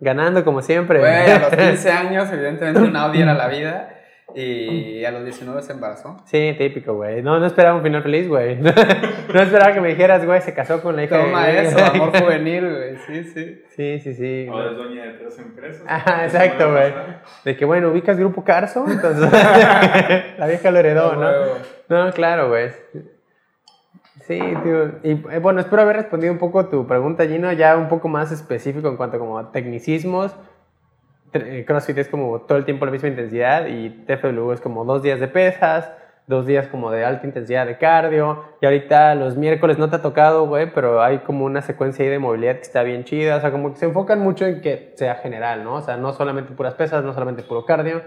ganando 0.00 0.44
como 0.44 0.60
siempre. 0.60 0.98
Güey, 0.98 1.30
a 1.30 1.38
los 1.38 1.48
15 1.56 1.90
años, 1.92 2.32
evidentemente 2.32 2.80
un 2.80 2.96
Audi 2.96 3.22
era 3.22 3.34
la 3.34 3.48
vida. 3.48 3.92
Y 4.34 5.02
a 5.04 5.12
los 5.12 5.24
19 5.24 5.62
se 5.62 5.72
embarazó. 5.72 6.18
Sí, 6.26 6.54
típico, 6.58 6.94
güey. 6.94 7.22
No, 7.22 7.38
no 7.38 7.46
esperaba 7.46 7.76
un 7.76 7.82
final 7.82 8.02
feliz, 8.02 8.28
güey. 8.28 8.58
No, 9.32 9.40
esperaba 9.40 9.72
que 9.72 9.80
me 9.80 9.88
dijeras, 9.88 10.26
güey, 10.26 10.40
se 10.42 10.52
casó 10.52 10.82
con 10.82 10.94
la 10.96 11.04
hija 11.04 11.18
Toma 11.22 11.46
de... 11.46 11.62
eso, 11.62 11.78
amor 11.94 12.10
juvenil, 12.18 12.68
güey. 12.68 12.96
Sí, 13.06 13.24
sí. 13.24 13.62
Sí, 13.74 13.98
sí, 14.00 14.14
sí. 14.14 14.48
O 14.50 14.62
es 14.62 14.76
dueña 14.76 15.04
de 15.04 15.12
tres 15.12 15.38
empresas. 15.38 15.82
Ajá, 15.86 16.24
exacto, 16.24 16.70
güey. 16.72 16.92
De 17.44 17.56
que, 17.56 17.64
bueno, 17.64 17.88
ubicas 17.90 18.18
Grupo 18.18 18.44
Carso, 18.44 18.84
entonces 18.88 19.30
la 20.38 20.46
vieja 20.48 20.70
lo 20.70 20.78
heredó, 20.80 21.14
¿no? 21.16 21.28
No, 21.88 22.10
claro, 22.12 22.48
güey. 22.48 22.70
Sí, 24.26 24.40
tío. 24.64 24.88
Y 25.02 25.10
eh, 25.30 25.38
bueno, 25.40 25.60
espero 25.60 25.82
haber 25.82 25.96
respondido 25.96 26.32
un 26.32 26.38
poco 26.38 26.66
tu 26.66 26.86
pregunta, 26.86 27.26
Gino, 27.26 27.52
ya 27.52 27.76
un 27.76 27.88
poco 27.88 28.08
más 28.08 28.32
específico 28.32 28.88
en 28.88 28.96
cuanto 28.96 29.18
como 29.18 29.38
a 29.38 29.52
tecnicismos. 29.52 30.34
Eh, 31.32 31.64
CrossFit 31.66 31.98
es 31.98 32.08
como 32.08 32.40
todo 32.40 32.58
el 32.58 32.64
tiempo 32.64 32.86
la 32.86 32.92
misma 32.92 33.08
intensidad 33.08 33.66
y 33.66 33.90
TFW 33.90 34.52
es 34.52 34.60
como 34.60 34.84
dos 34.84 35.02
días 35.02 35.20
de 35.20 35.28
pesas, 35.28 35.92
dos 36.26 36.46
días 36.46 36.66
como 36.68 36.90
de 36.90 37.04
alta 37.04 37.26
intensidad 37.26 37.66
de 37.66 37.78
cardio. 37.78 38.44
Y 38.60 38.66
ahorita 38.66 39.14
los 39.14 39.36
miércoles 39.36 39.78
no 39.78 39.90
te 39.90 39.96
ha 39.96 40.02
tocado, 40.02 40.46
güey, 40.46 40.72
pero 40.72 41.02
hay 41.02 41.18
como 41.18 41.44
una 41.44 41.62
secuencia 41.62 42.04
ahí 42.04 42.10
de 42.10 42.18
movilidad 42.18 42.56
que 42.56 42.62
está 42.62 42.82
bien 42.82 43.04
chida. 43.04 43.36
O 43.36 43.40
sea, 43.40 43.52
como 43.52 43.72
que 43.72 43.78
se 43.78 43.86
enfocan 43.86 44.18
mucho 44.20 44.46
en 44.46 44.60
que 44.60 44.92
sea 44.96 45.16
general, 45.16 45.62
¿no? 45.62 45.74
O 45.74 45.82
sea, 45.82 45.96
no 45.98 46.12
solamente 46.12 46.52
puras 46.52 46.74
pesas, 46.74 47.04
no 47.04 47.12
solamente 47.12 47.42
puro 47.42 47.64
cardio. 47.64 48.02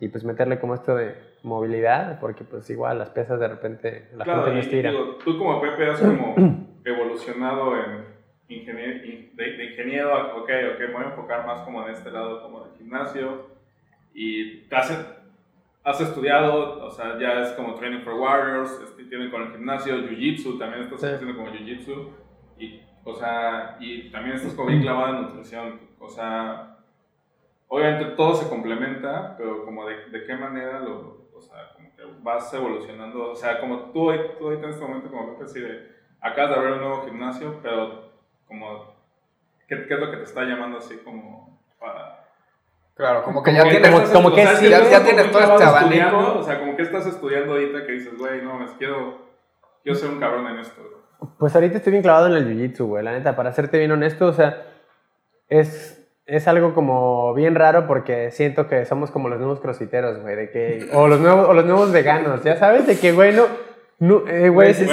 Y 0.00 0.08
pues 0.08 0.24
meterle 0.24 0.60
como 0.60 0.74
esto 0.74 0.94
de 0.94 1.27
movilidad, 1.42 2.18
porque 2.20 2.44
pues 2.44 2.68
igual 2.70 2.98
las 2.98 3.10
pesas 3.10 3.38
de 3.40 3.48
repente 3.48 4.08
la 4.14 4.24
Claro, 4.24 4.42
gente 4.44 4.54
no 4.56 4.60
estira. 4.60 4.90
digo, 4.90 5.04
tú 5.24 5.38
como 5.38 5.60
Pepe 5.60 5.90
has 5.90 6.00
como 6.00 6.34
evolucionado 6.84 7.76
en 7.76 8.04
ingenier- 8.48 9.04
in- 9.04 9.36
de, 9.36 9.52
de 9.52 9.64
ingeniero 9.72 10.14
a, 10.14 10.34
ok, 10.36 10.50
ok, 10.74 10.80
me 10.80 10.92
voy 10.92 11.02
a 11.04 11.08
enfocar 11.08 11.46
más 11.46 11.62
como 11.64 11.86
en 11.86 11.94
este 11.94 12.10
lado 12.10 12.42
como 12.42 12.64
del 12.64 12.76
gimnasio 12.76 13.46
y 14.14 14.64
has, 14.72 15.06
has 15.84 16.00
estudiado, 16.00 16.84
o 16.84 16.90
sea, 16.90 17.18
ya 17.18 17.42
es 17.42 17.52
como 17.52 17.74
Training 17.74 18.00
for 18.02 18.14
Warriors, 18.14 18.72
este, 18.82 19.04
tiene 19.04 19.30
con 19.30 19.42
el 19.42 19.52
gimnasio, 19.52 19.94
Jiu-Jitsu, 19.96 20.58
también 20.58 20.82
estás 20.84 21.00
Sí. 21.00 21.06
haciendo 21.06 21.36
como 21.36 21.50
Jiu-Jitsu 21.52 22.08
y, 22.58 22.80
o 23.04 23.14
sea, 23.14 23.76
y 23.80 24.10
también 24.10 24.36
estás 24.36 24.54
como 24.54 24.68
bien 24.70 24.82
clavado 24.82 25.14
en 25.16 25.22
nutrición, 25.22 25.80
o 26.00 26.08
sea, 26.08 26.76
obviamente 27.68 28.16
todo 28.16 28.34
se 28.34 28.48
complementa, 28.48 29.36
pero 29.36 29.64
como 29.64 29.86
de, 29.86 30.06
de 30.10 30.24
qué 30.24 30.34
manera 30.34 30.80
lo, 30.80 31.17
o 31.38 31.42
sea, 31.42 31.72
como 31.74 31.94
que 31.96 32.02
vas 32.22 32.52
evolucionando, 32.52 33.30
o 33.30 33.34
sea, 33.36 33.60
como 33.60 33.90
tú, 33.92 34.10
ahorita- 34.10 34.38
tú 34.38 34.44
ahorita 34.46 34.64
en 34.66 34.70
este 34.72 34.84
momento 34.84 35.10
como 35.10 35.36
Pepe, 35.38 35.48
sí, 35.48 35.60
de, 35.60 35.88
acabas 36.20 36.50
de 36.50 36.56
abrir 36.56 36.72
un 36.74 36.80
nuevo 36.80 37.04
gimnasio, 37.04 37.58
pero 37.62 38.10
como, 38.46 38.94
¿qué, 39.68 39.86
qué 39.86 39.94
es 39.94 40.00
lo 40.00 40.10
que 40.10 40.16
te 40.18 40.22
está 40.24 40.44
llamando 40.44 40.78
así 40.78 40.96
como 40.98 41.60
para... 41.78 42.24
Claro, 42.94 43.22
como 43.22 43.42
que 43.42 43.52
Como 43.52 43.62
ya 43.64 43.70
que- 43.70 43.78
tienes... 43.80 43.90
como- 44.10 44.12
como 44.12 44.34
que 44.34 44.42
o 44.42 44.44
sea, 44.44 44.56
sí, 44.56 44.64
que 44.64 44.70
ya- 44.70 44.76
estás 44.78 44.90
ya 45.00 45.04
tienes 45.04 45.30
todo 45.30 45.42
este 45.42 45.64
abanico. 45.64 45.94
estudiando, 45.94 46.38
O 46.38 46.42
sea, 46.42 46.58
como 46.58 46.76
que 46.76 46.82
estás 46.82 47.06
estudiando 47.06 47.52
ahorita 47.52 47.86
que 47.86 47.92
dices, 47.92 48.18
güey, 48.18 48.42
no, 48.42 48.58
me 48.58 48.66
quiero, 48.76 49.18
quiero 49.84 49.98
ser 49.98 50.10
un 50.10 50.18
cabrón 50.20 50.46
en 50.48 50.58
esto. 50.58 50.82
Pues 51.38 51.54
ahorita 51.54 51.78
estoy 51.78 51.92
bien 51.92 52.02
clavado 52.02 52.26
en 52.28 52.34
el 52.34 52.46
jiu-jitsu, 52.46 52.86
güey. 52.86 53.04
La 53.04 53.12
neta, 53.12 53.34
para 53.36 53.52
serte 53.52 53.78
bien 53.78 53.90
honesto, 53.92 54.26
o 54.26 54.32
sea, 54.32 54.66
es, 55.48 55.97
es 56.28 56.46
algo 56.46 56.74
como 56.74 57.32
bien 57.34 57.54
raro 57.54 57.86
porque 57.86 58.30
siento 58.30 58.68
que 58.68 58.84
somos 58.84 59.10
como 59.10 59.28
los 59.28 59.38
nuevos 59.38 59.60
crossfiteros, 59.60 60.20
güey. 60.20 60.36
De 60.36 60.50
que, 60.50 60.86
o, 60.92 61.08
los 61.08 61.18
nuevos, 61.20 61.48
o 61.48 61.54
los 61.54 61.64
nuevos 61.64 61.90
veganos, 61.90 62.44
ya 62.44 62.56
sabes, 62.56 62.86
de 62.86 62.98
que, 62.98 63.12
güey, 63.12 63.32
no. 63.34 63.46
no 63.98 64.22
eh, 64.28 64.48
güey, 64.50 64.74
sí 64.74 64.84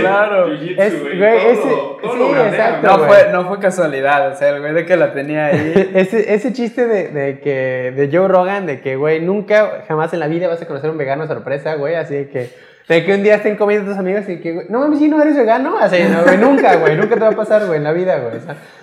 claro. 0.00 0.52
Es- 0.52 1.00
güey, 1.02 1.18
güey, 1.18 1.38
todo 1.40 1.50
ese- 1.50 1.62
sí, 1.62 2.48
exacto, 2.48 2.86
No 2.86 2.98
güey. 2.98 3.08
fue, 3.08 3.32
no 3.32 3.48
fue 3.48 3.58
casualidad, 3.60 4.32
o 4.32 4.36
sea, 4.36 4.50
el 4.50 4.60
güey 4.60 4.74
de 4.74 4.84
que 4.86 4.96
la 4.96 5.12
tenía 5.12 5.46
ahí. 5.46 5.90
Ese, 5.94 6.34
ese 6.34 6.52
chiste 6.52 6.86
de, 6.86 7.08
de 7.08 7.40
que 7.40 7.92
de 7.96 8.08
Joe 8.16 8.28
Rogan, 8.28 8.66
de 8.66 8.80
que, 8.80 8.96
güey, 8.96 9.20
nunca, 9.20 9.84
jamás 9.88 10.12
en 10.12 10.20
la 10.20 10.28
vida 10.28 10.48
vas 10.48 10.60
a 10.62 10.66
conocer 10.66 10.90
un 10.90 10.98
vegano 10.98 11.26
sorpresa, 11.26 11.74
güey, 11.76 11.94
así 11.94 12.26
que, 12.26 12.50
de 12.88 13.04
que 13.04 13.14
un 13.14 13.22
día 13.22 13.36
estén 13.36 13.56
comiendo 13.56 13.90
tus 13.90 13.98
amigos 13.98 14.28
y 14.28 14.40
que, 14.40 14.52
güey, 14.52 14.66
no 14.68 14.80
mames, 14.80 14.98
¿sí 14.98 15.08
no 15.08 15.20
eres 15.22 15.36
vegano? 15.36 15.78
Así, 15.78 15.98
no, 16.04 16.36
nunca, 16.36 16.76
güey, 16.76 16.96
nunca 16.96 17.14
te 17.14 17.20
va 17.20 17.28
a 17.28 17.36
pasar, 17.36 17.66
güey, 17.66 17.78
en 17.78 17.84
la 17.84 17.92
vida, 17.92 18.18
güey. 18.18 18.40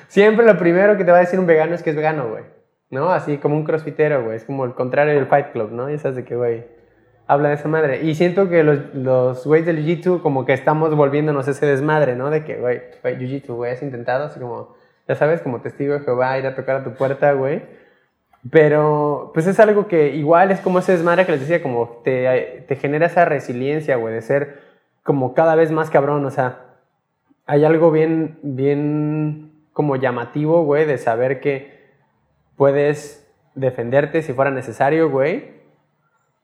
siempre 0.08 0.46
lo 0.46 0.58
primero 0.58 0.98
que 0.98 1.04
te 1.04 1.12
va 1.12 1.18
a 1.18 1.22
decir 1.22 1.40
un 1.40 1.46
vegano 1.46 1.76
es 1.76 1.84
que 1.84 1.90
es 1.90 1.96
vegano, 1.96 2.30
güey, 2.30 2.44
¿no? 2.90 3.12
Así 3.12 3.38
como 3.38 3.56
un 3.56 3.66
crossfitero, 3.66 4.24
güey, 4.24 4.38
es 4.38 4.44
como 4.46 4.66
el 4.66 4.74
contrario 4.74 5.14
del 5.14 5.28
Fight 5.28 5.52
Club, 5.52 5.72
¿no? 5.72 5.90
Y 5.90 5.98
sabes 5.98 6.16
de 6.16 6.24
que, 6.26 6.36
güey, 6.36 6.66
habla 7.28 7.50
de 7.50 7.56
esa 7.56 7.68
madre. 7.68 8.02
Y 8.04 8.16
siento 8.16 8.50
que 8.50 8.64
los, 8.64 8.80
los 8.96 9.46
güeyes 9.46 9.68
del 9.68 9.86
Jiu-Jitsu 9.86 10.22
como 10.22 10.46
que 10.46 10.54
estamos 10.54 10.96
volviéndonos 10.96 11.48
ese 11.48 11.66
desmadre, 11.66 12.16
¿no? 12.16 12.32
De 12.32 12.44
que, 12.44 12.56
güey, 12.56 12.82
Jiu-Jitsu, 13.04 13.54
güey, 13.54 13.72
has 13.72 13.84
intentado, 13.84 14.26
así 14.26 14.40
como, 14.40 14.76
ya 15.08 15.16
sabes, 15.16 15.42
como 15.42 15.62
testigo 15.62 15.94
de 15.94 16.00
Jehová, 16.00 16.40
ir 16.40 16.48
a 16.48 16.56
tocar 16.56 16.78
a 16.78 16.84
tu 16.84 16.94
puerta, 16.96 17.34
güey. 17.34 17.62
Pero, 18.52 19.32
pues 19.34 19.48
es 19.48 19.60
algo 19.60 19.88
que 19.88 20.16
igual 20.16 20.52
es 20.52 20.62
como 20.62 20.80
ese 20.80 20.94
desmadre 20.94 21.26
que 21.26 21.34
les 21.34 21.42
decía, 21.42 21.62
como 21.62 22.02
te, 22.04 22.64
te 22.68 22.76
genera 22.78 23.08
esa 23.08 23.26
resiliencia, 23.26 23.98
güey, 23.98 24.14
de 24.14 24.22
ser 24.22 24.62
como 25.04 25.34
cada 25.34 25.56
vez 25.56 25.72
más 25.72 25.90
cabrón, 25.90 26.24
o 26.26 26.32
sea, 26.32 26.66
hay 27.46 27.66
algo 27.66 27.92
bien, 27.92 28.40
bien 28.42 29.52
como 29.74 29.96
llamativo, 29.98 30.64
güey, 30.64 30.86
de 30.86 30.98
saber 30.98 31.42
que 31.42 31.80
puedes 32.56 33.28
defenderte 33.56 34.22
si 34.22 34.32
fuera 34.34 34.52
necesario, 34.52 35.10
güey, 35.10 35.58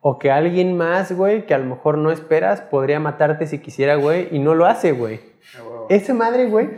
o 0.02 0.20
que 0.20 0.32
alguien 0.32 0.76
más, 0.78 1.12
güey, 1.14 1.46
que 1.46 1.54
a 1.54 1.58
lo 1.60 1.66
mejor 1.66 1.98
no 1.98 2.12
esperas, 2.12 2.60
podría 2.62 3.00
matarte 3.00 3.48
si 3.48 3.60
quisiera, 3.60 3.96
güey, 3.96 4.28
y 4.32 4.40
no 4.40 4.54
lo 4.54 4.66
hace, 4.66 4.92
güey. 4.92 5.20
Esa 5.90 6.14
madre, 6.14 6.46
güey, 6.48 6.70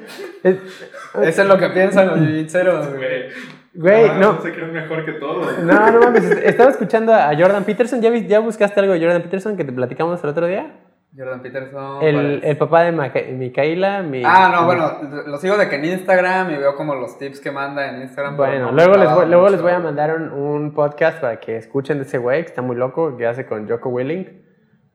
es- 0.44 0.58
Eso 1.24 1.42
es 1.42 1.48
lo 1.48 1.58
que 1.58 1.70
piensan 1.70 2.08
los 2.08 2.20
jiu-jitseros, 2.22 2.96
güey. 2.96 3.57
Güey, 3.78 4.10
Ah, 4.10 4.18
no, 4.20 4.42
Se 4.42 4.52
creen 4.54 4.74
mejor 4.74 5.06
que 5.06 5.14
todos. 5.14 5.60
no, 5.64 5.92
no 5.92 6.00
mames, 6.00 6.24
estaba 6.32 6.72
escuchando 6.72 7.14
a 7.14 7.30
Jordan 7.38 7.64
Peterson, 7.64 8.02
¿ya, 8.02 8.40
buscaste 8.40 8.80
algo 8.80 8.94
de 8.94 9.00
Jordan 9.00 9.22
Peterson 9.22 9.56
que 9.56 9.64
te 9.64 9.72
platicamos 9.72 10.24
el 10.24 10.30
otro 10.32 10.48
día? 10.48 10.80
Jordan 11.16 11.42
Peterson. 11.42 12.04
El, 12.04 12.14
¿cuál 12.16 12.34
es? 12.38 12.44
el 12.44 12.58
papá 12.58 12.84
de 12.84 12.92
Maca- 12.92 13.26
Micaela, 13.32 14.02
mi... 14.04 14.22
Ah, 14.26 14.52
no, 14.54 14.66
bueno, 14.66 15.24
lo 15.28 15.38
sigo 15.38 15.58
de 15.58 15.70
que 15.70 15.76
en 15.76 15.86
Instagram 15.86 16.52
y 16.52 16.58
veo 16.58 16.76
como 16.76 16.96
los 16.96 17.18
tips 17.18 17.40
que 17.40 17.52
manda 17.52 17.90
en 17.90 18.02
Instagram. 18.02 18.36
Bueno, 18.38 18.72
luego, 18.72 18.96
les 18.96 19.12
voy, 19.14 19.26
luego 19.28 19.50
les 19.50 19.62
voy 19.62 19.72
a 19.72 19.80
mandar 19.80 20.16
un, 20.16 20.32
un 20.32 20.74
podcast 20.74 21.22
para 21.22 21.40
que 21.40 21.56
escuchen 21.58 21.98
de 21.98 22.04
ese 22.04 22.18
güey 22.18 22.42
que 22.42 22.48
está 22.50 22.62
muy 22.62 22.76
loco, 22.76 23.16
que 23.16 23.26
hace 23.26 23.46
con 23.46 23.68
Joko 23.70 23.90
Willing. 23.90 24.44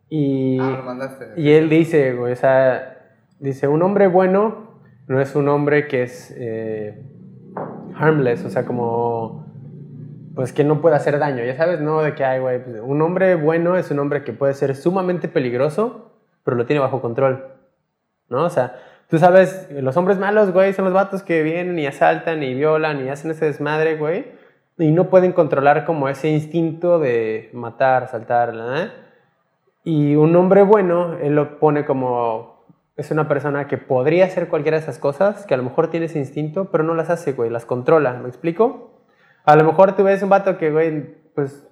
Y, 0.09 0.59
Ah, 0.61 0.75
lo 0.79 0.83
mandaste. 0.83 1.29
y 1.37 1.51
él 1.53 1.69
dice, 1.69 2.13
güey, 2.15 2.33
o 2.35 2.37
sea, 2.37 2.99
dice, 3.39 3.67
un 3.69 3.83
hombre 3.83 4.07
bueno 4.09 4.81
no 5.09 5.21
es 5.21 5.35
un 5.35 5.49
hombre 5.49 5.89
que 5.89 6.03
es 6.03 6.33
eh, 6.39 7.03
harmless, 7.97 8.45
o 8.45 8.51
sea, 8.51 8.65
como, 8.65 9.47
pues 10.35 10.53
que 10.53 10.65
no 10.65 10.81
puede 10.81 10.97
hacer 10.97 11.19
daño, 11.19 11.45
ya 11.45 11.57
sabes, 11.57 11.81
no 11.81 12.03
de 12.03 12.15
que 12.15 12.25
hay, 12.25 12.41
güey, 12.41 12.63
pues, 12.63 12.81
un 12.83 13.01
hombre 13.03 13.35
bueno 13.35 13.77
es 13.77 13.91
un 13.91 13.99
hombre 13.99 14.25
que 14.25 14.33
puede 14.33 14.55
ser 14.55 14.75
sumamente 14.77 15.29
peligroso, 15.29 16.13
pero 16.45 16.57
lo 16.57 16.67
tiene 16.67 16.81
bajo 16.81 17.01
control, 17.01 17.47
¿no? 18.29 18.45
O 18.45 18.51
sea, 18.51 18.77
tú 19.09 19.19
sabes, 19.19 19.69
los 19.71 19.97
hombres 19.97 20.19
malos, 20.19 20.53
güey, 20.53 20.73
son 20.73 20.85
los 20.85 20.95
vatos 20.95 21.23
que 21.23 21.43
vienen 21.43 21.79
y 21.79 21.87
asaltan 21.87 22.43
y 22.43 22.55
violan 22.55 23.05
y 23.05 23.09
hacen 23.09 23.31
ese 23.31 23.47
desmadre, 23.47 23.97
güey, 23.97 24.27
y 24.79 24.91
no 24.91 25.09
pueden 25.11 25.33
controlar 25.33 25.85
como 25.85 26.09
ese 26.09 26.29
instinto 26.29 26.99
de 26.99 27.51
matar, 27.53 28.05
asaltar, 28.05 28.53
¿verdad? 28.53 28.93
Y 29.85 30.15
un 30.15 30.35
hombre 30.37 30.63
bueno, 30.63 31.15
él 31.21 31.35
lo 31.35 31.59
pone 31.59 31.85
como, 31.85 32.52
es 32.97 33.11
una 33.11 33.27
persona 33.29 33.67
que 33.69 33.79
podría 33.79 34.27
hacer 34.27 34.49
cualquiera 34.49 34.77
de 34.77 34.83
esas 34.83 34.99
cosas, 34.99 35.47
que 35.47 35.55
a 35.55 35.57
lo 35.57 35.63
mejor 35.63 35.89
tiene 35.89 36.07
ese 36.07 36.19
instinto, 36.19 36.71
pero 36.71 36.85
no 36.85 36.95
las 36.95 37.11
hace, 37.11 37.33
güey, 37.33 37.49
las 37.51 37.65
controla, 37.65 38.15
¿me 38.15 38.29
explico? 38.29 39.01
A 39.45 39.57
lo 39.57 39.65
mejor 39.65 39.97
tú 39.97 40.05
ves 40.05 40.23
un 40.23 40.29
vato 40.29 40.59
que, 40.59 40.71
güey, 40.71 41.15
pues 41.35 41.67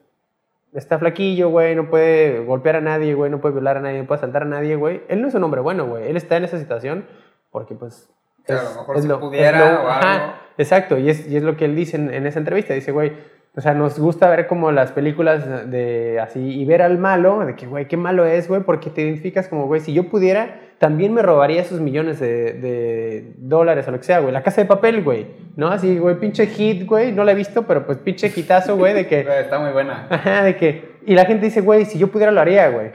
está 0.72 0.98
flaquillo, 0.98 1.50
güey, 1.50 1.74
no 1.76 1.90
puede 1.90 2.44
golpear 2.44 2.76
a 2.76 2.80
nadie, 2.80 3.14
güey, 3.14 3.30
no 3.30 3.40
puede 3.40 3.54
violar 3.54 3.76
a 3.76 3.80
nadie, 3.80 3.98
no 4.00 4.06
puede 4.06 4.18
asaltar 4.18 4.42
a 4.42 4.46
nadie, 4.46 4.76
güey. 4.76 5.02
Él 5.08 5.20
no 5.20 5.28
es 5.28 5.34
un 5.34 5.44
hombre 5.44 5.60
bueno, 5.60 5.86
güey. 5.86 6.08
Él 6.08 6.16
está 6.16 6.36
en 6.36 6.44
esa 6.44 6.58
situación 6.58 7.06
porque, 7.50 7.74
pues... 7.74 8.08
Sí, 8.46 8.52
a 8.52 8.56
es- 8.56 8.64
lo 8.64 8.70
mejor 8.80 8.96
es 8.96 9.02
si 9.02 9.08
lo- 9.08 9.20
pudiera 9.20 9.58
es 9.58 9.72
lo- 9.74 9.82
o 9.84 9.88
ajá, 9.90 10.12
algo. 10.24 10.32
exacto, 10.58 10.96
y 10.98 11.10
es, 11.10 11.26
y 11.28 11.36
es 11.36 11.42
lo 11.42 11.56
que 11.56 11.66
él 11.66 11.76
dice 11.76 11.96
en, 11.96 12.12
en 12.14 12.26
esa 12.26 12.38
entrevista. 12.38 12.72
Dice, 12.72 12.92
güey, 12.92 13.12
o 13.56 13.60
sea, 13.60 13.74
nos 13.74 13.98
gusta 13.98 14.30
ver 14.30 14.46
como 14.46 14.70
las 14.70 14.92
películas 14.92 15.70
de 15.70 16.20
así 16.20 16.38
y 16.38 16.64
ver 16.64 16.82
al 16.82 16.98
malo, 16.98 17.40
de 17.44 17.56
que, 17.56 17.66
güey, 17.66 17.88
qué 17.88 17.96
malo 17.96 18.24
es, 18.24 18.46
güey, 18.46 18.62
porque 18.62 18.90
te 18.90 19.02
identificas 19.02 19.48
como, 19.48 19.66
güey, 19.66 19.80
si 19.80 19.92
yo 19.92 20.08
pudiera, 20.08 20.60
también 20.78 21.12
me 21.12 21.20
robaría 21.20 21.60
esos 21.60 21.80
millones 21.80 22.20
de, 22.20 22.52
de 22.52 23.34
dólares 23.38 23.88
o 23.88 23.90
lo 23.90 23.98
que 23.98 24.04
sea, 24.04 24.20
güey. 24.20 24.32
La 24.32 24.44
casa 24.44 24.60
de 24.60 24.68
papel, 24.68 25.02
güey, 25.02 25.26
¿no? 25.56 25.68
Así, 25.68 25.98
güey, 25.98 26.14
pinche 26.20 26.46
hit, 26.46 26.86
güey, 26.86 27.10
no 27.10 27.24
la 27.24 27.32
he 27.32 27.34
visto, 27.34 27.66
pero 27.66 27.84
pues 27.84 27.98
pinche 27.98 28.32
hitazo, 28.34 28.76
güey, 28.76 28.94
de 28.94 29.08
que... 29.08 29.20
Está 29.40 29.58
muy 29.58 29.72
buena. 29.72 30.06
Ajá, 30.08 30.44
de 30.44 30.56
que. 30.56 31.00
Y 31.04 31.14
la 31.14 31.24
gente 31.24 31.46
dice, 31.46 31.60
güey, 31.60 31.86
si 31.86 31.98
yo 31.98 32.08
pudiera 32.08 32.30
lo 32.30 32.40
haría, 32.40 32.68
güey. 32.68 32.92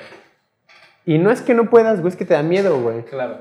Y 1.05 1.17
no 1.17 1.31
es 1.31 1.41
que 1.41 1.53
no 1.53 1.69
puedas, 1.69 1.99
güey, 1.99 2.11
es 2.11 2.15
que 2.15 2.25
te 2.25 2.33
da 2.33 2.43
miedo, 2.43 2.79
güey. 2.79 3.03
Claro. 3.03 3.39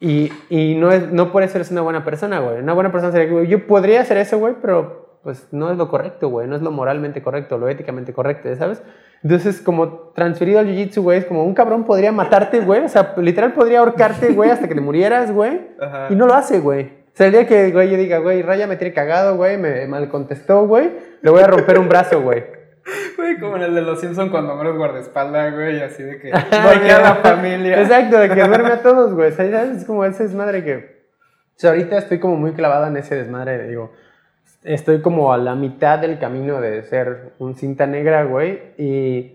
Y, 0.00 0.30
y 0.50 0.74
no, 0.76 0.92
es, 0.92 1.10
no 1.10 1.32
por 1.32 1.42
eso 1.42 1.56
eres 1.56 1.70
una 1.70 1.80
buena 1.80 2.04
persona, 2.04 2.40
güey. 2.40 2.58
Una 2.58 2.74
buena 2.74 2.92
persona 2.92 3.10
sería, 3.10 3.32
güey, 3.32 3.46
yo 3.48 3.66
podría 3.66 4.02
hacer 4.02 4.18
eso, 4.18 4.38
güey, 4.38 4.54
pero 4.60 4.97
pues 5.22 5.48
no 5.52 5.70
es 5.70 5.76
lo 5.76 5.88
correcto, 5.88 6.28
güey. 6.28 6.46
No 6.46 6.56
es 6.56 6.62
lo 6.62 6.70
moralmente 6.70 7.22
correcto, 7.22 7.58
lo 7.58 7.68
éticamente 7.68 8.12
correcto, 8.12 8.54
¿sabes? 8.56 8.82
Entonces, 9.22 9.60
como 9.60 10.12
transferido 10.14 10.60
al 10.60 10.66
jiu-jitsu, 10.66 11.02
güey, 11.02 11.18
es 11.18 11.24
como 11.24 11.44
un 11.44 11.54
cabrón 11.54 11.84
podría 11.84 12.12
matarte, 12.12 12.60
güey. 12.60 12.84
O 12.84 12.88
sea, 12.88 13.14
literal 13.16 13.52
podría 13.52 13.80
ahorcarte, 13.80 14.32
güey, 14.32 14.50
hasta 14.50 14.68
que 14.68 14.74
te 14.74 14.80
murieras, 14.80 15.32
güey. 15.32 15.60
Y 16.10 16.14
no 16.14 16.26
lo 16.26 16.34
hace, 16.34 16.60
güey. 16.60 16.84
O 16.84 17.16
sea, 17.18 17.26
el 17.26 17.32
día 17.32 17.46
que, 17.46 17.72
güey, 17.72 17.90
yo 17.90 17.96
diga, 17.96 18.18
güey, 18.18 18.42
Raya 18.42 18.68
me 18.68 18.76
tiene 18.76 18.94
cagado, 18.94 19.36
güey, 19.36 19.58
me 19.58 19.86
mal 19.88 20.08
contestó, 20.08 20.66
güey, 20.66 20.92
le 21.20 21.30
voy 21.30 21.42
a 21.42 21.48
romper 21.48 21.78
un 21.78 21.88
brazo, 21.88 22.20
güey. 22.22 22.44
Güey, 23.16 23.38
como 23.38 23.56
en 23.56 23.62
el 23.62 23.74
de 23.74 23.82
los 23.82 24.00
Simpsons 24.00 24.30
cuando 24.30 24.52
Homero 24.52 24.70
es 24.70 24.76
guardaespaldas, 24.76 25.52
güey, 25.52 25.82
así 25.82 26.02
de 26.02 26.18
que 26.20 26.30
voltea 26.64 26.96
a 26.96 27.00
la 27.00 27.14
familia. 27.16 27.82
Exacto, 27.82 28.18
de 28.18 28.28
que 28.28 28.44
duerme 28.44 28.68
a 28.68 28.82
todos, 28.82 29.14
güey. 29.14 29.32
O 29.32 29.34
sea, 29.34 29.64
es 29.64 29.84
como 29.84 30.04
ese 30.04 30.22
desmadre 30.22 30.64
que... 30.64 30.76
O 30.76 31.60
sea, 31.60 31.70
ahorita 31.70 31.98
estoy 31.98 32.20
como 32.20 32.36
muy 32.36 32.52
clavado 32.52 32.86
en 32.86 32.96
ese 32.96 33.16
desmadre, 33.16 33.66
digo... 33.66 33.92
Estoy 34.68 35.00
como 35.00 35.32
a 35.32 35.38
la 35.38 35.54
mitad 35.54 35.98
del 35.98 36.18
camino 36.18 36.60
de 36.60 36.82
ser 36.82 37.32
un 37.38 37.54
cinta 37.54 37.86
negra, 37.86 38.24
güey, 38.24 38.60
y... 38.78 39.34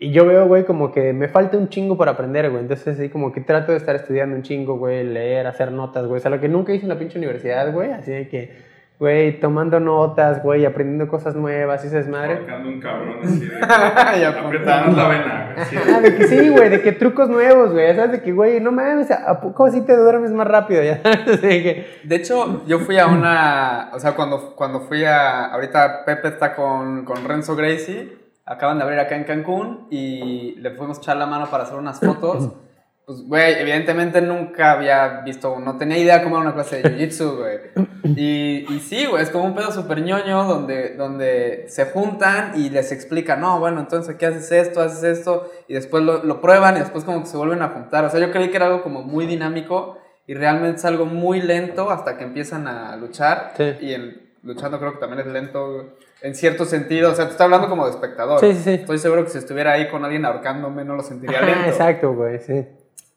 Y 0.00 0.12
yo 0.12 0.24
veo, 0.26 0.46
güey, 0.46 0.64
como 0.64 0.92
que 0.92 1.12
me 1.12 1.26
falta 1.26 1.58
un 1.58 1.70
chingo 1.70 1.96
por 1.96 2.08
aprender, 2.08 2.50
güey. 2.50 2.62
Entonces, 2.62 2.86
así 2.96 3.08
como 3.08 3.32
que 3.32 3.40
trato 3.40 3.72
de 3.72 3.78
estar 3.78 3.96
estudiando 3.96 4.36
un 4.36 4.42
chingo, 4.42 4.78
güey, 4.78 5.02
leer, 5.02 5.48
hacer 5.48 5.72
notas, 5.72 6.06
güey. 6.06 6.18
O 6.18 6.20
sea, 6.20 6.30
lo 6.30 6.38
que 6.38 6.48
nunca 6.48 6.72
hice 6.72 6.84
en 6.84 6.90
la 6.90 6.98
pinche 7.00 7.18
universidad, 7.18 7.72
güey. 7.72 7.90
Así 7.90 8.12
de 8.12 8.28
que, 8.28 8.52
güey, 8.98 9.38
tomando 9.38 9.78
notas, 9.78 10.42
güey, 10.42 10.64
aprendiendo 10.64 11.08
cosas 11.08 11.36
nuevas 11.36 11.84
y 11.84 11.86
esa 11.86 11.98
desmadre. 11.98 12.34
Marcando 12.34 12.68
un 12.68 12.80
cabrón 12.80 13.18
así 13.22 13.40
de. 13.40 13.58
Y 14.20 14.24
Apretando 14.24 14.96
la 14.96 15.08
vena, 15.08 15.54
güey. 15.54 15.94
Ah, 15.94 16.00
de 16.00 16.16
que 16.16 16.26
sí, 16.26 16.48
güey, 16.48 16.68
de 16.68 16.82
que 16.82 16.92
trucos 16.92 17.28
nuevos, 17.28 17.72
güey. 17.72 17.94
¿Sabes? 17.94 18.12
De 18.12 18.22
que, 18.22 18.32
güey, 18.32 18.60
no 18.60 18.72
mames, 18.72 19.10
¿a 19.10 19.40
poco 19.40 19.66
así 19.66 19.82
te 19.82 19.96
duermes 19.96 20.32
más 20.32 20.46
rápido? 20.46 20.82
Ya 20.88 21.02
sabes, 21.02 21.42
de 21.42 21.62
que... 21.62 21.86
De 22.04 22.16
hecho, 22.16 22.64
yo 22.66 22.78
fui 22.80 22.98
a 22.98 23.06
una. 23.06 23.90
O 23.92 24.00
sea, 24.00 24.12
cuando, 24.12 24.54
cuando 24.56 24.80
fui 24.80 25.04
a. 25.04 25.46
Ahorita 25.46 26.04
Pepe 26.04 26.28
está 26.28 26.54
con, 26.54 27.04
con 27.04 27.24
Renzo 27.24 27.54
Gracie. 27.54 28.16
Acaban 28.46 28.78
de 28.78 28.84
abrir 28.84 28.98
acá 28.98 29.14
en 29.14 29.24
Cancún 29.24 29.86
y 29.90 30.54
le 30.58 30.70
fuimos 30.70 30.98
a 30.98 31.00
echar 31.02 31.16
la 31.18 31.26
mano 31.26 31.50
para 31.50 31.64
hacer 31.64 31.76
unas 31.76 32.00
fotos. 32.00 32.52
Pues, 33.08 33.22
güey, 33.22 33.54
evidentemente 33.54 34.20
nunca 34.20 34.72
había 34.72 35.22
visto, 35.22 35.58
no 35.58 35.78
tenía 35.78 35.96
idea 35.96 36.22
cómo 36.22 36.36
era 36.36 36.44
una 36.44 36.52
clase 36.52 36.82
de 36.82 36.90
jiu-jitsu, 36.90 37.36
güey. 37.36 37.58
Y, 38.16 38.66
y 38.68 38.80
sí, 38.80 39.06
güey, 39.06 39.22
es 39.22 39.30
como 39.30 39.44
un 39.44 39.54
pedo 39.54 39.72
súper 39.72 40.02
ñoño 40.02 40.44
donde, 40.44 40.94
donde 40.94 41.64
se 41.68 41.86
juntan 41.86 42.52
y 42.54 42.70
les 42.70 42.92
explican, 42.92 43.40
no, 43.40 43.58
bueno, 43.60 43.80
entonces 43.80 44.14
aquí 44.14 44.24
haces 44.24 44.52
esto, 44.52 44.80
haces 44.80 45.18
esto, 45.18 45.50
y 45.66 45.74
después 45.74 46.04
lo, 46.04 46.22
lo 46.22 46.40
prueban 46.40 46.76
y 46.76 46.80
después 46.80 47.04
como 47.04 47.20
que 47.22 47.26
se 47.26 47.36
vuelven 47.38 47.62
a 47.62 47.68
juntar. 47.68 48.04
O 48.04 48.10
sea, 48.10 48.20
yo 48.20 48.30
creí 48.30 48.50
que 48.50 48.56
era 48.56 48.66
algo 48.66 48.82
como 48.82 49.02
muy 49.02 49.26
dinámico 49.26 49.98
y 50.26 50.34
realmente 50.34 50.76
es 50.76 50.84
algo 50.84 51.06
muy 51.06 51.40
lento 51.40 51.90
hasta 51.90 52.18
que 52.18 52.24
empiezan 52.24 52.68
a 52.68 52.94
luchar. 52.96 53.54
Sí. 53.56 53.74
Y 53.80 53.94
en, 53.94 54.20
luchando 54.42 54.78
creo 54.78 54.92
que 54.92 54.98
también 54.98 55.26
es 55.26 55.32
lento 55.32 55.72
güey, 55.72 55.86
en 56.20 56.34
cierto 56.34 56.66
sentido. 56.66 57.12
O 57.12 57.14
sea, 57.14 57.24
te 57.24 57.32
está 57.32 57.44
hablando 57.44 57.68
como 57.68 57.86
de 57.86 57.92
espectador. 57.92 58.40
Sí, 58.40 58.52
sí, 58.52 58.62
sí. 58.62 58.70
Estoy 58.74 58.98
seguro 58.98 59.24
que 59.24 59.30
si 59.30 59.38
estuviera 59.38 59.72
ahí 59.72 59.88
con 59.88 60.04
alguien 60.04 60.24
ahorcándome 60.24 60.84
no 60.84 60.94
lo 60.94 61.02
sentiría 61.02 61.40
lento. 61.40 61.68
Exacto, 61.68 62.12
güey, 62.12 62.38
sí. 62.38 62.66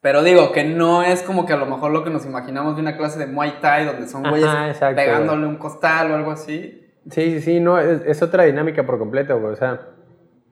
Pero 0.01 0.23
digo 0.23 0.51
que 0.51 0.63
no 0.63 1.03
es 1.03 1.21
como 1.21 1.45
que 1.45 1.53
a 1.53 1.57
lo 1.57 1.67
mejor 1.67 1.91
lo 1.91 2.03
que 2.03 2.09
nos 2.09 2.25
imaginamos 2.25 2.75
de 2.75 2.81
una 2.81 2.97
clase 2.97 3.19
de 3.19 3.27
Muay 3.27 3.59
Thai 3.61 3.85
donde 3.85 4.07
son 4.07 4.23
güeyes 4.23 4.49
pegándole 4.95 5.45
un 5.45 5.57
costal 5.57 6.11
o 6.11 6.15
algo 6.15 6.31
así. 6.31 6.87
Sí, 7.09 7.31
sí, 7.31 7.41
sí, 7.41 7.59
no, 7.59 7.79
es, 7.79 8.01
es 8.05 8.21
otra 8.21 8.43
dinámica 8.43 8.85
por 8.85 8.97
completo, 8.97 9.39
güey. 9.39 9.53
O 9.53 9.55
sea, 9.55 9.79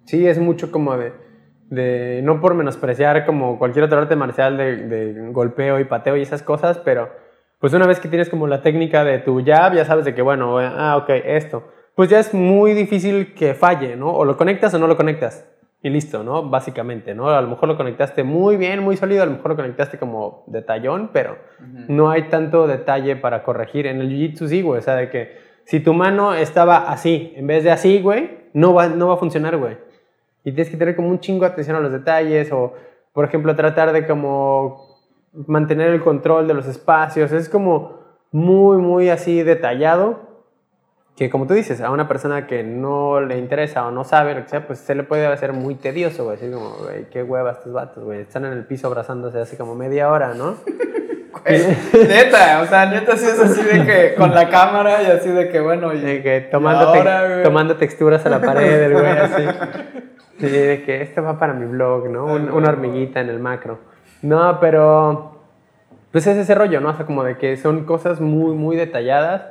sí, 0.05 0.27
es 0.27 0.39
mucho 0.39 0.71
como 0.71 0.95
de, 0.97 1.13
de 1.69 2.21
no 2.23 2.39
por 2.41 2.53
menospreciar 2.53 3.25
como 3.25 3.57
cualquier 3.57 3.85
otro 3.85 3.97
arte 3.97 4.15
marcial 4.15 4.55
de, 4.57 4.87
de 4.87 5.31
golpeo 5.31 5.79
y 5.79 5.85
pateo 5.85 6.15
y 6.15 6.21
esas 6.21 6.43
cosas, 6.43 6.77
pero 6.79 7.09
pues 7.59 7.73
una 7.73 7.87
vez 7.87 7.99
que 7.99 8.07
tienes 8.07 8.29
como 8.29 8.47
la 8.47 8.61
técnica 8.61 9.03
de 9.03 9.19
tu 9.19 9.43
jab, 9.43 9.73
ya 9.73 9.83
sabes 9.83 10.05
de 10.05 10.15
que, 10.15 10.21
bueno, 10.21 10.59
ah, 10.59 10.95
ok, 10.97 11.09
esto, 11.25 11.67
pues 11.95 12.09
ya 12.09 12.19
es 12.19 12.33
muy 12.33 12.73
difícil 12.73 13.33
que 13.33 13.53
falle, 13.53 13.95
¿no? 13.95 14.11
O 14.11 14.25
lo 14.25 14.37
conectas 14.37 14.73
o 14.73 14.79
no 14.79 14.87
lo 14.87 14.95
conectas. 14.95 15.45
Y 15.81 15.89
listo, 15.89 16.23
¿no? 16.23 16.49
Básicamente, 16.49 17.15
¿no? 17.15 17.29
A 17.29 17.41
lo 17.41 17.47
mejor 17.47 17.69
lo 17.69 17.77
conectaste 17.77 18.23
muy 18.23 18.57
bien, 18.57 18.83
muy 18.83 18.97
sólido, 18.97 19.23
a 19.23 19.25
lo 19.25 19.31
mejor 19.31 19.51
lo 19.51 19.55
conectaste 19.55 19.97
como 19.97 20.43
detallón, 20.47 21.11
pero 21.13 21.37
no 21.87 22.09
hay 22.09 22.23
tanto 22.23 22.67
detalle 22.67 23.15
para 23.15 23.43
corregir. 23.43 23.87
En 23.87 24.01
el 24.01 24.09
jiu-jitsu 24.09 24.47
sí, 24.47 24.61
güey, 24.61 24.79
o 24.79 24.81
sea, 24.81 24.95
de 24.95 25.09
que 25.09 25.37
si 25.63 25.79
tu 25.79 25.93
mano 25.93 26.33
estaba 26.33 26.91
así, 26.91 27.33
en 27.37 27.47
vez 27.47 27.63
de 27.63 27.71
así, 27.71 28.01
güey, 28.01 28.49
no 28.53 28.73
va, 28.73 28.87
no 28.89 29.07
va 29.07 29.13
a 29.13 29.17
funcionar, 29.17 29.55
güey. 29.55 29.77
Y 30.43 30.51
tienes 30.51 30.69
que 30.69 30.77
tener 30.77 30.97
como 30.97 31.09
un 31.09 31.19
chingo 31.19 31.45
de 31.45 31.51
atención 31.51 31.77
a 31.77 31.79
los 31.79 31.93
detalles 31.93 32.51
o, 32.51 32.73
por 33.13 33.23
ejemplo, 33.23 33.55
tratar 33.55 33.93
de 33.93 34.05
como 34.05 34.99
mantener 35.31 35.91
el 35.91 36.01
control 36.01 36.47
de 36.47 36.55
los 36.55 36.67
espacios. 36.67 37.31
Es 37.31 37.47
como 37.47 37.99
muy, 38.31 38.77
muy 38.77 39.09
así 39.09 39.43
detallado 39.43 40.28
que 41.19 41.29
como 41.29 41.45
tú 41.47 41.53
dices, 41.53 41.81
a 41.81 41.91
una 41.91 42.07
persona 42.07 42.47
que 42.47 42.63
no 42.63 43.19
le 43.19 43.37
interesa 43.37 43.85
o 43.85 43.91
no 43.91 44.05
sabe 44.05 44.35
lo 44.35 44.43
que 44.43 44.47
sea, 44.49 44.65
pues 44.65 44.79
se 44.79 44.95
le 44.95 45.03
puede 45.03 45.27
hacer 45.27 45.51
muy 45.51 45.75
tedioso, 45.75 46.23
güey. 46.23 46.37
Así 46.37 46.49
como, 46.49 46.69
güey, 46.77 47.09
qué 47.09 47.23
hueva 47.23 47.51
estos 47.51 47.73
vatos, 47.73 48.05
güey. 48.05 48.21
Están 48.21 48.45
en 48.45 48.53
el 48.53 48.63
piso 48.63 48.87
abrazándose 48.87 49.37
hace 49.37 49.57
como 49.57 49.75
media 49.75 50.09
hora, 50.09 50.33
¿no? 50.33 50.55
Güey, 51.45 51.61
neta, 52.07 52.61
o 52.61 52.65
sea, 52.65 52.85
neta 52.87 53.15
sí 53.15 53.25
es 53.25 53.39
así 53.39 53.61
de 53.63 53.85
que 53.85 54.15
con 54.15 54.33
la 54.33 54.49
cámara 54.49 55.03
y 55.03 55.05
así 55.05 55.29
de 55.29 55.49
que 55.49 55.59
bueno, 55.59 55.93
y, 55.93 55.99
De 56.01 56.21
que 56.23 56.41
tomando, 56.41 56.93
y 56.93 56.97
ahora, 56.97 57.27
güey. 57.29 57.43
tomando 57.43 57.75
texturas 57.77 58.25
a 58.25 58.29
la 58.29 58.41
pared, 58.41 58.83
el 58.83 58.93
güey, 58.93 59.05
así. 59.05 59.43
Sí, 60.39 60.47
de 60.49 60.83
que 60.83 61.01
esto 61.01 61.21
va 61.21 61.37
para 61.37 61.53
mi 61.53 61.65
blog, 61.65 62.09
¿no? 62.09 62.25
Un- 62.25 62.49
una 62.51 62.69
hormiguita 62.69 63.19
en 63.21 63.29
el 63.29 63.39
macro. 63.39 63.79
No, 64.21 64.59
pero. 64.59 65.43
Pues 66.11 66.25
es 66.27 66.35
ese 66.37 66.55
rollo, 66.55 66.81
¿no? 66.81 66.89
O 66.89 66.93
sea, 66.95 67.05
como 67.05 67.23
de 67.23 67.37
que 67.37 67.55
son 67.57 67.85
cosas 67.85 68.19
muy, 68.21 68.55
muy 68.55 68.75
detalladas 68.75 69.43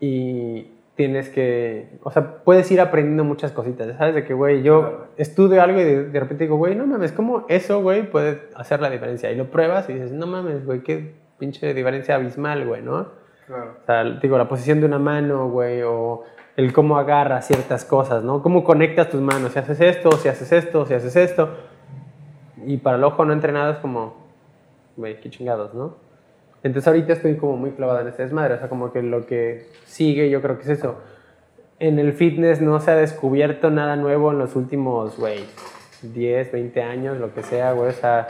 y 0.00 0.73
tienes 0.94 1.28
que. 1.28 1.98
O 2.02 2.10
sea, 2.10 2.38
puedes 2.44 2.70
ir 2.70 2.80
aprendiendo 2.80 3.24
muchas 3.24 3.52
cositas. 3.52 3.96
¿Sabes? 3.96 4.14
De 4.14 4.24
que, 4.24 4.34
güey, 4.34 4.62
yo 4.62 5.06
estudio 5.16 5.62
algo 5.62 5.80
y 5.80 5.84
de, 5.84 6.04
de 6.04 6.20
repente 6.20 6.44
digo, 6.44 6.56
güey, 6.56 6.74
no 6.74 6.86
mames, 6.86 7.12
¿cómo 7.12 7.46
eso, 7.48 7.82
güey, 7.82 8.10
puede 8.10 8.48
hacer 8.54 8.80
la 8.80 8.90
diferencia? 8.90 9.30
Y 9.30 9.36
lo 9.36 9.50
pruebas 9.50 9.88
y 9.88 9.94
dices, 9.94 10.12
no 10.12 10.26
mames, 10.26 10.64
güey, 10.64 10.82
qué 10.82 11.14
pinche 11.38 11.74
diferencia 11.74 12.14
abismal, 12.14 12.66
güey, 12.66 12.82
¿no? 12.82 13.08
Claro. 13.46 13.76
O 13.82 13.86
sea, 13.86 14.04
digo, 14.04 14.38
la 14.38 14.48
posición 14.48 14.80
de 14.80 14.86
una 14.86 14.98
mano, 14.98 15.50
güey, 15.50 15.82
o 15.82 16.22
el 16.56 16.72
cómo 16.72 16.98
agarras 16.98 17.46
ciertas 17.46 17.84
cosas, 17.84 18.22
¿no? 18.22 18.42
Cómo 18.42 18.64
conectas 18.64 19.10
tus 19.10 19.20
manos, 19.20 19.52
si 19.52 19.58
haces 19.58 19.80
esto, 19.80 20.12
si 20.12 20.28
haces 20.28 20.52
esto, 20.52 20.86
si 20.86 20.94
haces 20.94 21.16
esto. 21.16 21.50
Y 22.66 22.78
para 22.78 22.96
el 22.96 23.04
ojo 23.04 23.24
no 23.24 23.32
entrenado 23.32 23.72
es 23.72 23.78
como, 23.78 24.14
güey, 24.96 25.20
qué 25.20 25.28
chingados, 25.28 25.74
¿no? 25.74 25.96
Entonces 26.64 26.88
ahorita 26.88 27.12
estoy 27.12 27.36
como 27.36 27.56
muy 27.56 27.72
clavada 27.72 28.00
en 28.00 28.08
este 28.08 28.22
desmadre, 28.22 28.54
o 28.54 28.58
sea, 28.58 28.68
como 28.68 28.90
que 28.90 29.02
lo 29.02 29.26
que 29.26 29.66
sigue 29.84 30.30
yo 30.30 30.40
creo 30.40 30.56
que 30.56 30.62
es 30.62 30.70
eso. 30.70 30.98
En 31.78 31.98
el 31.98 32.14
fitness 32.14 32.62
no 32.62 32.80
se 32.80 32.90
ha 32.90 32.96
descubierto 32.96 33.70
nada 33.70 33.96
nuevo 33.96 34.32
en 34.32 34.38
los 34.38 34.56
últimos, 34.56 35.18
güey, 35.18 35.44
10, 36.02 36.52
20 36.52 36.82
años, 36.82 37.18
lo 37.18 37.34
que 37.34 37.42
sea, 37.42 37.72
güey, 37.72 37.90
o 37.90 37.92
sea, 37.92 38.28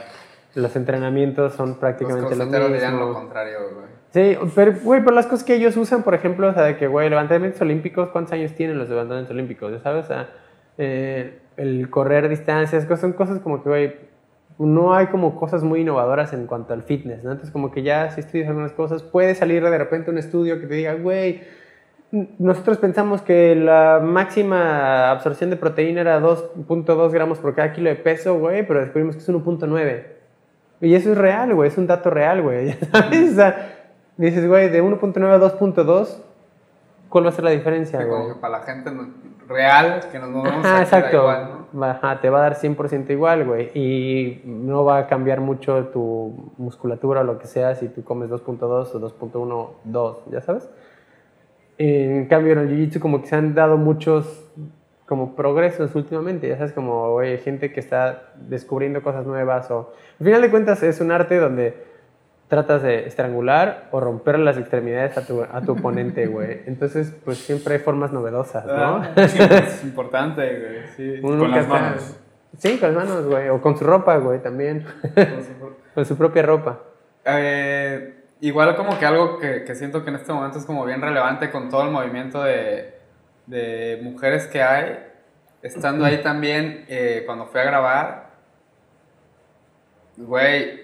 los 0.57 0.75
entrenamientos 0.75 1.55
son 1.55 1.71
Los 1.71 1.79
prácticamente 1.79 2.23
lo 2.23 2.29
crossfiteros 2.29 2.71
mismo. 2.71 2.75
dirían 2.75 2.99
lo 2.99 3.15
contrario, 3.15 3.59
güey. 3.73 3.87
Sí, 4.11 4.37
pero, 4.55 4.75
güey, 4.83 5.03
por 5.03 5.13
las 5.13 5.27
cosas 5.27 5.45
que 5.45 5.55
ellos 5.55 5.77
usan, 5.77 6.03
por 6.03 6.15
ejemplo, 6.15 6.49
o 6.49 6.53
sea, 6.53 6.65
de 6.65 6.77
que, 6.77 6.89
güey, 6.89 7.09
levantamientos 7.09 7.61
olímpicos, 7.61 8.09
¿cuántos 8.09 8.33
años 8.33 8.53
tienen 8.55 8.79
los 8.79 8.89
levantamientos 8.89 9.33
olímpicos? 9.33 9.73
¿Ya 9.73 9.79
sabes? 9.79 10.07
O 10.07 10.09
sea, 10.09 10.29
eh, 10.79 11.39
el 11.57 11.89
correr 11.89 12.29
distancias, 12.29 12.87
son 12.99 13.13
cosas 13.13 13.39
como 13.41 13.63
que, 13.63 13.69
güey, 13.69 13.95
no 14.59 14.95
hay 14.95 15.07
como 15.09 15.37
cosas 15.39 15.63
muy 15.65 15.81
innovadoras 15.81 16.33
en 16.33 16.47
cuanto 16.47 16.75
al 16.75 16.83
fitness, 16.83 17.25
¿no? 17.25 17.33
Entonces, 17.33 17.51
como 17.53 17.71
que 17.73 17.83
ya 17.83 18.11
si 18.11 18.21
estudias 18.21 18.49
algunas 18.49 18.73
cosas, 18.73 19.03
puede 19.03 19.35
salir 19.35 19.63
de 19.65 19.79
repente 19.79 20.11
un 20.11 20.19
estudio 20.19 20.61
que 20.61 20.67
te 20.67 20.75
diga, 20.75 20.95
güey, 20.95 21.43
nosotros 22.39 22.79
pensamos 22.79 23.23
que 23.23 23.57
la 23.57 24.01
máxima 24.03 25.11
absorción 25.11 25.51
de 25.51 25.57
proteína 25.57 26.03
era 26.03 26.21
2.2 26.21 27.11
gramos 27.11 27.39
por 27.39 27.55
cada 27.57 27.73
kilo 27.73 27.89
de 27.91 27.97
peso, 27.97 28.39
güey, 28.39 28.65
pero 28.67 28.81
descubrimos 28.81 29.17
que 29.17 29.23
es 29.23 29.29
1.9. 29.29 30.03
Y 30.81 30.95
eso 30.95 31.11
es 31.13 31.19
real, 31.19 31.53
güey, 31.55 31.69
es 31.69 31.77
un 31.79 31.87
dato 31.89 32.11
real, 32.11 32.43
güey, 32.43 32.69
ya 32.69 32.77
¿sabes? 32.93 33.33
O 33.33 33.35
sea, 33.35 33.73
dices, 34.17 34.47
güey, 34.47 34.69
de 34.69 34.83
1.9 34.83 35.25
a 35.33 35.41
2.2, 35.41 36.19
¿cuál 37.09 37.25
va 37.25 37.31
a 37.31 37.33
ser 37.33 37.45
la 37.45 37.51
diferencia, 37.51 38.05
güey? 38.05 38.35
para 38.41 38.59
la 38.59 38.65
gente 38.65 38.93
no- 38.93 39.09
real, 39.49 40.01
que 40.11 40.19
nos 40.19 40.31
movemos 40.31 40.65
Ajá, 40.65 40.83
exacto. 40.83 41.17
igual, 41.17 41.49
¿no? 41.73 41.85
Ajá, 41.85 42.21
te 42.21 42.31
va 42.31 42.39
a 42.39 42.43
dar 42.43 42.55
100% 42.55 43.11
igual, 43.11 43.45
güey. 43.45 43.71
Y 43.75 44.43
no 44.45 44.85
va 44.85 44.99
a 44.99 45.07
cambiar 45.07 45.41
mucho 45.41 45.87
tu 45.87 46.53
musculatura 46.57 47.21
o 47.21 47.25
lo 47.25 47.39
que 47.39 47.47
sea 47.47 47.75
si 47.75 47.89
tú 47.89 48.05
comes 48.05 48.31
2.2 48.31 48.63
o 48.63 49.01
2.1, 49.01 49.71
2, 49.85 50.19
¿ya 50.31 50.41
sabes? 50.41 50.69
En 51.79 52.27
cambio, 52.27 52.53
en 52.53 52.61
el 52.61 52.71
Jiu-Jitsu 52.71 53.01
como 53.01 53.21
que 53.21 53.29
se 53.29 53.37
han 53.37 53.55
dado 53.55 53.77
muchos 53.77 54.45
como 55.07 55.35
progresos 55.37 55.95
últimamente, 55.95 56.49
ya 56.49 56.57
sabes, 56.57 56.73
como 56.73 57.13
güey, 57.13 57.39
gente 57.39 57.73
que 57.73 57.81
está 57.81 58.33
descubriendo 58.37 59.03
cosas 59.03 59.27
nuevas 59.27 59.71
o... 59.71 59.93
Al 60.19 60.25
final 60.25 60.43
de 60.43 60.51
cuentas 60.51 60.83
es 60.83 61.01
un 61.01 61.11
arte 61.11 61.37
donde 61.37 61.94
tratas 62.49 62.83
de 62.83 63.07
estrangular 63.07 63.89
o 63.91 64.01
romper 64.01 64.39
las 64.39 64.57
extremidades 64.59 65.17
a 65.19 65.27
tu, 65.27 65.43
a 65.43 65.61
tu 65.63 65.73
oponente, 65.73 66.27
güey. 66.29 66.63
Entonces, 66.67 67.13
pues 67.25 67.39
siempre 67.39 67.75
hay 67.75 67.81
formas 67.81 68.13
novedosas, 68.13 68.65
¿no? 68.67 68.73
Ah, 68.97 69.13
es 69.17 69.83
importante, 69.85 70.43
güey. 70.59 70.89
Sí. 70.97 71.21
Uno 71.23 71.39
Con 71.39 71.51
las 71.51 71.61
está- 71.63 71.73
manos. 71.81 72.17
Sí, 72.59 72.79
con 72.79 72.95
las 72.95 73.05
manos, 73.09 73.27
güey. 73.27 73.49
O 73.49 73.61
con 73.61 73.77
su 73.77 73.85
ropa, 73.85 74.17
güey, 74.19 74.39
también. 74.41 74.87
con 75.95 76.05
su 76.05 76.17
propia 76.17 76.43
ropa. 76.43 76.81
Eh, 77.25 78.15
igual 78.43 78.77
como 78.77 78.97
que 78.99 79.07
algo 79.07 79.39
que, 79.39 79.65
que 79.65 79.75
siento 79.75 80.05
que 80.05 80.11
en 80.11 80.17
este 80.17 80.33
momento 80.33 80.59
es 80.59 80.65
como 80.65 80.85
bien 80.85 81.01
relevante 81.01 81.51
con 81.51 81.69
todo 81.71 81.83
el 81.83 81.91
movimiento 81.91 82.43
de, 82.45 82.95
de 83.47 83.99
mujeres 84.03 84.47
que 84.47 84.63
hay, 84.63 85.03
estando 85.63 86.05
ahí 86.05 86.19
también, 86.23 86.85
eh, 86.89 87.23
cuando 87.27 87.47
fui 87.47 87.61
a 87.61 87.65
grabar, 87.65 88.31
güey, 90.17 90.83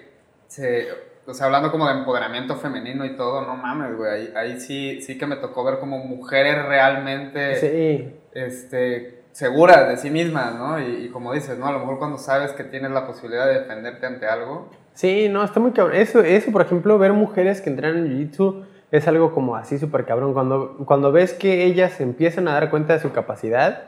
se, 0.49 0.89
o 1.31 1.35
sea, 1.35 1.47
hablando 1.47 1.71
como 1.71 1.87
de 1.89 1.95
empoderamiento 1.99 2.57
femenino 2.57 3.05
y 3.05 3.17
todo, 3.17 3.43
no 3.47 3.57
mames, 3.57 3.97
güey, 3.97 4.11
ahí, 4.11 4.33
ahí 4.37 4.61
sí, 4.61 5.01
sí 5.03 5.17
que 5.17 5.27
me 5.27 5.37
tocó 5.37 5.65
ver 5.65 5.79
como 5.79 5.99
mujeres 5.99 6.65
realmente, 6.67 7.57
Sí. 7.57 8.15
este, 8.33 9.23
seguras 9.33 9.89
de 9.89 9.97
sí 9.97 10.11
mismas, 10.11 10.55
¿no? 10.57 10.81
Y, 10.81 11.05
y 11.07 11.09
como 11.11 11.33
dices, 11.33 11.57
¿no? 11.59 11.67
A 11.67 11.73
lo 11.73 11.79
mejor 11.81 11.99
cuando 11.99 12.19
sabes 12.19 12.53
que 12.53 12.65
tienes 12.65 12.91
la 12.91 13.07
posibilidad 13.07 13.47
de 13.47 13.61
defenderte 13.61 14.07
ante 14.07 14.27
algo, 14.27 14.69
Sí, 14.93 15.29
no, 15.31 15.43
está 15.45 15.61
muy 15.61 15.71
cabrón. 15.71 15.97
Eso, 15.97 16.21
eso, 16.21 16.51
por 16.53 16.61
ejemplo, 16.63 16.99
ver 16.99 17.13
mujeres 17.13 17.61
que 17.63 17.71
entrenan 17.71 17.99
en 18.05 18.09
Jiu-Jitsu 18.31 18.65
es 18.91 19.07
algo 19.09 19.33
como 19.33 19.55
así 19.57 19.79
súper 19.79 20.05
cabrón. 20.05 20.35
Cuando, 20.35 20.77
cuando 20.85 21.13
ves 21.13 21.33
que 21.33 21.65
ellas 21.65 22.01
empiezan 22.01 22.49
a 22.49 22.53
dar 22.55 22.71
cuenta 22.71 22.95
de 22.95 22.99
su 22.99 23.13
capacidad, 23.13 23.85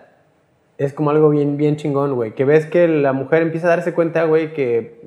es 0.85 0.93
como 0.93 1.11
algo 1.11 1.31
bien, 1.31 1.57
bien 1.57 1.77
chingón, 1.77 2.15
güey. 2.15 2.35
Que 2.35 2.45
ves 2.45 2.67
que 2.67 2.89
la 2.89 3.13
mujer 3.13 3.43
empieza 3.43 3.67
a 3.67 3.71
darse 3.71 3.93
cuenta, 3.93 4.25
güey, 4.25 4.53
que 4.53 5.01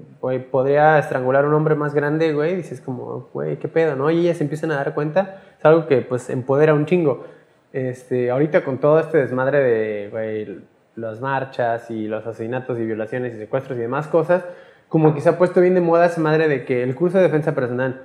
podría 0.51 0.97
estrangular 0.99 1.45
a 1.45 1.47
un 1.47 1.53
hombre 1.53 1.75
más 1.75 1.93
grande, 1.93 2.33
güey. 2.33 2.55
Dices 2.55 2.81
como, 2.81 3.29
güey, 3.33 3.57
qué 3.57 3.67
pedo, 3.67 3.95
¿no? 3.95 4.09
Y 4.11 4.19
ellas 4.19 4.41
empiezan 4.41 4.71
a 4.71 4.75
dar 4.75 4.93
cuenta. 4.93 5.41
Es 5.57 5.65
algo 5.65 5.87
que, 5.87 6.01
pues, 6.01 6.29
empodera 6.29 6.73
un 6.73 6.85
chingo. 6.85 7.25
Este, 7.73 8.31
ahorita 8.31 8.63
con 8.63 8.77
todo 8.77 8.99
este 8.99 9.17
desmadre 9.17 9.59
de, 9.59 10.09
güey, 10.09 10.59
las 10.95 11.19
marchas 11.19 11.91
y 11.91 12.07
los 12.07 12.25
asesinatos 12.25 12.79
y 12.79 12.85
violaciones 12.85 13.35
y 13.35 13.37
secuestros 13.37 13.77
y 13.77 13.81
demás 13.81 14.07
cosas, 14.07 14.45
como 14.87 15.13
que 15.13 15.21
se 15.21 15.29
ha 15.29 15.37
puesto 15.37 15.61
bien 15.61 15.73
de 15.73 15.81
moda 15.81 16.05
esa 16.05 16.21
madre 16.21 16.47
de 16.47 16.63
que 16.65 16.83
el 16.83 16.95
curso 16.95 17.17
de 17.17 17.23
defensa 17.23 17.53
personal, 17.53 18.03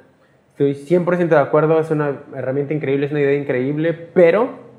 estoy 0.50 0.74
100% 0.74 1.28
de 1.28 1.38
acuerdo, 1.38 1.78
es 1.78 1.90
una 1.90 2.22
herramienta 2.34 2.74
increíble, 2.74 3.06
es 3.06 3.12
una 3.12 3.20
idea 3.20 3.38
increíble, 3.38 3.92
pero 3.92 4.69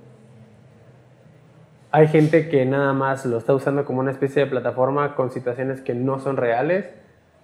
hay 1.92 2.08
gente 2.08 2.48
que 2.48 2.66
nada 2.66 2.94
más 2.94 3.26
lo 3.26 3.38
está 3.38 3.54
usando 3.54 3.86
como 3.86 4.00
una 4.00 4.12
especie 4.12 4.46
de 4.46 4.50
plataforma 4.50 5.16
con 5.16 5.32
situaciones 5.32 5.82
que 5.82 5.94
no 5.94 6.20
son 6.20 6.38
reales 6.38 6.90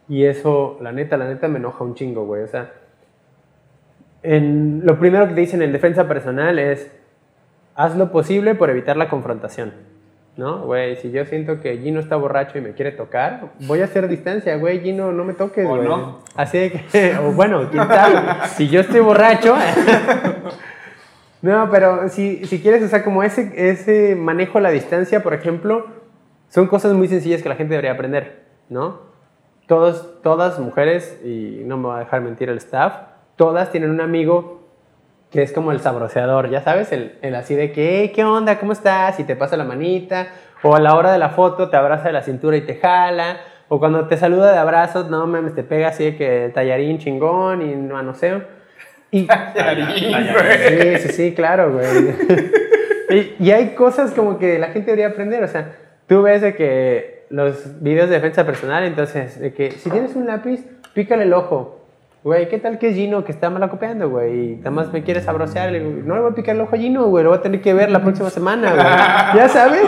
y 0.08 0.24
eso, 0.24 0.78
la 0.82 0.94
neta, 0.94 1.18
la 1.18 1.28
neta 1.28 1.50
me 1.50 1.60
enoja 1.60 1.84
un 1.84 1.96
chingo, 1.96 2.26
güey. 2.26 2.44
O 2.44 2.48
sea, 2.48 2.72
en, 4.24 4.86
lo 4.86 4.98
primero 5.00 5.28
que 5.28 5.34
te 5.34 5.42
dicen 5.42 5.62
en 5.62 5.74
defensa 5.74 6.08
personal 6.08 6.60
es, 6.60 6.90
haz 7.76 7.98
lo 7.98 8.10
posible 8.12 8.56
por 8.56 8.70
evitar 8.70 8.96
la 8.96 9.10
confrontación. 9.10 9.74
¿No? 10.38 10.62
Güey, 10.66 10.98
si 10.98 11.10
yo 11.10 11.26
siento 11.26 11.62
que 11.62 11.80
Gino 11.80 12.00
está 12.00 12.16
borracho 12.16 12.60
y 12.60 12.62
me 12.62 12.74
quiere 12.74 12.92
tocar, 12.92 13.54
voy 13.62 13.82
a 13.82 13.86
hacer 13.86 14.08
distancia, 14.08 14.56
güey, 14.58 14.82
Gino, 14.82 15.12
no 15.12 15.24
me 15.24 15.34
toques, 15.34 15.66
O 15.66 15.70
güey. 15.70 15.88
no. 15.88 16.20
Así 16.36 16.60
de 16.60 16.72
que, 16.72 17.18
o 17.22 17.32
bueno, 17.32 17.68
sabe, 17.74 18.48
si 18.50 18.70
yo 18.70 18.82
estoy 18.82 19.00
borracho... 19.00 19.56
No, 21.42 21.70
pero 21.70 22.10
si, 22.10 22.46
si 22.46 22.60
quieres, 22.62 22.84
o 22.84 22.88
sea, 22.88 23.04
como 23.04 23.24
ese, 23.24 23.52
ese 23.56 24.16
manejo 24.16 24.58
a 24.58 24.62
la 24.62 24.72
distancia, 24.72 25.22
por 25.22 25.34
ejemplo, 25.34 25.86
son 26.50 26.68
cosas 26.68 26.94
muy 26.94 27.08
sencillas 27.08 27.44
que 27.44 27.50
la 27.50 27.56
gente 27.56 27.72
debería 27.72 27.92
aprender, 27.92 28.44
¿no? 28.70 29.02
Todos, 29.68 30.22
todas 30.24 30.60
mujeres, 30.60 31.20
y 31.24 31.62
no 31.66 31.78
me 31.78 31.90
va 31.90 31.98
a 31.98 32.00
dejar 32.00 32.22
mentir 32.22 32.50
el 32.50 32.58
staff, 32.58 32.94
todas 33.36 33.72
tienen 33.72 33.92
un 33.92 34.02
amigo 34.02 34.58
que 35.30 35.44
es 35.44 35.52
como 35.52 35.72
el 35.74 35.82
sabroseador, 35.82 36.50
ya 36.50 36.62
sabes, 36.62 36.92
el, 36.94 37.18
el 37.22 37.36
así 37.36 37.54
de 37.54 37.72
que, 37.74 38.00
"Hey, 38.00 38.12
¿qué 38.16 38.24
onda? 38.24 38.60
¿Cómo 38.60 38.72
estás? 38.72 39.20
Y 39.20 39.26
te 39.26 39.36
pasa 39.36 39.58
la 39.58 39.66
manita, 39.66 40.28
o 40.64 40.74
a 40.76 40.80
la 40.80 40.96
hora 40.96 41.12
de 41.12 41.20
la 41.20 41.30
foto 41.30 41.70
te 41.70 41.76
abraza 41.78 42.06
de 42.06 42.14
la 42.14 42.24
cintura 42.24 42.56
y 42.58 42.62
te 42.62 42.76
jala, 42.76 43.38
o 43.68 43.80
cuando 43.80 44.08
te 44.08 44.18
saluda 44.18 44.54
de 44.54 44.58
abrazos, 44.58 45.10
no 45.10 45.28
mames, 45.28 45.54
te 45.54 45.64
pega 45.64 45.90
así 45.90 46.06
de 46.06 46.16
que 46.16 46.52
tallarín 46.54 46.98
chingón 46.98 47.62
y 47.62 47.76
manoseo. 47.76 48.42
Y, 49.12 49.28
Sí, 50.68 50.98
sí, 51.00 51.10
sí, 51.10 51.34
claro, 51.34 51.74
güey. 51.74 51.86
y, 53.40 53.46
y 53.46 53.52
hay 53.52 53.70
cosas 53.70 54.12
como 54.12 54.38
que 54.38 54.60
la 54.60 54.68
gente 54.68 54.92
debería 54.92 55.08
aprender. 55.08 55.44
O 55.44 55.48
sea, 55.48 55.74
tú 56.08 56.22
ves 56.22 56.42
de 56.42 56.56
que 56.56 57.26
los 57.30 57.82
videos 57.82 58.10
de 58.10 58.16
defensa 58.16 58.46
personal, 58.46 58.84
entonces, 58.84 59.40
de 59.40 59.54
que 59.54 59.72
si 59.72 59.90
tienes 59.90 60.16
un 60.16 60.28
lápiz, 60.28 60.66
pícale 60.94 61.24
el 61.24 61.34
ojo. 61.34 61.78
Güey, 62.24 62.50
¿qué 62.50 62.58
tal 62.58 62.78
que 62.78 62.90
es 62.90 62.96
Gino 62.96 63.24
que 63.24 63.32
está 63.32 63.50
malacopeando, 63.50 64.10
güey? 64.10 64.34
Y 64.34 64.56
nada 64.58 64.72
más 64.72 64.92
me 64.92 65.04
quiere 65.04 65.22
sabrosear. 65.22 65.72
Le 65.72 65.80
digo, 65.80 66.02
no 66.04 66.16
le 66.16 66.22
voy 66.22 66.32
a 66.32 66.36
picar 66.36 66.56
el 66.56 66.62
ojo 66.62 66.76
a 66.76 66.78
Gino, 66.78 67.06
güey. 67.06 67.24
Lo 67.24 67.30
voy 67.30 67.40
a 67.40 67.42
tener 67.42 67.62
que 67.62 67.74
ver 67.74 67.90
la 67.90 68.02
próxima 68.02 68.30
semana, 68.30 68.74
güey. 68.74 68.86
¿Ya 69.42 69.48
sabes? 69.48 69.88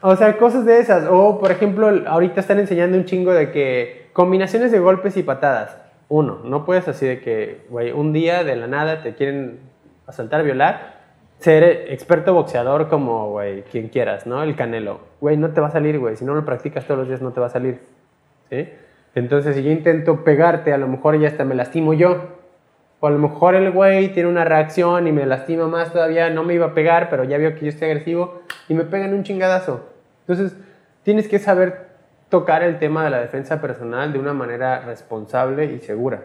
O 0.00 0.16
sea, 0.16 0.36
cosas 0.36 0.64
de 0.64 0.80
esas. 0.80 1.04
O, 1.08 1.38
por 1.38 1.52
ejemplo, 1.52 1.92
ahorita 2.06 2.40
están 2.40 2.58
enseñando 2.58 2.96
un 2.98 3.04
chingo 3.04 3.32
de 3.32 3.52
que 3.52 4.08
combinaciones 4.12 4.72
de 4.72 4.80
golpes 4.80 5.16
y 5.16 5.22
patadas. 5.22 5.76
Uno, 6.12 6.40
no 6.44 6.66
puedes 6.66 6.86
así 6.88 7.06
de 7.06 7.20
que, 7.20 7.62
güey, 7.70 7.90
un 7.90 8.12
día 8.12 8.44
de 8.44 8.54
la 8.54 8.66
nada 8.66 9.02
te 9.02 9.14
quieren 9.14 9.60
asaltar, 10.06 10.44
violar, 10.44 11.00
ser 11.38 11.64
experto 11.90 12.34
boxeador 12.34 12.90
como, 12.90 13.30
güey, 13.30 13.62
quien 13.62 13.88
quieras, 13.88 14.26
¿no? 14.26 14.42
El 14.42 14.54
canelo. 14.54 15.00
Güey, 15.22 15.38
no 15.38 15.54
te 15.54 15.62
va 15.62 15.68
a 15.68 15.70
salir, 15.70 15.98
güey. 15.98 16.16
Si 16.16 16.26
no 16.26 16.34
lo 16.34 16.44
practicas 16.44 16.84
todos 16.84 16.98
los 16.98 17.08
días, 17.08 17.22
no 17.22 17.32
te 17.32 17.40
va 17.40 17.46
a 17.46 17.48
salir. 17.48 17.80
¿Sí? 18.50 18.68
Entonces, 19.14 19.56
si 19.56 19.62
yo 19.62 19.70
intento 19.70 20.22
pegarte, 20.22 20.74
a 20.74 20.76
lo 20.76 20.86
mejor 20.86 21.18
ya 21.18 21.28
hasta 21.28 21.46
me 21.46 21.54
lastimo 21.54 21.94
yo. 21.94 22.26
O 23.00 23.06
a 23.06 23.10
lo 23.10 23.18
mejor 23.18 23.54
el 23.54 23.70
güey 23.70 24.12
tiene 24.12 24.28
una 24.28 24.44
reacción 24.44 25.06
y 25.06 25.12
me 25.12 25.24
lastima 25.24 25.66
más 25.66 25.94
todavía. 25.94 26.28
No 26.28 26.44
me 26.44 26.52
iba 26.52 26.66
a 26.66 26.74
pegar, 26.74 27.08
pero 27.08 27.24
ya 27.24 27.38
vio 27.38 27.54
que 27.54 27.62
yo 27.62 27.68
estoy 27.68 27.88
agresivo 27.88 28.42
y 28.68 28.74
me 28.74 28.84
pegan 28.84 29.14
un 29.14 29.22
chingadazo. 29.22 29.88
Entonces, 30.28 30.58
tienes 31.04 31.26
que 31.26 31.38
saber 31.38 31.91
tocar 32.32 32.62
el 32.62 32.78
tema 32.78 33.04
de 33.04 33.10
la 33.10 33.20
defensa 33.20 33.60
personal 33.60 34.10
de 34.14 34.18
una 34.18 34.32
manera 34.32 34.80
responsable 34.80 35.66
y 35.66 35.80
segura. 35.80 36.22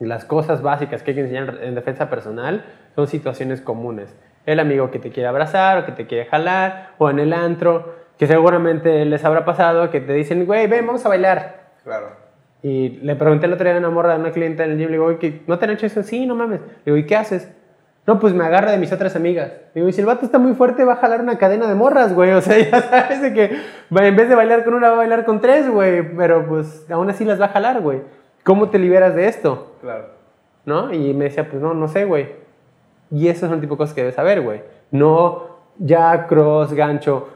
Las 0.00 0.24
cosas 0.24 0.62
básicas 0.62 1.04
que 1.04 1.12
hay 1.12 1.14
que 1.14 1.20
enseñar 1.20 1.58
en 1.62 1.76
defensa 1.76 2.10
personal 2.10 2.64
son 2.96 3.06
situaciones 3.06 3.60
comunes. 3.60 4.12
El 4.46 4.58
amigo 4.58 4.90
que 4.90 4.98
te 4.98 5.10
quiere 5.10 5.28
abrazar 5.28 5.78
o 5.78 5.86
que 5.86 5.92
te 5.92 6.08
quiere 6.08 6.24
jalar, 6.24 6.94
o 6.98 7.08
en 7.08 7.20
el 7.20 7.32
antro, 7.32 7.94
que 8.18 8.26
seguramente 8.26 9.04
les 9.04 9.24
habrá 9.24 9.44
pasado 9.44 9.90
que 9.90 10.00
te 10.00 10.12
dicen, 10.12 10.44
güey, 10.44 10.66
ven, 10.66 10.84
vamos 10.88 11.06
a 11.06 11.08
bailar. 11.08 11.70
claro. 11.84 12.20
Y 12.64 12.90
le 13.02 13.14
pregunté 13.14 13.46
el 13.46 13.52
otro 13.52 13.64
día 13.64 13.74
a 13.76 13.78
una 13.78 13.90
morra 13.90 14.14
de 14.14 14.20
una 14.20 14.30
clienta 14.32 14.64
en 14.64 14.72
el 14.72 14.78
gym, 14.78 14.86
le 14.86 14.92
digo, 14.92 15.06
"Oye, 15.06 15.18
¿qué- 15.18 15.42
¿no 15.48 15.58
te 15.58 15.64
han 15.66 15.72
hecho 15.72 15.86
eso? 15.86 16.02
Sí, 16.04 16.26
no 16.26 16.34
mames. 16.36 16.60
Le 16.60 16.66
digo, 16.86 16.96
¿y 16.96 17.06
qué 17.06 17.14
haces? 17.16 17.48
No, 18.06 18.18
pues 18.18 18.34
me 18.34 18.44
agarra 18.44 18.72
de 18.72 18.78
mis 18.78 18.92
otras 18.92 19.14
amigas. 19.14 19.52
Digo, 19.74 19.88
y 19.88 19.92
si 19.92 20.00
el 20.00 20.06
vato 20.06 20.24
está 20.24 20.38
muy 20.38 20.54
fuerte, 20.54 20.84
va 20.84 20.94
a 20.94 20.96
jalar 20.96 21.20
una 21.20 21.38
cadena 21.38 21.68
de 21.68 21.74
morras, 21.74 22.12
güey. 22.14 22.32
O 22.34 22.40
sea, 22.40 22.58
ya 22.58 22.82
sabes 22.82 23.22
de 23.22 23.32
que 23.32 23.56
en 23.90 24.16
vez 24.16 24.28
de 24.28 24.34
bailar 24.34 24.64
con 24.64 24.74
una, 24.74 24.88
va 24.88 24.94
a 24.94 24.98
bailar 24.98 25.24
con 25.24 25.40
tres, 25.40 25.70
güey. 25.70 26.16
Pero 26.16 26.46
pues 26.46 26.90
aún 26.90 27.08
así 27.10 27.24
las 27.24 27.40
va 27.40 27.46
a 27.46 27.50
jalar, 27.50 27.80
güey. 27.80 28.02
¿Cómo 28.42 28.70
te 28.70 28.78
liberas 28.78 29.14
de 29.14 29.28
esto? 29.28 29.76
Claro. 29.80 30.06
¿No? 30.64 30.92
Y 30.92 31.14
me 31.14 31.24
decía, 31.24 31.48
pues 31.48 31.62
no, 31.62 31.74
no 31.74 31.86
sé, 31.86 32.04
güey. 32.04 32.30
Y 33.10 33.28
esas 33.28 33.48
son 33.48 33.54
el 33.54 33.60
tipo 33.60 33.74
de 33.74 33.78
cosas 33.78 33.94
que 33.94 34.00
debes 34.00 34.16
saber, 34.16 34.40
güey. 34.40 34.62
No 34.90 35.52
ya 35.78 36.26
cross, 36.26 36.72
gancho. 36.72 37.28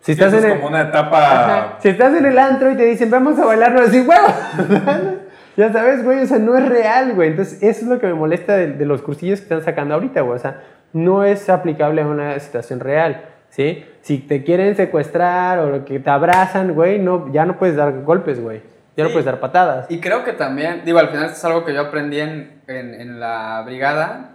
Si 0.00 0.06
Sí, 0.06 0.12
estás 0.20 0.32
eso 0.32 0.38
en 0.38 0.44
es 0.44 0.52
el... 0.52 0.56
como 0.60 0.68
una 0.74 0.82
etapa. 0.88 1.18
Ajá. 1.18 1.76
Si 1.78 1.88
estás 1.88 2.14
en 2.14 2.26
el 2.26 2.36
antro 2.38 2.70
y 2.72 2.76
te 2.76 2.84
dicen, 2.84 3.10
vamos 3.10 3.38
a 3.38 3.44
bailar, 3.46 3.72
no 3.72 3.82
decir, 3.82 4.04
huevo. 4.08 4.26
ya 5.56 5.72
sabes, 5.72 6.04
güey, 6.04 6.20
o 6.22 6.26
sea, 6.26 6.38
no 6.38 6.56
es 6.56 6.68
real, 6.68 7.12
güey. 7.14 7.28
Entonces, 7.30 7.62
eso 7.62 7.82
es 7.82 7.86
lo 7.88 7.98
que 7.98 8.06
me 8.06 8.14
molesta 8.14 8.56
de, 8.56 8.68
de 8.72 8.86
los 8.86 9.02
cursillos 9.02 9.40
que 9.40 9.44
están 9.44 9.62
sacando 9.62 9.94
ahorita, 9.94 10.20
güey. 10.22 10.36
O 10.36 10.40
sea, 10.40 10.60
no 10.92 11.24
es 11.24 11.48
aplicable 11.50 12.02
a 12.02 12.06
una 12.06 12.38
situación 12.38 12.80
real, 12.80 13.22
¿sí? 13.48 13.84
Si 14.02 14.18
te 14.18 14.42
quieren 14.44 14.74
secuestrar 14.76 15.58
o 15.60 15.84
que 15.84 15.98
te 16.00 16.10
abrazan, 16.10 16.74
güey, 16.74 16.98
no, 16.98 17.32
ya 17.32 17.44
no 17.44 17.58
puedes 17.58 17.76
dar 17.76 18.02
golpes, 18.02 18.40
güey. 18.42 18.62
Ya 18.96 19.04
no 19.04 19.10
puedes 19.10 19.24
dar 19.24 19.40
patadas. 19.40 19.90
Y 19.90 20.00
creo 20.00 20.22
que 20.22 20.34
también, 20.34 20.82
digo, 20.84 20.98
al 20.98 21.08
final 21.08 21.24
esto 21.24 21.36
es 21.38 21.44
algo 21.46 21.64
que 21.64 21.72
yo 21.72 21.80
aprendí 21.80 22.20
en, 22.20 22.60
en, 22.66 22.92
en 22.94 23.20
la 23.20 23.62
brigada. 23.64 24.28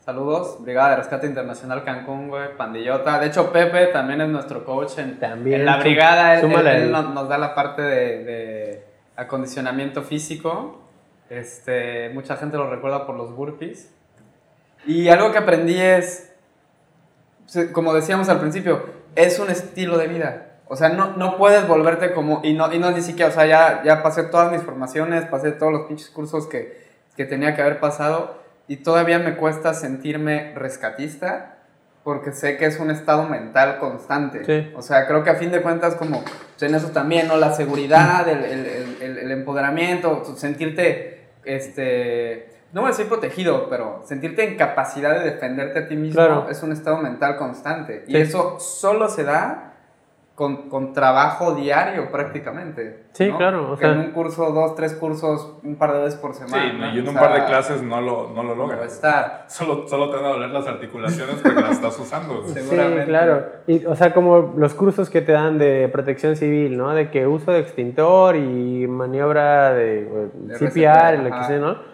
Saludos, 0.00 0.56
Brigada 0.64 0.90
de 0.90 0.96
Rescate 0.96 1.28
Internacional 1.28 1.84
Cancún, 1.84 2.26
güey, 2.28 2.56
pandillota. 2.56 3.20
De 3.20 3.28
hecho, 3.28 3.52
Pepe 3.52 3.86
también 3.86 4.20
es 4.20 4.28
nuestro 4.28 4.64
coach 4.64 4.98
en, 4.98 5.20
También, 5.20 5.60
en 5.60 5.66
la 5.66 5.76
brigada. 5.76 6.40
Él, 6.40 6.50
él- 6.52 6.66
él 6.66 6.90
nos, 6.90 7.14
nos 7.14 7.28
da 7.28 7.38
la 7.38 7.54
parte 7.54 7.82
de, 7.82 8.24
de 8.24 8.84
acondicionamiento 9.16 10.02
físico. 10.02 10.80
Este, 11.30 12.10
mucha 12.10 12.36
gente 12.36 12.56
lo 12.56 12.68
recuerda 12.70 13.06
por 13.06 13.16
los 13.16 13.34
burpees. 13.34 13.90
Y 14.86 15.08
algo 15.08 15.32
que 15.32 15.38
aprendí 15.38 15.80
es, 15.80 16.32
como 17.72 17.94
decíamos 17.94 18.28
al 18.28 18.40
principio, 18.40 18.84
es 19.14 19.38
un 19.38 19.50
estilo 19.50 19.98
de 19.98 20.08
vida. 20.08 20.58
O 20.66 20.76
sea, 20.76 20.88
no, 20.88 21.16
no 21.16 21.36
puedes 21.36 21.68
volverte 21.68 22.12
como, 22.12 22.40
y 22.42 22.54
no, 22.54 22.72
y 22.72 22.78
no 22.78 22.90
ni 22.90 23.02
siquiera, 23.02 23.30
o 23.30 23.34
sea, 23.34 23.46
ya, 23.46 23.82
ya 23.84 24.02
pasé 24.02 24.22
todas 24.24 24.50
mis 24.50 24.62
formaciones, 24.62 25.26
pasé 25.26 25.52
todos 25.52 25.70
los 25.70 25.82
pinches 25.82 26.08
cursos 26.08 26.46
que, 26.46 26.88
que 27.14 27.26
tenía 27.26 27.54
que 27.54 27.60
haber 27.60 27.78
pasado, 27.78 28.40
y 28.68 28.76
todavía 28.76 29.18
me 29.18 29.36
cuesta 29.36 29.74
sentirme 29.74 30.54
rescatista, 30.54 31.51
porque 32.04 32.32
sé 32.32 32.56
que 32.56 32.66
es 32.66 32.80
un 32.80 32.90
estado 32.90 33.24
mental 33.28 33.78
constante. 33.78 34.44
Sí. 34.44 34.72
O 34.76 34.82
sea, 34.82 35.06
creo 35.06 35.22
que 35.22 35.30
a 35.30 35.34
fin 35.36 35.50
de 35.52 35.62
cuentas, 35.62 35.94
como 35.94 36.22
pues, 36.24 36.62
en 36.62 36.74
eso 36.74 36.88
también, 36.88 37.28
¿no? 37.28 37.36
La 37.36 37.52
seguridad, 37.52 38.28
el, 38.28 38.44
el, 38.44 39.18
el- 39.18 39.30
empoderamiento, 39.30 40.24
sentirte, 40.36 41.26
este, 41.44 42.48
no 42.72 42.80
voy 42.82 42.88
a 42.88 42.92
decir 42.92 43.06
protegido, 43.08 43.68
pero 43.68 44.02
sentirte 44.06 44.44
en 44.44 44.56
capacidad 44.56 45.12
de 45.18 45.30
defenderte 45.30 45.78
a 45.80 45.88
ti 45.88 45.96
mismo 45.96 46.14
Claro. 46.16 46.46
es 46.50 46.62
un 46.62 46.72
estado 46.72 46.98
mental 46.98 47.36
constante. 47.36 48.04
Y 48.06 48.16
eso 48.16 48.58
solo 48.58 49.08
se 49.08 49.24
da 49.24 49.71
con, 50.34 50.68
con 50.70 50.92
trabajo 50.94 51.54
diario 51.54 52.10
prácticamente. 52.10 53.04
Sí, 53.12 53.28
¿no? 53.28 53.36
claro, 53.36 53.72
o 53.72 53.76
Que 53.76 53.80
sea- 53.84 53.92
en 53.92 53.98
un 54.00 54.10
curso, 54.12 54.50
dos, 54.50 54.74
tres 54.74 54.94
cursos, 54.94 55.56
un 55.62 55.76
par 55.76 55.92
de 55.92 55.98
veces 56.00 56.18
por 56.18 56.34
Sí, 56.34 56.44
semana. 56.44 56.92
y 56.94 56.98
en 56.98 57.06
o 57.06 57.10
un 57.10 57.16
sea, 57.16 57.20
par 57.28 57.34
de 57.40 57.44
clases 57.46 57.82
no 57.82 58.00
lo, 58.00 58.30
no 58.34 58.42
lo 58.42 58.54
no 58.56 58.62
logras. 58.66 58.94
estar. 58.94 59.44
Solo, 59.48 59.86
solo 59.86 60.08
te 60.10 60.16
van 60.16 60.24
a 60.24 60.28
doler 60.28 60.48
las 60.50 60.66
articulaciones 60.66 61.36
porque 61.42 61.60
las 61.60 61.72
estás 61.72 61.98
usando. 61.98 62.42
Sí. 62.46 62.60
Claro. 63.06 63.44
Y, 63.66 63.84
o 63.84 63.94
sea, 63.94 64.14
como 64.14 64.54
los 64.56 64.72
cursos 64.74 65.10
que 65.10 65.20
te 65.20 65.32
dan 65.32 65.58
de 65.58 65.88
protección 65.92 66.34
civil, 66.36 66.76
¿no? 66.78 66.90
De 66.94 67.10
que 67.10 67.26
uso 67.26 67.52
de 67.52 67.60
extintor 67.60 68.36
y 68.36 68.86
maniobra 68.88 69.72
de, 69.74 70.04
De 70.34 70.54
CPR, 70.58 71.18
lo 71.22 71.30
que 71.36 71.44
sea, 71.44 71.58
¿no? 71.58 71.91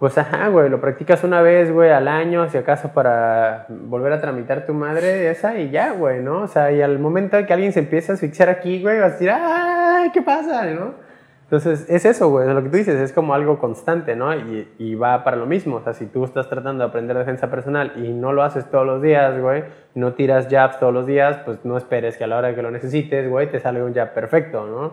Pues 0.00 0.16
ajá, 0.16 0.48
güey, 0.48 0.70
lo 0.70 0.80
practicas 0.80 1.24
una 1.24 1.42
vez, 1.42 1.70
güey, 1.70 1.90
al 1.90 2.08
año, 2.08 2.48
si 2.48 2.56
acaso 2.56 2.88
para 2.94 3.66
volver 3.68 4.14
a 4.14 4.20
tramitar 4.22 4.64
tu 4.64 4.72
madre 4.72 5.30
esa 5.30 5.58
y 5.58 5.68
ya, 5.70 5.92
güey, 5.92 6.22
¿no? 6.22 6.40
O 6.40 6.46
sea, 6.46 6.72
y 6.72 6.80
al 6.80 6.98
momento 6.98 7.36
que 7.44 7.52
alguien 7.52 7.74
se 7.74 7.80
empieza 7.80 8.12
a 8.12 8.14
asfixiar 8.14 8.48
aquí, 8.48 8.80
güey, 8.80 8.98
vas 8.98 9.10
a 9.10 9.12
decir, 9.12 9.30
¡ay, 9.30 10.10
qué 10.10 10.22
pasa! 10.22 10.64
¿no? 10.64 10.94
Entonces, 11.42 11.84
es 11.90 12.06
eso, 12.06 12.30
güey, 12.30 12.48
lo 12.48 12.62
que 12.62 12.70
tú 12.70 12.78
dices, 12.78 12.98
es 12.98 13.12
como 13.12 13.34
algo 13.34 13.58
constante, 13.58 14.16
¿no? 14.16 14.34
Y, 14.34 14.72
y 14.78 14.94
va 14.94 15.22
para 15.22 15.36
lo 15.36 15.44
mismo, 15.44 15.76
o 15.76 15.82
sea, 15.82 15.92
si 15.92 16.06
tú 16.06 16.24
estás 16.24 16.48
tratando 16.48 16.82
de 16.82 16.88
aprender 16.88 17.18
defensa 17.18 17.50
personal 17.50 17.92
y 17.96 18.10
no 18.14 18.32
lo 18.32 18.42
haces 18.42 18.70
todos 18.70 18.86
los 18.86 19.02
días, 19.02 19.38
güey, 19.38 19.64
no 19.94 20.14
tiras 20.14 20.48
jabs 20.50 20.78
todos 20.78 20.94
los 20.94 21.04
días, 21.04 21.40
pues 21.44 21.62
no 21.66 21.76
esperes 21.76 22.16
que 22.16 22.24
a 22.24 22.26
la 22.26 22.38
hora 22.38 22.54
que 22.54 22.62
lo 22.62 22.70
necesites, 22.70 23.28
güey, 23.28 23.50
te 23.50 23.60
salga 23.60 23.84
un 23.84 23.92
jab 23.92 24.14
perfecto, 24.14 24.66
¿no? 24.66 24.92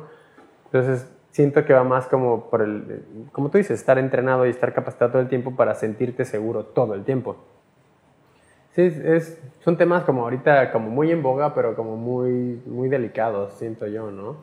Entonces, 0.66 1.17
siento 1.38 1.64
que 1.66 1.72
va 1.74 1.84
más 1.84 2.08
como 2.08 2.50
por 2.50 2.64
el, 2.64 3.04
como 3.32 3.50
tú 3.50 3.60
dices, 3.60 3.80
estar 3.80 4.00
entrenado 4.00 4.48
y 4.48 4.50
estar 4.50 4.74
capacitado 4.74 5.12
todo 5.12 5.22
el 5.22 5.28
tiempo 5.30 5.56
para 5.56 5.76
sentirte 5.76 6.26
seguro 6.26 6.64
todo 6.64 6.96
el 6.96 7.04
tiempo. 7.04 7.36
Sí, 8.74 8.82
es, 8.82 9.40
son 9.64 9.78
temas 9.78 10.04
como 10.04 10.24
ahorita 10.24 10.72
como 10.72 10.90
muy 10.90 11.12
en 11.12 11.22
boga, 11.22 11.54
pero 11.54 11.76
como 11.76 11.96
muy, 11.96 12.60
muy 12.66 12.90
delicados, 12.90 13.54
siento 13.54 13.86
yo, 13.86 14.10
¿no? 14.10 14.38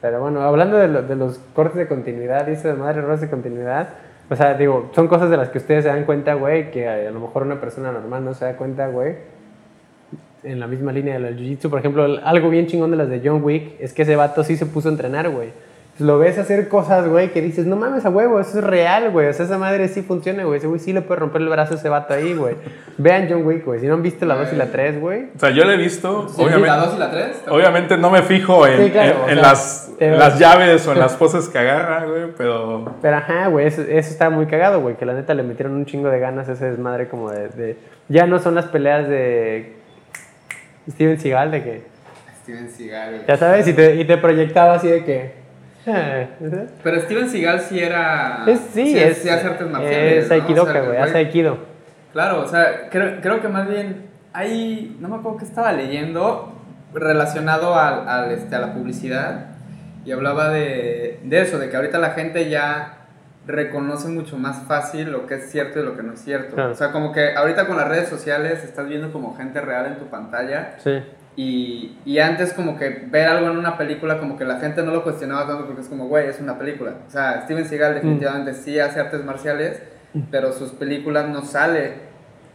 Pero 0.00 0.20
bueno, 0.20 0.42
hablando 0.42 0.76
de, 0.76 0.88
lo- 0.88 1.02
de 1.02 1.14
los 1.14 1.38
cortes 1.54 1.76
de 1.76 1.86
continuidad 1.86 2.48
y 2.48 2.56
de 2.56 2.72
madre 2.74 2.98
errores 2.98 3.20
de 3.20 3.30
continuidad, 3.30 3.90
o 4.28 4.34
sea, 4.34 4.54
digo, 4.54 4.90
son 4.92 5.06
cosas 5.06 5.30
de 5.30 5.36
las 5.36 5.50
que 5.50 5.58
ustedes 5.58 5.84
se 5.84 5.88
dan 5.90 6.04
cuenta, 6.04 6.34
güey, 6.34 6.72
que 6.72 6.88
a, 6.88 7.08
a 7.08 7.12
lo 7.12 7.20
mejor 7.20 7.44
una 7.44 7.60
persona 7.60 7.92
normal 7.92 8.24
no 8.24 8.34
se 8.34 8.44
da 8.44 8.56
cuenta, 8.56 8.88
güey. 8.88 9.14
En 10.42 10.58
la 10.58 10.66
misma 10.66 10.90
línea 10.90 11.16
del 11.20 11.36
jiu-jitsu, 11.38 11.68
por 11.70 11.78
ejemplo, 11.78 12.04
algo 12.24 12.48
bien 12.50 12.66
chingón 12.66 12.90
de 12.90 12.96
las 12.96 13.08
de 13.08 13.20
John 13.22 13.44
Wick 13.44 13.74
es 13.78 13.92
que 13.92 14.02
ese 14.02 14.16
vato 14.16 14.42
sí 14.42 14.56
se 14.56 14.66
puso 14.66 14.88
a 14.88 14.92
entrenar, 14.92 15.28
güey. 15.30 15.50
Lo 16.00 16.18
ves 16.18 16.38
hacer 16.38 16.68
cosas, 16.68 17.06
güey, 17.06 17.28
que 17.30 17.42
dices, 17.42 17.66
no 17.66 17.76
mames 17.76 18.06
a 18.06 18.08
huevo, 18.10 18.40
eso 18.40 18.58
es 18.58 18.64
real, 18.64 19.10
güey. 19.10 19.28
O 19.28 19.32
sea, 19.34 19.44
esa 19.44 19.58
madre 19.58 19.86
sí 19.88 20.00
funciona, 20.02 20.44
güey. 20.44 20.56
Ese 20.58 20.66
güey 20.66 20.80
sí 20.80 20.94
le 20.94 21.02
puede 21.02 21.20
romper 21.20 21.42
el 21.42 21.48
brazo 21.50 21.74
a 21.74 21.76
ese 21.76 21.90
vato 21.90 22.14
ahí, 22.14 22.34
güey. 22.34 22.54
Vean 22.98 23.26
John 23.30 23.46
Wick, 23.46 23.66
güey. 23.66 23.80
Si 23.80 23.86
no 23.86 23.94
han 23.94 24.02
visto 24.02 24.24
la 24.24 24.34
2 24.36 24.52
y 24.54 24.56
la 24.56 24.66
3, 24.72 24.98
güey. 24.98 25.24
O 25.36 25.38
sea, 25.38 25.50
yo 25.50 25.64
lo 25.64 25.72
he 25.72 25.76
visto, 25.76 26.26
Sí, 26.28 26.36
obviamente. 26.42 26.68
la 26.68 26.76
2 26.78 26.94
y 26.96 26.98
la 26.98 27.10
3. 27.10 27.42
Obviamente 27.50 27.96
no 27.98 28.10
me 28.10 28.22
fijo 28.22 28.66
en, 28.66 28.84
Sí, 28.86 28.90
claro, 28.90 29.10
en- 29.10 29.16
o 29.20 29.28
en 29.28 29.34
sea, 29.34 29.42
las, 29.42 29.90
en 30.00 30.18
las 30.18 30.38
llaves 30.38 30.86
o 30.86 30.92
en 30.92 30.98
las 31.00 31.12
poses 31.16 31.48
que 31.48 31.58
agarra, 31.58 32.06
güey, 32.06 32.22
pero... 32.36 32.94
Pero 33.02 33.16
ajá, 33.16 33.48
güey, 33.48 33.66
eso, 33.66 33.82
eso 33.82 34.10
está 34.10 34.30
muy 34.30 34.46
cagado, 34.46 34.80
güey. 34.80 34.96
Que 34.96 35.04
la 35.04 35.12
neta 35.12 35.34
le 35.34 35.42
metieron 35.42 35.74
un 35.74 35.84
chingo 35.84 36.08
de 36.08 36.18
ganas 36.18 36.48
a 36.48 36.52
ese 36.52 36.64
desmadre 36.70 37.08
como 37.08 37.30
de, 37.30 37.48
de- 37.50 37.76
Ya 38.08 38.26
no 38.26 38.38
son 38.38 38.54
las 38.54 38.64
peleas 38.66 39.06
de 39.06 39.74
Steven 40.90 41.20
Seagal, 41.20 41.50
de 41.50 41.62
que... 41.62 41.82
Steven 42.42 42.70
Seagal. 42.70 43.24
Ya 43.28 43.36
sabes, 43.36 43.68
y 43.68 43.74
te, 43.74 43.96
y 43.96 44.04
te 44.06 44.16
proyectaba 44.16 44.74
así 44.74 44.88
de 44.88 45.04
que... 45.04 45.39
Pero 46.82 47.00
Steven 47.00 47.28
Seagal 47.28 47.60
sí 47.60 47.78
era. 47.80 48.44
Es, 48.46 48.60
sí, 48.72 48.98
es, 48.98 49.18
sí 49.18 49.28
hace 49.28 49.46
artes 49.46 49.68
marciales. 49.68 50.24
es 50.24 50.28
¿no? 50.28 50.34
O 50.36 50.38
aikidoka, 50.40 50.72
sea, 50.72 50.82
güey, 50.82 50.96
hace 50.98 51.18
aikido. 51.18 51.58
Claro, 52.12 52.40
o 52.42 52.48
sea, 52.48 52.88
creo, 52.90 53.20
creo 53.20 53.40
que 53.40 53.48
más 53.48 53.68
bien 53.68 54.06
hay, 54.32 54.96
no 55.00 55.08
me 55.08 55.16
acuerdo 55.16 55.38
que 55.38 55.44
estaba 55.44 55.72
leyendo 55.72 56.52
relacionado 56.92 57.78
al, 57.78 58.08
al, 58.08 58.32
este, 58.32 58.56
a 58.56 58.60
la 58.60 58.74
publicidad 58.74 59.46
y 60.04 60.12
hablaba 60.12 60.48
de, 60.48 61.20
de 61.22 61.40
eso, 61.40 61.58
de 61.58 61.68
que 61.68 61.76
ahorita 61.76 61.98
la 61.98 62.10
gente 62.10 62.48
ya 62.48 62.96
reconoce 63.46 64.08
mucho 64.08 64.36
más 64.36 64.62
fácil 64.66 65.10
lo 65.10 65.26
que 65.26 65.34
es 65.34 65.50
cierto 65.50 65.80
y 65.80 65.82
lo 65.82 65.96
que 65.96 66.02
no 66.02 66.12
es 66.14 66.20
cierto. 66.20 66.54
Claro. 66.54 66.72
O 66.72 66.74
sea, 66.74 66.92
como 66.92 67.12
que 67.12 67.34
ahorita 67.34 67.66
con 67.66 67.76
las 67.76 67.88
redes 67.88 68.08
sociales 68.08 68.64
estás 68.64 68.88
viendo 68.88 69.12
como 69.12 69.36
gente 69.36 69.60
real 69.60 69.86
en 69.86 69.98
tu 69.98 70.06
pantalla 70.06 70.74
Sí. 70.78 71.02
Y, 71.42 71.96
y 72.04 72.18
antes 72.18 72.52
como 72.52 72.76
que 72.76 73.04
ver 73.10 73.26
algo 73.28 73.50
en 73.50 73.56
una 73.56 73.78
película 73.78 74.18
como 74.18 74.36
que 74.36 74.44
la 74.44 74.58
gente 74.58 74.82
no 74.82 74.90
lo 74.92 75.02
cuestionaba 75.02 75.46
tanto 75.46 75.64
porque 75.66 75.80
es 75.80 75.88
como, 75.88 76.06
güey, 76.06 76.28
es 76.28 76.38
una 76.40 76.58
película. 76.58 76.94
O 77.06 77.10
sea, 77.10 77.42
Steven 77.44 77.64
Seagal 77.64 77.94
definitivamente 77.94 78.52
sí 78.54 78.78
hace 78.78 79.00
artes 79.00 79.24
marciales, 79.24 79.82
pero 80.30 80.52
sus 80.52 80.72
películas 80.72 81.28
no 81.28 81.42
sale 81.42 81.92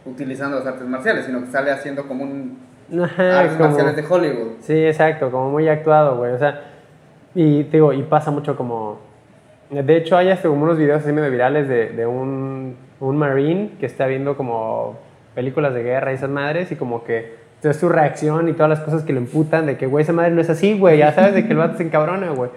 utilizando 0.04 0.58
las 0.58 0.66
artes 0.66 0.86
marciales, 0.86 1.24
sino 1.26 1.40
que 1.40 1.46
sale 1.48 1.70
haciendo 1.72 2.06
como 2.06 2.22
un 2.24 2.58
Ajá, 3.02 3.40
artes 3.40 3.56
como- 3.56 3.68
marciales 3.70 3.96
de 3.96 4.04
Hollywood. 4.08 4.52
Sí, 4.60 4.86
exacto, 4.86 5.30
como 5.32 5.50
muy 5.50 5.68
actuado, 5.68 6.16
güey. 6.18 6.32
O 6.32 6.38
sea, 6.38 6.60
y 7.34 7.64
digo, 7.64 7.92
y 7.92 8.02
pasa 8.04 8.30
mucho 8.30 8.56
como. 8.56 9.00
De 9.68 9.96
hecho, 9.96 10.16
hay 10.16 10.30
hasta 10.30 10.48
como 10.48 10.62
unos 10.62 10.78
videos 10.78 11.02
así 11.02 11.12
medio 11.12 11.28
virales 11.30 11.66
de, 11.68 11.88
de 11.88 12.06
un, 12.06 12.76
un 13.00 13.16
marine 13.16 13.72
que 13.80 13.86
está 13.86 14.06
viendo 14.06 14.36
como 14.36 14.96
películas 15.34 15.74
de 15.74 15.82
guerra 15.82 16.12
y 16.12 16.14
esas 16.14 16.30
madres 16.30 16.70
y 16.70 16.76
como 16.76 17.02
que 17.02 17.34
es 17.70 17.76
su 17.76 17.88
reacción 17.88 18.48
y 18.48 18.52
todas 18.52 18.70
las 18.70 18.80
cosas 18.80 19.02
que 19.02 19.12
le 19.12 19.18
emputan 19.18 19.66
de 19.66 19.76
que, 19.76 19.86
güey, 19.86 20.02
esa 20.02 20.12
madre 20.12 20.32
no 20.32 20.40
es 20.40 20.50
así, 20.50 20.78
güey, 20.78 20.98
ya 20.98 21.12
sabes 21.12 21.34
de 21.34 21.44
que 21.44 21.52
el 21.52 21.58
vato 21.58 21.76
se 21.76 21.84
encabrona, 21.84 22.30
güey. 22.30 22.50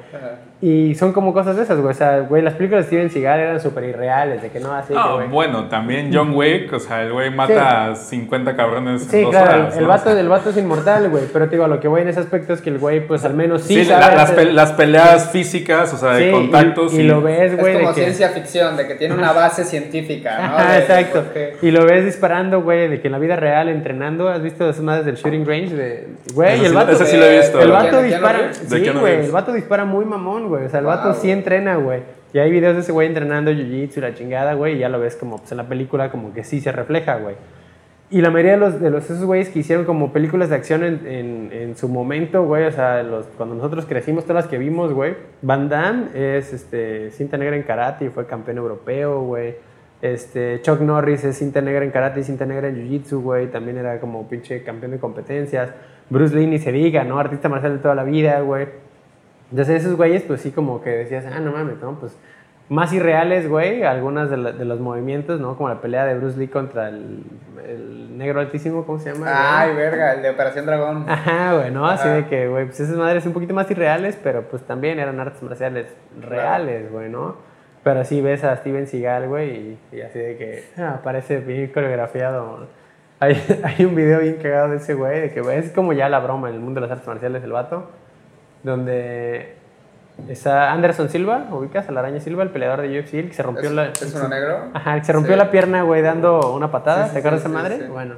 Y 0.62 0.94
son 0.96 1.14
como 1.14 1.34
cosas 1.34 1.56
de 1.56 1.64
esas, 1.64 1.80
güey. 1.80 1.92
O 1.92 1.94
sea, 1.98 2.20
güey, 2.20 2.42
las 2.42 2.56
películas 2.56 2.84
de 2.84 2.88
Steven 2.90 3.10
Seagal 3.10 3.40
eran 3.40 3.62
súper 3.62 3.86
irreales, 3.86 4.42
de 4.42 4.50
que 4.50 4.60
no, 4.60 4.74
así 4.74 4.94
güey. 4.94 5.28
bueno, 5.30 5.70
también 5.70 6.12
John 6.14 6.34
Wick, 6.36 6.74
o 6.74 6.80
sea, 6.80 7.02
el 7.04 7.14
güey 7.14 7.30
mata 7.32 7.86
a 7.92 7.96
50 7.96 8.58
cabrones 8.58 9.04
en 9.04 9.10
Sí, 9.10 9.22
dos 9.22 9.32
claro, 9.32 9.62
horas, 9.62 9.78
el, 9.78 9.84
¿no? 9.84 9.88
vato, 9.88 10.18
el 10.18 10.28
vato 10.28 10.50
es 10.50 10.58
inmortal, 10.58 11.10
güey. 11.10 11.24
Pero 11.32 11.46
te 11.46 11.52
digo, 11.52 11.64
a 11.64 11.70
lo 11.70 11.80
que 11.80 11.88
voy 11.88 12.02
en 12.02 12.10
ese 12.10 12.20
aspecto 12.20 12.52
es 12.52 12.60
que 12.60 12.72
el 12.72 12.78
güey, 12.78 13.08
pues 13.08 13.24
al 13.24 13.36
menos 13.36 13.62
sí, 13.62 13.76
Sí, 13.76 13.86
sabe 13.86 14.02
la- 14.08 14.16
las, 14.16 14.32
pe- 14.32 14.52
las 14.52 14.72
peleas 14.74 15.30
físicas, 15.32 15.94
o 15.94 15.98
sea, 15.98 16.10
de 16.16 16.24
Sí, 16.24 16.30
y- 16.30 16.32
contactos. 16.34 16.94
y, 16.94 17.04
lo 17.04 17.22
ves, 17.22 17.58
güey, 17.58 17.72
es 17.76 17.78
de 17.80 17.84
como 17.86 17.96
que... 17.96 18.02
ciencia 18.02 18.28
ficción, 18.30 18.76
de 18.76 18.86
que 18.86 18.96
tiene 18.96 19.14
una 19.14 19.32
base 19.32 19.64
científica, 19.64 20.38
¿no? 20.40 20.44
Ajá, 20.58 20.74
De- 20.74 20.80
exacto. 20.80 21.22
porque- 21.24 21.56
Y 21.62 21.72
lo 21.72 21.86
ves 21.86 22.04
disparando, 22.04 22.62
güey, 22.64 22.90
de 22.90 23.00
que 23.00 23.08
en 23.08 23.14
la 23.14 23.20
vida 23.20 23.38
real, 23.38 23.70
entrenando, 23.70 24.28
¿has 24.28 24.42
visto 24.44 24.70
esas 24.70 24.84
madres 24.84 25.06
del 25.06 25.16
shooting 25.16 25.46
range? 25.46 25.74
De, 25.74 26.08
güey, 26.34 26.56
Ese 26.56 26.64
y 26.64 26.66
el 26.66 26.72
sí- 26.72 26.76
vato... 26.76 26.92
ese 26.92 27.06
sí 27.06 27.16
lo 27.16 27.24
he 27.24 27.38
visto. 27.38 27.62
El 27.62 27.68
¿De 27.68 27.74
vato 27.74 28.02
dispara... 28.02 28.40
¿De 28.40 28.54
Sí, 28.80 28.90
güey, 28.90 29.24
el 29.26 29.32
vato 29.32 29.54
dispara 29.54 29.86
muy 29.86 30.04
mamón, 30.04 30.49
güey. 30.50 30.66
O 30.66 30.70
sea, 30.70 30.80
el 30.82 30.86
vato 30.86 31.10
Wow. 31.10 31.18
sí 31.22 31.32
entrena, 31.32 31.78
güey. 31.78 32.02
Y 32.34 32.40
hay 32.40 32.52
videos 32.52 32.76
de 32.76 32.82
ese 32.82 32.92
güey 32.92 33.08
entrenando 33.08 33.52
jiu-jitsu 33.52 33.98
y 33.98 34.02
la 34.02 34.14
chingada, 34.14 34.54
güey, 34.54 34.76
y 34.76 34.80
ya 34.80 34.90
lo 34.90 35.00
ves 35.00 35.16
como, 35.16 35.38
pues 35.38 35.52
en 35.52 35.58
la 35.58 35.68
película 35.68 36.12
como 36.12 36.34
que 36.34 36.44
sí 36.44 36.60
se 36.60 36.72
refleja, 36.72 37.16
güey. 37.16 37.36
Y 38.12 38.22
la 38.22 38.30
mayoría 38.32 38.54
de 38.54 38.58
los, 38.58 38.82
de 38.82 38.90
los 38.90 39.04
esos 39.06 39.24
güeyes 39.24 39.50
que 39.50 39.60
hicieron 39.60 39.86
como 39.86 40.12
películas 40.12 40.50
de 40.50 40.56
acción 40.56 40.84
en, 40.84 41.08
en, 41.08 41.50
en 41.52 41.78
su 41.78 41.88
momento, 41.88 42.44
güey, 42.44 42.66
o 42.66 42.72
sea, 42.72 43.02
los, 43.04 43.28
cuando 43.38 43.56
nosotros 43.56 43.86
crecimos, 43.86 44.26
todas 44.26 44.44
las 44.44 44.48
que 44.50 44.58
vimos, 44.58 44.94
güey, 44.94 45.16
Van 45.44 45.70
Damme 45.70 46.08
es 46.16 46.52
este, 46.54 47.12
cinta 47.12 47.38
negra 47.38 47.56
en 47.56 47.64
karate 47.64 48.06
y 48.06 48.10
fue 48.10 48.26
campeón 48.26 48.58
europeo, 48.58 49.22
güey. 49.22 49.56
Este, 50.02 50.62
Chuck 50.62 50.82
Norris 50.82 51.24
es 51.24 51.38
cinta 51.38 51.62
negra 51.62 51.84
en 51.84 51.92
karate 51.92 52.22
y 52.22 52.24
cinta 52.24 52.46
negra 52.46 52.68
en 52.70 52.78
jiu-jitsu, 52.78 53.22
güey, 53.22 53.48
también 53.48 53.78
era 53.78 54.00
como 54.00 54.28
pinche 54.28 54.64
campeón 54.64 54.92
de 54.92 55.00
competencias. 55.00 55.72
Bruce 56.10 56.36
Lee 56.36 56.48
ni 56.48 56.58
se 56.58 56.72
diga, 56.72 57.04
¿no? 57.04 57.20
Artista 57.20 57.50
marcial 57.50 57.74
de 57.74 57.80
toda 57.80 57.96
la 57.96 58.04
vida, 58.04 58.40
güey. 58.40 58.68
Entonces 59.52 59.82
esos 59.84 59.96
güeyes, 59.98 60.24
pues 60.24 60.42
sí, 60.42 60.52
como 60.52 60.82
que 60.82 60.90
decías, 60.92 61.26
ah, 61.26 61.40
no 61.40 61.52
mames, 61.52 61.78
¿no? 61.82 62.00
Pues 62.00 62.18
más 62.70 62.94
irreales, 62.94 63.50
güey, 63.50 63.82
algunas 63.84 64.30
de, 64.30 64.38
la- 64.38 64.52
de 64.52 64.64
los 64.64 64.80
movimientos, 64.80 65.40
¿no? 65.42 65.56
Como 65.58 65.70
la 65.70 65.82
pelea 65.82 66.06
de 66.06 66.14
Bruce 66.16 66.38
Lee 66.38 66.48
contra 66.50 66.90
el, 66.90 67.24
el 67.68 68.16
negro 68.16 68.40
altísimo, 68.42 68.86
¿cómo 68.86 69.00
se 69.00 69.12
llama? 69.12 69.26
Ay, 69.28 69.72
güey? 69.74 69.82
verga, 69.86 70.14
el 70.14 70.22
de 70.22 70.30
Operación 70.30 70.66
Dragón. 70.68 71.06
Ajá, 71.10 71.56
güey, 71.56 71.72
¿no? 71.72 71.88
Así 71.88 72.08
Ajá. 72.08 72.18
de 72.18 72.28
que, 72.28 72.48
güey, 72.48 72.66
pues 72.66 72.80
esas 72.80 72.96
madres 72.96 73.26
un 73.26 73.34
poquito 73.34 73.56
más 73.56 73.70
irreales, 73.72 74.20
pero 74.22 74.44
pues 74.44 74.62
también 74.64 75.00
eran 75.00 75.20
artes 75.20 75.42
marciales 75.42 75.88
reales, 76.22 76.92
güey, 76.92 77.10
¿no? 77.10 77.38
Pero 77.84 78.04
sí 78.06 78.22
ves 78.22 78.44
a 78.44 78.56
Steven 78.58 78.86
Seagal, 78.86 79.28
güey, 79.30 79.50
y, 79.92 79.96
y 79.98 80.02
así 80.02 80.20
de 80.20 80.38
que 80.38 80.64
ah, 80.78 81.00
parece 81.04 81.40
bien 81.40 81.72
coreografiado. 81.74 82.68
Hay, 83.20 83.42
hay 83.64 83.84
un 83.86 83.96
video 83.96 84.20
bien 84.20 84.36
cagado 84.36 84.70
de 84.70 84.78
ese 84.78 84.94
güey, 84.94 85.22
de 85.22 85.32
que 85.32 85.42
güey, 85.42 85.58
es 85.58 85.72
como 85.72 85.94
ya 85.94 86.08
la 86.08 86.20
broma 86.20 86.50
en 86.50 86.56
el 86.56 86.62
mundo 86.62 86.82
de 86.82 86.88
las 86.88 86.92
artes 86.92 87.08
marciales, 87.08 87.44
el 87.44 87.52
vato, 87.52 87.90
donde 88.64 89.56
está 90.28 90.72
Anderson 90.72 91.10
Silva, 91.10 91.48
ubicas 91.52 91.88
a 91.88 91.92
la 91.92 92.02
araña 92.02 92.20
Silva, 92.20 92.44
el 92.44 92.50
peleador 92.50 92.82
de 92.82 93.00
UFC, 93.00 93.14
el 93.16 93.28
que 93.30 93.34
se 93.34 93.44
rompió 93.44 93.70
¿Es, 93.70 93.72
la... 93.76 93.86
¿Es 93.88 94.14
uno 94.16 94.28
negro? 94.28 94.66
Ajá, 94.74 94.96
el 94.96 95.00
que 95.02 95.06
se 95.06 95.14
rompió 95.14 95.34
Sí. 95.34 95.38
la 95.40 95.52
pierna, 95.52 95.84
güey, 95.84 96.02
dando 96.02 96.54
una 96.54 96.72
patada. 96.72 97.04
Sí, 97.06 97.10
sí, 97.10 97.14
¿Te 97.14 97.20
acuerdas 97.20 97.44
de 97.44 97.50
esa 97.50 97.58
madre? 97.58 97.78
sí. 97.78 97.84
Bueno, 97.90 98.16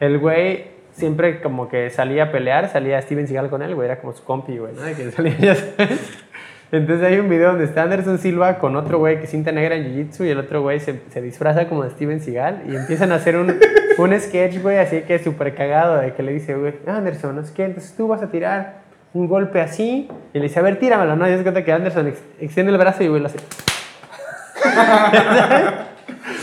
el 0.00 0.18
güey 0.18 0.78
siempre 0.92 1.40
como 1.40 1.68
que 1.68 1.90
salía 1.90 2.24
a 2.24 2.32
pelear, 2.32 2.68
salía 2.68 3.00
Steven 3.00 3.28
Seagal 3.28 3.50
con 3.50 3.62
él, 3.62 3.74
güey, 3.76 3.86
era 3.88 4.00
como 4.00 4.12
su 4.12 4.24
compi, 4.24 4.58
güey, 4.58 4.72
¿no? 4.74 4.82
Que 4.96 5.10
salía, 5.12 5.36
ya 5.38 5.54
sabes. 5.54 6.24
Entonces 6.70 7.06
hay 7.06 7.18
un 7.18 7.30
video 7.30 7.50
donde 7.50 7.64
está 7.64 7.84
Anderson 7.84 8.18
Silva 8.18 8.58
con 8.58 8.76
otro 8.76 8.98
güey 8.98 9.20
que 9.20 9.26
cinta 9.26 9.52
negra 9.52 9.74
en 9.76 9.84
Jiu-Jitsu 9.86 10.26
y 10.26 10.30
el 10.30 10.38
otro 10.38 10.60
güey 10.60 10.80
se, 10.80 11.00
se 11.08 11.22
disfraza 11.22 11.66
como 11.66 11.84
de 11.84 11.90
Steven 11.90 12.20
Seagal 12.20 12.64
y 12.68 12.76
empiezan 12.76 13.10
a 13.12 13.14
hacer 13.14 13.36
un, 13.38 13.58
un 13.96 14.20
sketch, 14.20 14.60
güey, 14.60 14.76
así 14.76 15.00
que 15.02 15.18
súper 15.18 15.54
cagado, 15.54 15.96
de 15.98 16.12
que 16.12 16.22
le 16.22 16.32
dice, 16.32 16.56
güey, 16.56 16.74
Anderson, 16.86 17.36
no 17.36 17.44
sé 17.44 17.54
qué, 17.54 17.64
entonces 17.64 17.94
tú 17.96 18.06
vas 18.08 18.22
a 18.22 18.30
tirar 18.30 18.77
un 19.14 19.26
golpe 19.28 19.60
así 19.60 20.08
y 20.32 20.38
le 20.38 20.44
dice, 20.44 20.58
a 20.60 20.62
ver, 20.62 20.78
tíramelo, 20.78 21.16
¿no? 21.16 21.28
Y 21.28 21.36
cuenta 21.42 21.64
que 21.64 21.72
Anderson 21.72 22.08
ex- 22.08 22.22
extiende 22.40 22.72
el 22.72 22.78
brazo 22.78 23.02
y 23.02 23.08
güey 23.08 23.20
lo 23.20 23.26
hace. 23.28 23.38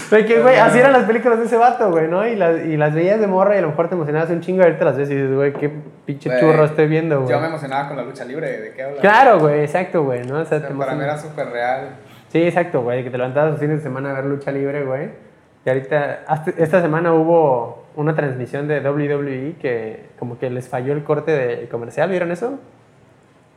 Porque, 0.09 0.39
güey, 0.41 0.57
así 0.57 0.77
eran 0.77 0.93
las 0.93 1.03
películas 1.05 1.39
de 1.39 1.45
ese 1.45 1.57
vato, 1.57 1.89
güey, 1.91 2.07
¿no? 2.07 2.25
Y 2.27 2.35
las, 2.35 2.63
y 2.65 2.77
las 2.77 2.93
veías 2.93 3.19
de 3.19 3.27
morra 3.27 3.55
y 3.55 3.59
a 3.59 3.61
lo 3.61 3.69
mejor 3.69 3.89
te 3.89 3.95
emocionabas 3.95 4.29
un 4.29 4.41
chingo 4.41 4.63
ahorita 4.63 4.85
las 4.85 4.97
ves 4.97 5.09
y 5.09 5.15
dices, 5.15 5.33
güey, 5.33 5.53
qué 5.53 5.71
pinche 6.05 6.29
churro 6.39 6.65
estoy 6.65 6.87
viendo, 6.87 7.21
güey. 7.21 7.31
Yo 7.31 7.39
me 7.39 7.47
emocionaba 7.47 7.87
con 7.87 7.97
la 7.97 8.03
lucha 8.03 8.23
libre, 8.23 8.59
¿de 8.61 8.71
qué 8.73 8.83
hablas? 8.83 8.99
Claro, 9.01 9.39
güey, 9.39 9.61
exacto, 9.61 10.03
güey, 10.03 10.23
¿no? 10.25 10.39
O 10.39 10.45
sea, 10.45 10.57
O 10.57 10.59
sea, 10.61 10.69
te 10.69 10.75
para 10.75 10.93
mí 10.95 11.03
era 11.03 11.17
súper 11.17 11.47
real. 11.49 11.89
Sí, 12.29 12.43
exacto, 12.43 12.81
güey, 12.83 13.03
que 13.03 13.09
te 13.09 13.17
levantabas 13.17 13.51
los 13.51 13.59
fines 13.59 13.77
de 13.77 13.83
semana 13.83 14.11
a 14.11 14.13
ver 14.13 14.25
lucha 14.25 14.51
libre, 14.51 14.83
güey. 14.83 15.09
Y 15.65 15.69
ahorita, 15.69 16.19
hasta- 16.27 16.51
esta 16.57 16.81
semana 16.81 17.11
hubo 17.13 17.84
una 17.95 18.15
transmisión 18.15 18.67
de 18.67 18.79
WWE 18.81 19.55
que 19.61 20.09
como 20.19 20.37
que 20.37 20.49
les 20.49 20.67
falló 20.67 20.93
el 20.93 21.03
corte 21.03 21.31
de 21.31 21.67
comercial, 21.67 22.09
¿vieron 22.09 22.31
eso? 22.31 22.59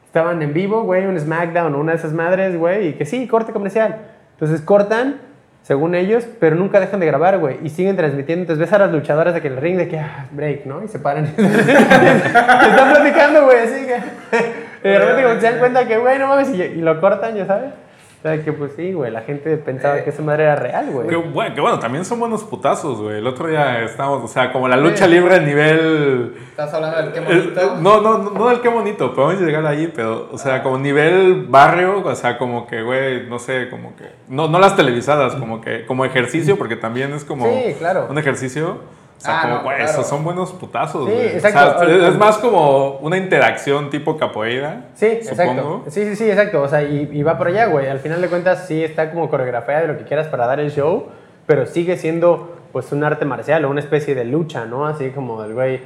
Estaban 0.07 0.41
en 0.43 0.55
vivo, 0.55 0.83
güey, 0.83 1.07
un 1.07 1.19
SmackDown 1.19 1.75
una 1.75 1.93
de 1.93 1.99
esas 1.99 2.13
madres, 2.13 2.57
güey, 2.57 2.89
y 2.89 2.93
que 2.95 3.05
sí, 3.05 3.27
corte 3.29 3.53
comercial. 3.53 3.97
Entonces 4.33 4.61
cortan, 4.63 5.21
según 5.63 5.95
ellos, 5.95 6.27
pero 6.41 6.57
nunca 6.57 6.81
dejan 6.81 7.01
de 7.01 7.07
grabar, 7.07 7.39
güey, 7.39 7.59
y 7.63 7.71
siguen 7.71 7.97
transmitiendo. 7.97 8.43
Entonces 8.43 8.61
ves 8.61 8.73
a 8.73 8.79
las 8.79 8.93
luchadoras 8.93 9.35
de 9.35 9.43
que 9.43 9.49
el 9.49 9.57
ring 9.57 9.77
de 9.77 9.89
que, 9.89 9.99
ah, 9.99 10.27
break, 10.31 10.65
¿no? 10.65 10.83
Y 10.83 10.89
se 10.89 10.99
paran. 10.99 11.25
Están 11.37 12.93
platicando, 12.93 13.45
güey, 13.45 13.59
así 13.59 13.87
que... 13.87 13.99
Y 14.79 14.91
de 14.91 14.99
repente 15.01 15.41
se 15.41 15.51
dan 15.51 15.59
cuenta 15.59 15.89
que, 15.89 15.99
güey, 15.99 16.21
no 16.21 16.29
mames, 16.29 16.55
y 16.55 16.81
lo 16.81 17.01
cortan, 17.01 17.35
ya 17.35 17.47
sabes. 17.47 17.71
O 18.19 18.23
sea, 18.23 18.43
que 18.43 18.53
pues 18.53 18.73
sí, 18.75 18.93
güey, 18.93 19.13
la 19.13 19.21
gente 19.21 19.57
pensaba 19.59 20.03
que 20.03 20.11
esa 20.11 20.23
madre 20.23 20.43
era 20.43 20.57
real, 20.57 20.91
güey. 20.91 21.07
Que 21.07 21.15
bueno, 21.15 21.55
que 21.55 21.61
bueno, 21.61 21.79
también 21.79 22.05
son 22.05 22.19
buenos 22.19 22.43
putazos, 22.43 23.01
güey. 23.01 23.19
El 23.19 23.27
otro 23.29 23.47
día 23.47 23.85
estábamos, 23.85 24.25
o 24.25 24.27
sea, 24.27 24.53
como 24.53 24.67
la 24.67 24.77
lucha 24.77 25.07
libre 25.07 25.37
a 25.37 25.39
nivel. 25.39 26.35
¿Estás 26.51 26.75
hablando 26.75 26.97
del 26.97 27.13
qué 27.13 27.19
el- 27.21 27.43
bonito? 27.43 27.77
no, 27.81 28.01
no, 28.01 28.19
no, 28.19 28.31
no 28.33 28.49
del 28.49 28.61
qué 28.61 28.69
bonito, 28.69 29.15
podemos 29.15 29.41
llegar 29.41 29.65
ahí, 29.67 29.93
pero, 29.95 30.29
o 30.33 30.37
sea, 30.37 30.65
como 30.65 30.79
nivel 30.79 31.47
barrio, 31.49 32.03
o 32.05 32.15
sea, 32.17 32.39
como 32.39 32.67
que, 32.67 32.83
güey, 32.83 33.29
no 33.29 33.39
sé, 33.39 33.69
como 33.71 33.95
que. 33.95 34.07
No, 34.29 34.49
no 34.49 34.59
las 34.59 34.75
televisadas, 34.75 35.37
como 35.37 35.61
que, 35.61 35.87
como 35.87 36.05
ejercicio, 36.05 36.59
porque 36.59 36.75
también 36.75 37.13
es 37.13 37.25
como. 37.25 37.45
Sí, 37.47 37.75
claro. 37.79 38.09
Un 38.11 38.19
ejercicio. 38.19 38.79
O 39.19 39.21
sea, 39.21 39.39
Ah, 39.39 39.43
como, 39.43 39.55
no, 39.57 39.63
claro. 39.65 39.85
esos 39.85 40.07
son 40.07 40.23
buenos 40.23 40.53
putazos, 40.53 41.09
Sí. 41.09 41.13
O 41.13 41.21
exacto. 41.21 41.85
sea, 41.85 42.09
es- 42.09 42.17
más 42.17 42.39
como 42.39 42.99
una 42.99 43.17
interacción 43.17 43.91
tipo 43.91 44.17
capoeira. 44.17 44.87
Sí, 44.95 45.07
exacto. 45.07 45.43
supongo. 45.55 45.85
Sí, 45.89 46.05
sí, 46.05 46.15
sí, 46.17 46.31
exacto. 46.31 46.63
O 46.63 46.69
sea, 46.69 46.83
y, 46.85 47.09
y 47.13 47.23
va 47.25 47.37
por 47.37 47.49
allá, 47.49 47.67
güey. 47.67 47.89
Al 47.89 47.99
final 47.99 48.21
de 48.21 48.29
cuentas, 48.29 48.67
sí 48.69 48.83
está 48.85 49.11
como 49.11 49.29
coreografía 49.29 49.81
de 49.81 49.89
lo 49.89 49.99
que 49.99 50.05
quieras 50.05 50.29
para 50.29 50.47
dar 50.47 50.61
el 50.61 50.71
show, 50.71 51.07
pero 51.47 51.67
sigue 51.67 51.97
siendo, 51.97 52.57
pues, 52.73 52.93
un 52.93 53.03
arte 53.03 53.25
marcial 53.25 53.65
o 53.65 53.71
una 53.71 53.81
especie 53.81 54.15
de 54.15 54.25
lucha, 54.25 54.67
¿no? 54.67 54.87
Así 54.87 55.11
como 55.11 55.43
el 55.43 55.53
güey, 55.53 55.81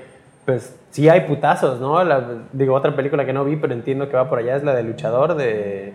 pues, 0.45 0.76
sí 0.91 1.09
hay 1.09 1.22
putazos, 1.22 1.80
¿no? 1.80 2.05
La- 2.05 2.22
digo, 2.53 2.74
otra 2.74 2.95
película 2.95 3.24
que 3.24 3.33
no 3.33 3.45
vi, 3.47 3.57
pero 3.57 3.72
entiendo 3.72 4.11
que 4.11 4.16
va 4.16 4.28
por 4.28 4.41
allá 4.41 4.57
es 4.57 4.62
la 4.62 4.74
de 4.74 4.83
Luchador, 4.83 5.37
de 5.37 5.95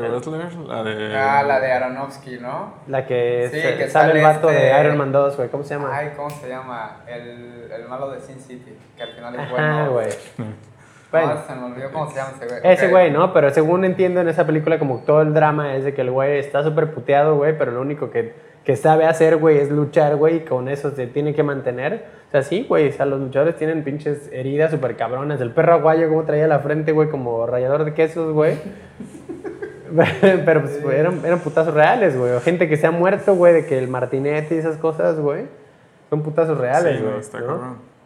La 0.00 0.82
de. 0.82 1.16
Ah, 1.16 1.42
la 1.42 1.60
de 1.60 1.72
Aronofsky, 1.72 2.38
¿no? 2.38 2.74
la 2.86 3.06
que, 3.06 3.48
Sí, 3.52 3.60
se- 3.60 3.76
que 3.76 3.88
sale 3.88 4.18
el 4.18 4.22
vato 4.24 4.48
de 4.48 4.70
este- 4.70 4.80
Iron 4.80 4.96
Man 4.98 5.12
2, 5.12 5.36
güey. 5.36 5.48
¿Cómo 5.48 5.64
se 5.64 5.74
llama? 5.74 5.90
Ay, 5.96 6.12
¿cómo 6.16 6.30
se 6.30 6.48
llama? 6.48 6.98
El, 7.06 7.70
el 7.72 7.88
malo 7.88 8.10
de 8.10 8.20
Sin 8.20 8.38
City, 8.40 8.76
que 8.96 9.02
al 9.02 9.10
final 9.10 9.34
es 9.34 9.40
Ajá, 9.40 9.50
bueno. 9.52 9.92
güey. 9.92 10.08
Bueno. 11.12 11.34
No, 11.34 11.40
se 11.46 11.54
me 11.54 11.64
olvidó 11.66 11.92
cómo 11.92 12.10
se 12.10 12.16
llama 12.16 12.30
ese 12.36 12.46
güey. 12.46 12.60
Ese 12.64 12.88
güey, 12.88 13.10
¿no? 13.10 13.32
Pero 13.32 13.50
según 13.50 13.84
entiendo 13.84 14.20
en 14.20 14.28
esa 14.28 14.44
película, 14.44 14.78
como 14.78 14.98
todo 15.06 15.22
el 15.22 15.32
drama 15.32 15.74
es 15.76 15.84
de 15.84 15.94
que 15.94 16.00
el 16.02 16.10
güey 16.10 16.38
está 16.38 16.62
súper 16.64 16.92
puteado, 16.92 17.36
güey, 17.36 17.56
pero 17.56 17.70
lo 17.70 17.80
único 17.80 18.10
que, 18.10 18.34
que 18.64 18.76
sabe 18.76 19.06
hacer, 19.06 19.36
güey, 19.36 19.58
es 19.58 19.70
luchar, 19.70 20.16
güey, 20.16 20.38
y 20.38 20.40
con 20.40 20.68
eso 20.68 20.90
se 20.90 21.06
tiene 21.06 21.32
que 21.34 21.42
mantener. 21.44 22.04
O 22.28 22.30
sea, 22.32 22.42
sí, 22.42 22.66
güey, 22.68 22.88
o 22.88 22.92
sea, 22.92 23.06
los 23.06 23.20
luchadores 23.20 23.54
tienen 23.56 23.84
pinches 23.84 24.28
heridas 24.32 24.72
súper 24.72 24.96
cabronas. 24.96 25.40
El 25.40 25.52
perro 25.52 25.74
aguayo, 25.74 26.08
como 26.08 26.24
traía 26.24 26.48
la 26.48 26.58
frente, 26.58 26.90
güey, 26.90 27.08
como 27.08 27.46
rallador 27.46 27.84
de 27.84 27.94
quesos, 27.94 28.32
güey. 28.34 28.58
pero 30.44 30.62
pues, 30.62 30.82
güey, 30.82 30.98
eran, 30.98 31.24
eran 31.24 31.38
putazos 31.40 31.74
reales, 31.74 32.16
güey. 32.16 32.32
O 32.32 32.40
gente 32.40 32.68
que 32.68 32.76
se 32.76 32.86
ha 32.86 32.90
muerto, 32.90 33.34
güey, 33.34 33.52
de 33.54 33.66
que 33.66 33.78
el 33.78 33.88
martinete 33.88 34.54
y 34.54 34.58
esas 34.58 34.76
cosas, 34.76 35.18
güey, 35.18 35.46
son 36.10 36.22
putazos 36.22 36.58
reales, 36.58 36.98
Sí, 36.98 37.04
güey. 37.04 37.18
está 37.18 37.40
¿no? 37.40 37.46
cabrón. 37.46 37.96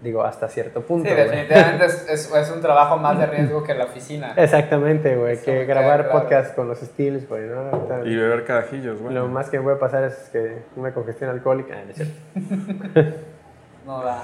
Digo, 0.00 0.22
hasta 0.24 0.48
cierto 0.48 0.80
punto, 0.80 1.06
Sí, 1.10 1.14
definitivamente 1.14 1.84
es, 1.84 2.08
es, 2.08 2.34
es 2.34 2.50
un 2.50 2.62
trabajo 2.62 2.96
más 2.96 3.18
de 3.18 3.26
riesgo 3.26 3.62
que 3.64 3.74
la 3.74 3.84
oficina. 3.84 4.32
Exactamente, 4.34 5.14
güey, 5.14 5.34
Eso 5.34 5.44
que 5.44 5.66
grabar 5.66 6.04
claro. 6.08 6.20
podcast 6.20 6.54
con 6.54 6.68
los 6.68 6.78
Steels, 6.78 7.28
güey, 7.28 7.42
¿no? 7.48 8.06
Y 8.06 8.16
beber 8.16 8.46
carajillos, 8.46 8.98
güey. 9.02 9.14
Lo 9.14 9.28
más 9.28 9.50
que 9.50 9.58
me 9.58 9.64
puede 9.64 9.76
pasar 9.76 10.04
es 10.04 10.14
que 10.32 10.62
una 10.76 10.94
congestión 10.94 11.28
alcohólica. 11.28 11.74
Ah, 11.76 11.82
no 11.84 11.90
es 11.90 11.96
cierto. 11.96 13.18
No 13.84 14.02
da. 14.02 14.22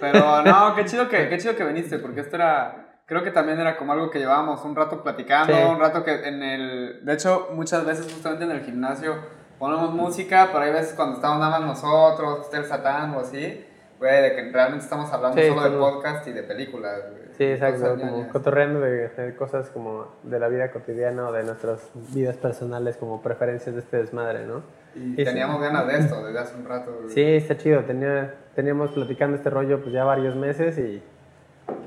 Pero 0.00 0.42
no, 0.42 0.74
qué 0.74 0.86
chido 0.86 1.06
que, 1.10 1.28
qué 1.28 1.36
chido 1.36 1.54
que 1.54 1.64
viniste, 1.64 1.98
porque 1.98 2.20
esto 2.20 2.36
era, 2.36 2.85
creo 3.06 3.22
que 3.22 3.30
también 3.30 3.58
era 3.60 3.76
como 3.76 3.92
algo 3.92 4.10
que 4.10 4.18
llevábamos 4.18 4.64
un 4.64 4.74
rato 4.76 5.02
platicando, 5.02 5.54
Sí. 5.54 5.62
un 5.62 5.78
rato 5.78 6.04
que 6.04 6.26
en 6.26 6.42
el, 6.42 7.04
de 7.04 7.12
hecho 7.14 7.48
muchas 7.52 7.84
veces 7.86 8.12
justamente 8.12 8.44
en 8.44 8.50
el 8.50 8.60
gimnasio 8.62 9.14
ponemos 9.58 9.92
música, 9.94 10.48
pero 10.52 10.64
hay 10.64 10.72
veces 10.72 10.94
cuando 10.94 11.16
estamos 11.16 11.38
nada 11.38 11.58
más 11.60 11.68
nosotros, 11.82 12.40
está 12.42 12.58
el 12.58 12.64
satán 12.66 13.14
o 13.14 13.20
así, 13.20 13.64
güey, 13.98 14.22
de 14.22 14.34
que 14.34 14.50
realmente 14.52 14.84
estamos 14.84 15.10
hablando 15.12 15.40
Sí, 15.40 15.48
solo 15.48 15.62
de 15.62 15.78
podcast 15.78 16.26
y 16.26 16.32
de 16.32 16.42
películas. 16.42 17.00
Sí, 17.38 17.44
exacto, 17.44 17.96
como 17.98 18.28
cotorreando 18.28 18.80
de, 18.80 19.08
de 19.08 19.36
cosas 19.36 19.68
como 19.70 20.08
de 20.22 20.38
la 20.40 20.48
vida 20.48 20.70
cotidiana 20.70 21.28
o 21.28 21.32
de 21.32 21.44
nuestras 21.44 21.90
vidas 22.14 22.36
personales 22.36 22.96
como 22.96 23.22
preferencias 23.22 23.74
de 23.74 23.82
este 23.82 23.98
desmadre, 23.98 24.46
¿no? 24.46 24.62
Y 24.94 25.22
teníamos 25.22 25.60
ganas 25.60 25.86
de 25.86 25.98
esto 25.98 26.24
desde 26.24 26.38
hace 26.38 26.56
un 26.56 26.64
rato. 26.66 26.90
Sí, 27.08 27.22
está 27.22 27.56
chido, 27.58 27.84
tenía, 27.84 28.34
teníamos 28.54 28.90
platicando 28.92 29.36
este 29.36 29.50
rollo 29.50 29.80
pues 29.80 29.92
ya 29.92 30.04
varios 30.04 30.34
meses 30.34 30.78
y, 30.78 31.02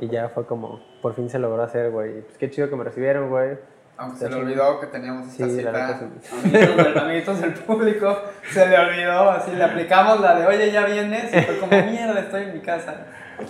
y 0.01 0.07
ya 0.09 0.29
fue 0.29 0.45
como, 0.45 0.81
por 1.01 1.15
fin 1.15 1.29
se 1.29 1.39
logró 1.39 1.61
hacer, 1.63 1.91
güey. 1.91 2.21
Pues 2.21 2.37
qué 2.37 2.49
chido 2.49 2.69
que 2.69 2.75
me 2.75 2.83
recibieron, 2.83 3.29
güey. 3.29 3.57
Aunque 3.97 4.17
se 4.19 4.29
le 4.29 4.35
olvidó 4.37 4.79
que 4.79 4.87
teníamos 4.87 5.27
esta 5.27 5.45
Sí, 5.45 5.61
la 5.61 5.71
cita. 5.71 5.99
Amiguitos, 6.31 6.77
del, 6.77 6.97
amiguitos 6.97 7.41
del 7.41 7.53
público, 7.53 8.17
se 8.49 8.65
le 8.67 8.77
olvidó. 8.79 9.29
Así 9.31 9.51
le 9.51 9.63
aplicamos 9.63 10.21
la 10.21 10.39
de, 10.39 10.45
oye, 10.47 10.71
ya 10.71 10.85
vienes. 10.85 11.33
Y 11.35 11.41
fue 11.41 11.57
como, 11.59 11.71
mierda, 11.83 12.19
estoy 12.19 12.43
en 12.43 12.53
mi 12.53 12.59
casa. 12.61 12.95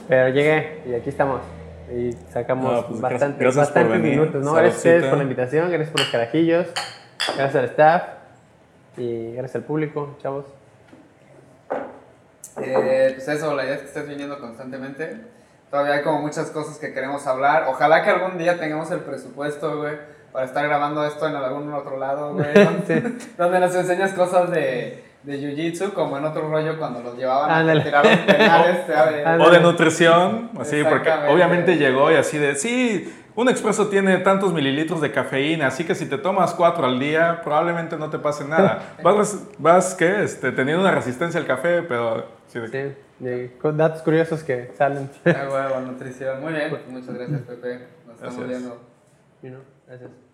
Pero 0.07 0.29
llegué 0.29 0.81
y 0.87 0.93
aquí 0.95 1.09
estamos. 1.09 1.41
Y 1.95 2.13
sacamos 2.31 2.65
No, 2.73 2.87
pues, 2.87 2.99
gracias- 2.99 3.01
bastante- 3.01 3.43
gracias 3.43 3.67
por 3.69 3.75
bastantes 3.75 4.01
venir. 4.01 4.19
minutos, 4.19 4.43
¿no? 4.43 4.53
Gracias 4.53 5.05
por 5.05 5.17
la 5.17 5.23
invitación, 5.23 5.69
gracias 5.69 5.89
por 5.91 5.99
los 6.01 6.09
carajillos, 6.09 6.67
gracias 7.35 7.55
al 7.55 7.65
staff 7.65 8.03
y 8.97 9.31
gracias 9.33 9.55
al 9.57 9.63
público, 9.63 10.15
chavos. 10.21 10.45
Eh, 12.61 13.11
pues 13.15 13.27
eso, 13.27 13.55
la 13.55 13.63
idea 13.63 13.75
es 13.75 13.81
que 13.81 13.87
estés 13.87 14.07
viniendo 14.07 14.39
constantemente. 14.39 15.17
Todavía 15.71 15.93
hay 15.95 16.01
como 16.01 16.21
muchas 16.21 16.49
cosas 16.51 16.77
que 16.79 16.93
queremos 16.93 17.25
hablar. 17.27 17.65
Ojalá 17.69 18.03
que 18.03 18.09
algún 18.09 18.37
día 18.37 18.57
tengamos 18.59 18.89
el 18.91 19.01
presupuesto, 19.01 19.77
güey, 19.77 19.97
para 20.31 20.45
estar 20.45 20.65
grabando 20.67 21.05
esto 21.05 21.27
en 21.27 21.35
algún 21.35 21.71
otro 21.73 21.97
lado, 21.97 22.33
güey. 22.33 22.53
Donde, 22.53 23.13
donde 23.37 23.59
nos 23.59 23.75
enseñas 23.75 24.13
cosas 24.13 24.49
de, 24.49 25.03
de 25.23 25.37
jiu-jitsu, 25.39 25.93
como 25.93 26.17
en 26.17 26.25
otro 26.25 26.49
rollo 26.49 26.77
cuando 26.79 27.01
los 27.01 27.15
llevaban 27.15 27.51
Ándale. 27.51 27.81
a 27.81 27.83
tirar 27.83 28.05
los 28.05 28.17
penales. 28.19 28.77
O 29.39 29.49
de 29.51 29.59
nutrición, 29.59 30.49
así, 30.59 30.83
porque 30.83 31.11
obviamente 31.29 31.77
llegó 31.77 32.11
y 32.11 32.15
así 32.15 32.37
de, 32.39 32.55
sí, 32.55 33.13
un 33.35 33.47
expreso 33.47 33.87
tiene 33.87 34.17
tantos 34.17 34.51
mililitros 34.51 35.01
de 35.01 35.11
cafeína, 35.11 35.67
así 35.67 35.83
que 35.85 35.93
si 35.93 36.07
te 36.07 36.17
tomas 36.17 36.53
cuatro 36.55 36.85
al 36.87 36.99
día, 36.99 37.41
probablemente 37.43 37.95
no 37.95 38.09
te 38.09 38.17
pase 38.17 38.43
nada. 38.45 38.95
Vas, 39.03 39.37
vas 39.59 39.93
¿qué? 39.95 40.23
Este, 40.23 40.51
teniendo 40.51 40.81
una 40.81 40.91
resistencia 40.91 41.39
al 41.39 41.45
café, 41.45 41.83
pero... 41.83 42.25
sí, 42.47 42.59
de- 42.59 42.67
Sí, 42.67 42.97
y 43.19 43.47
con 43.59 43.77
datos 43.77 44.01
curiosos 44.01 44.43
que 44.43 44.71
salen. 44.77 45.09
Ah, 45.25 45.47
huevo, 45.51 45.81
nutrición. 45.81 46.41
Muy 46.41 46.53
bien, 46.53 46.69
pues 46.69 46.87
muchas 46.87 47.13
gracias, 47.13 47.41
Pepe. 47.41 47.87
Nos 48.07 48.15
estamos 48.15 48.37
Gracias. 48.37 48.47
viendo. 48.47 48.81
You 49.41 49.49
know, 49.49 49.61
gracias. 49.87 50.28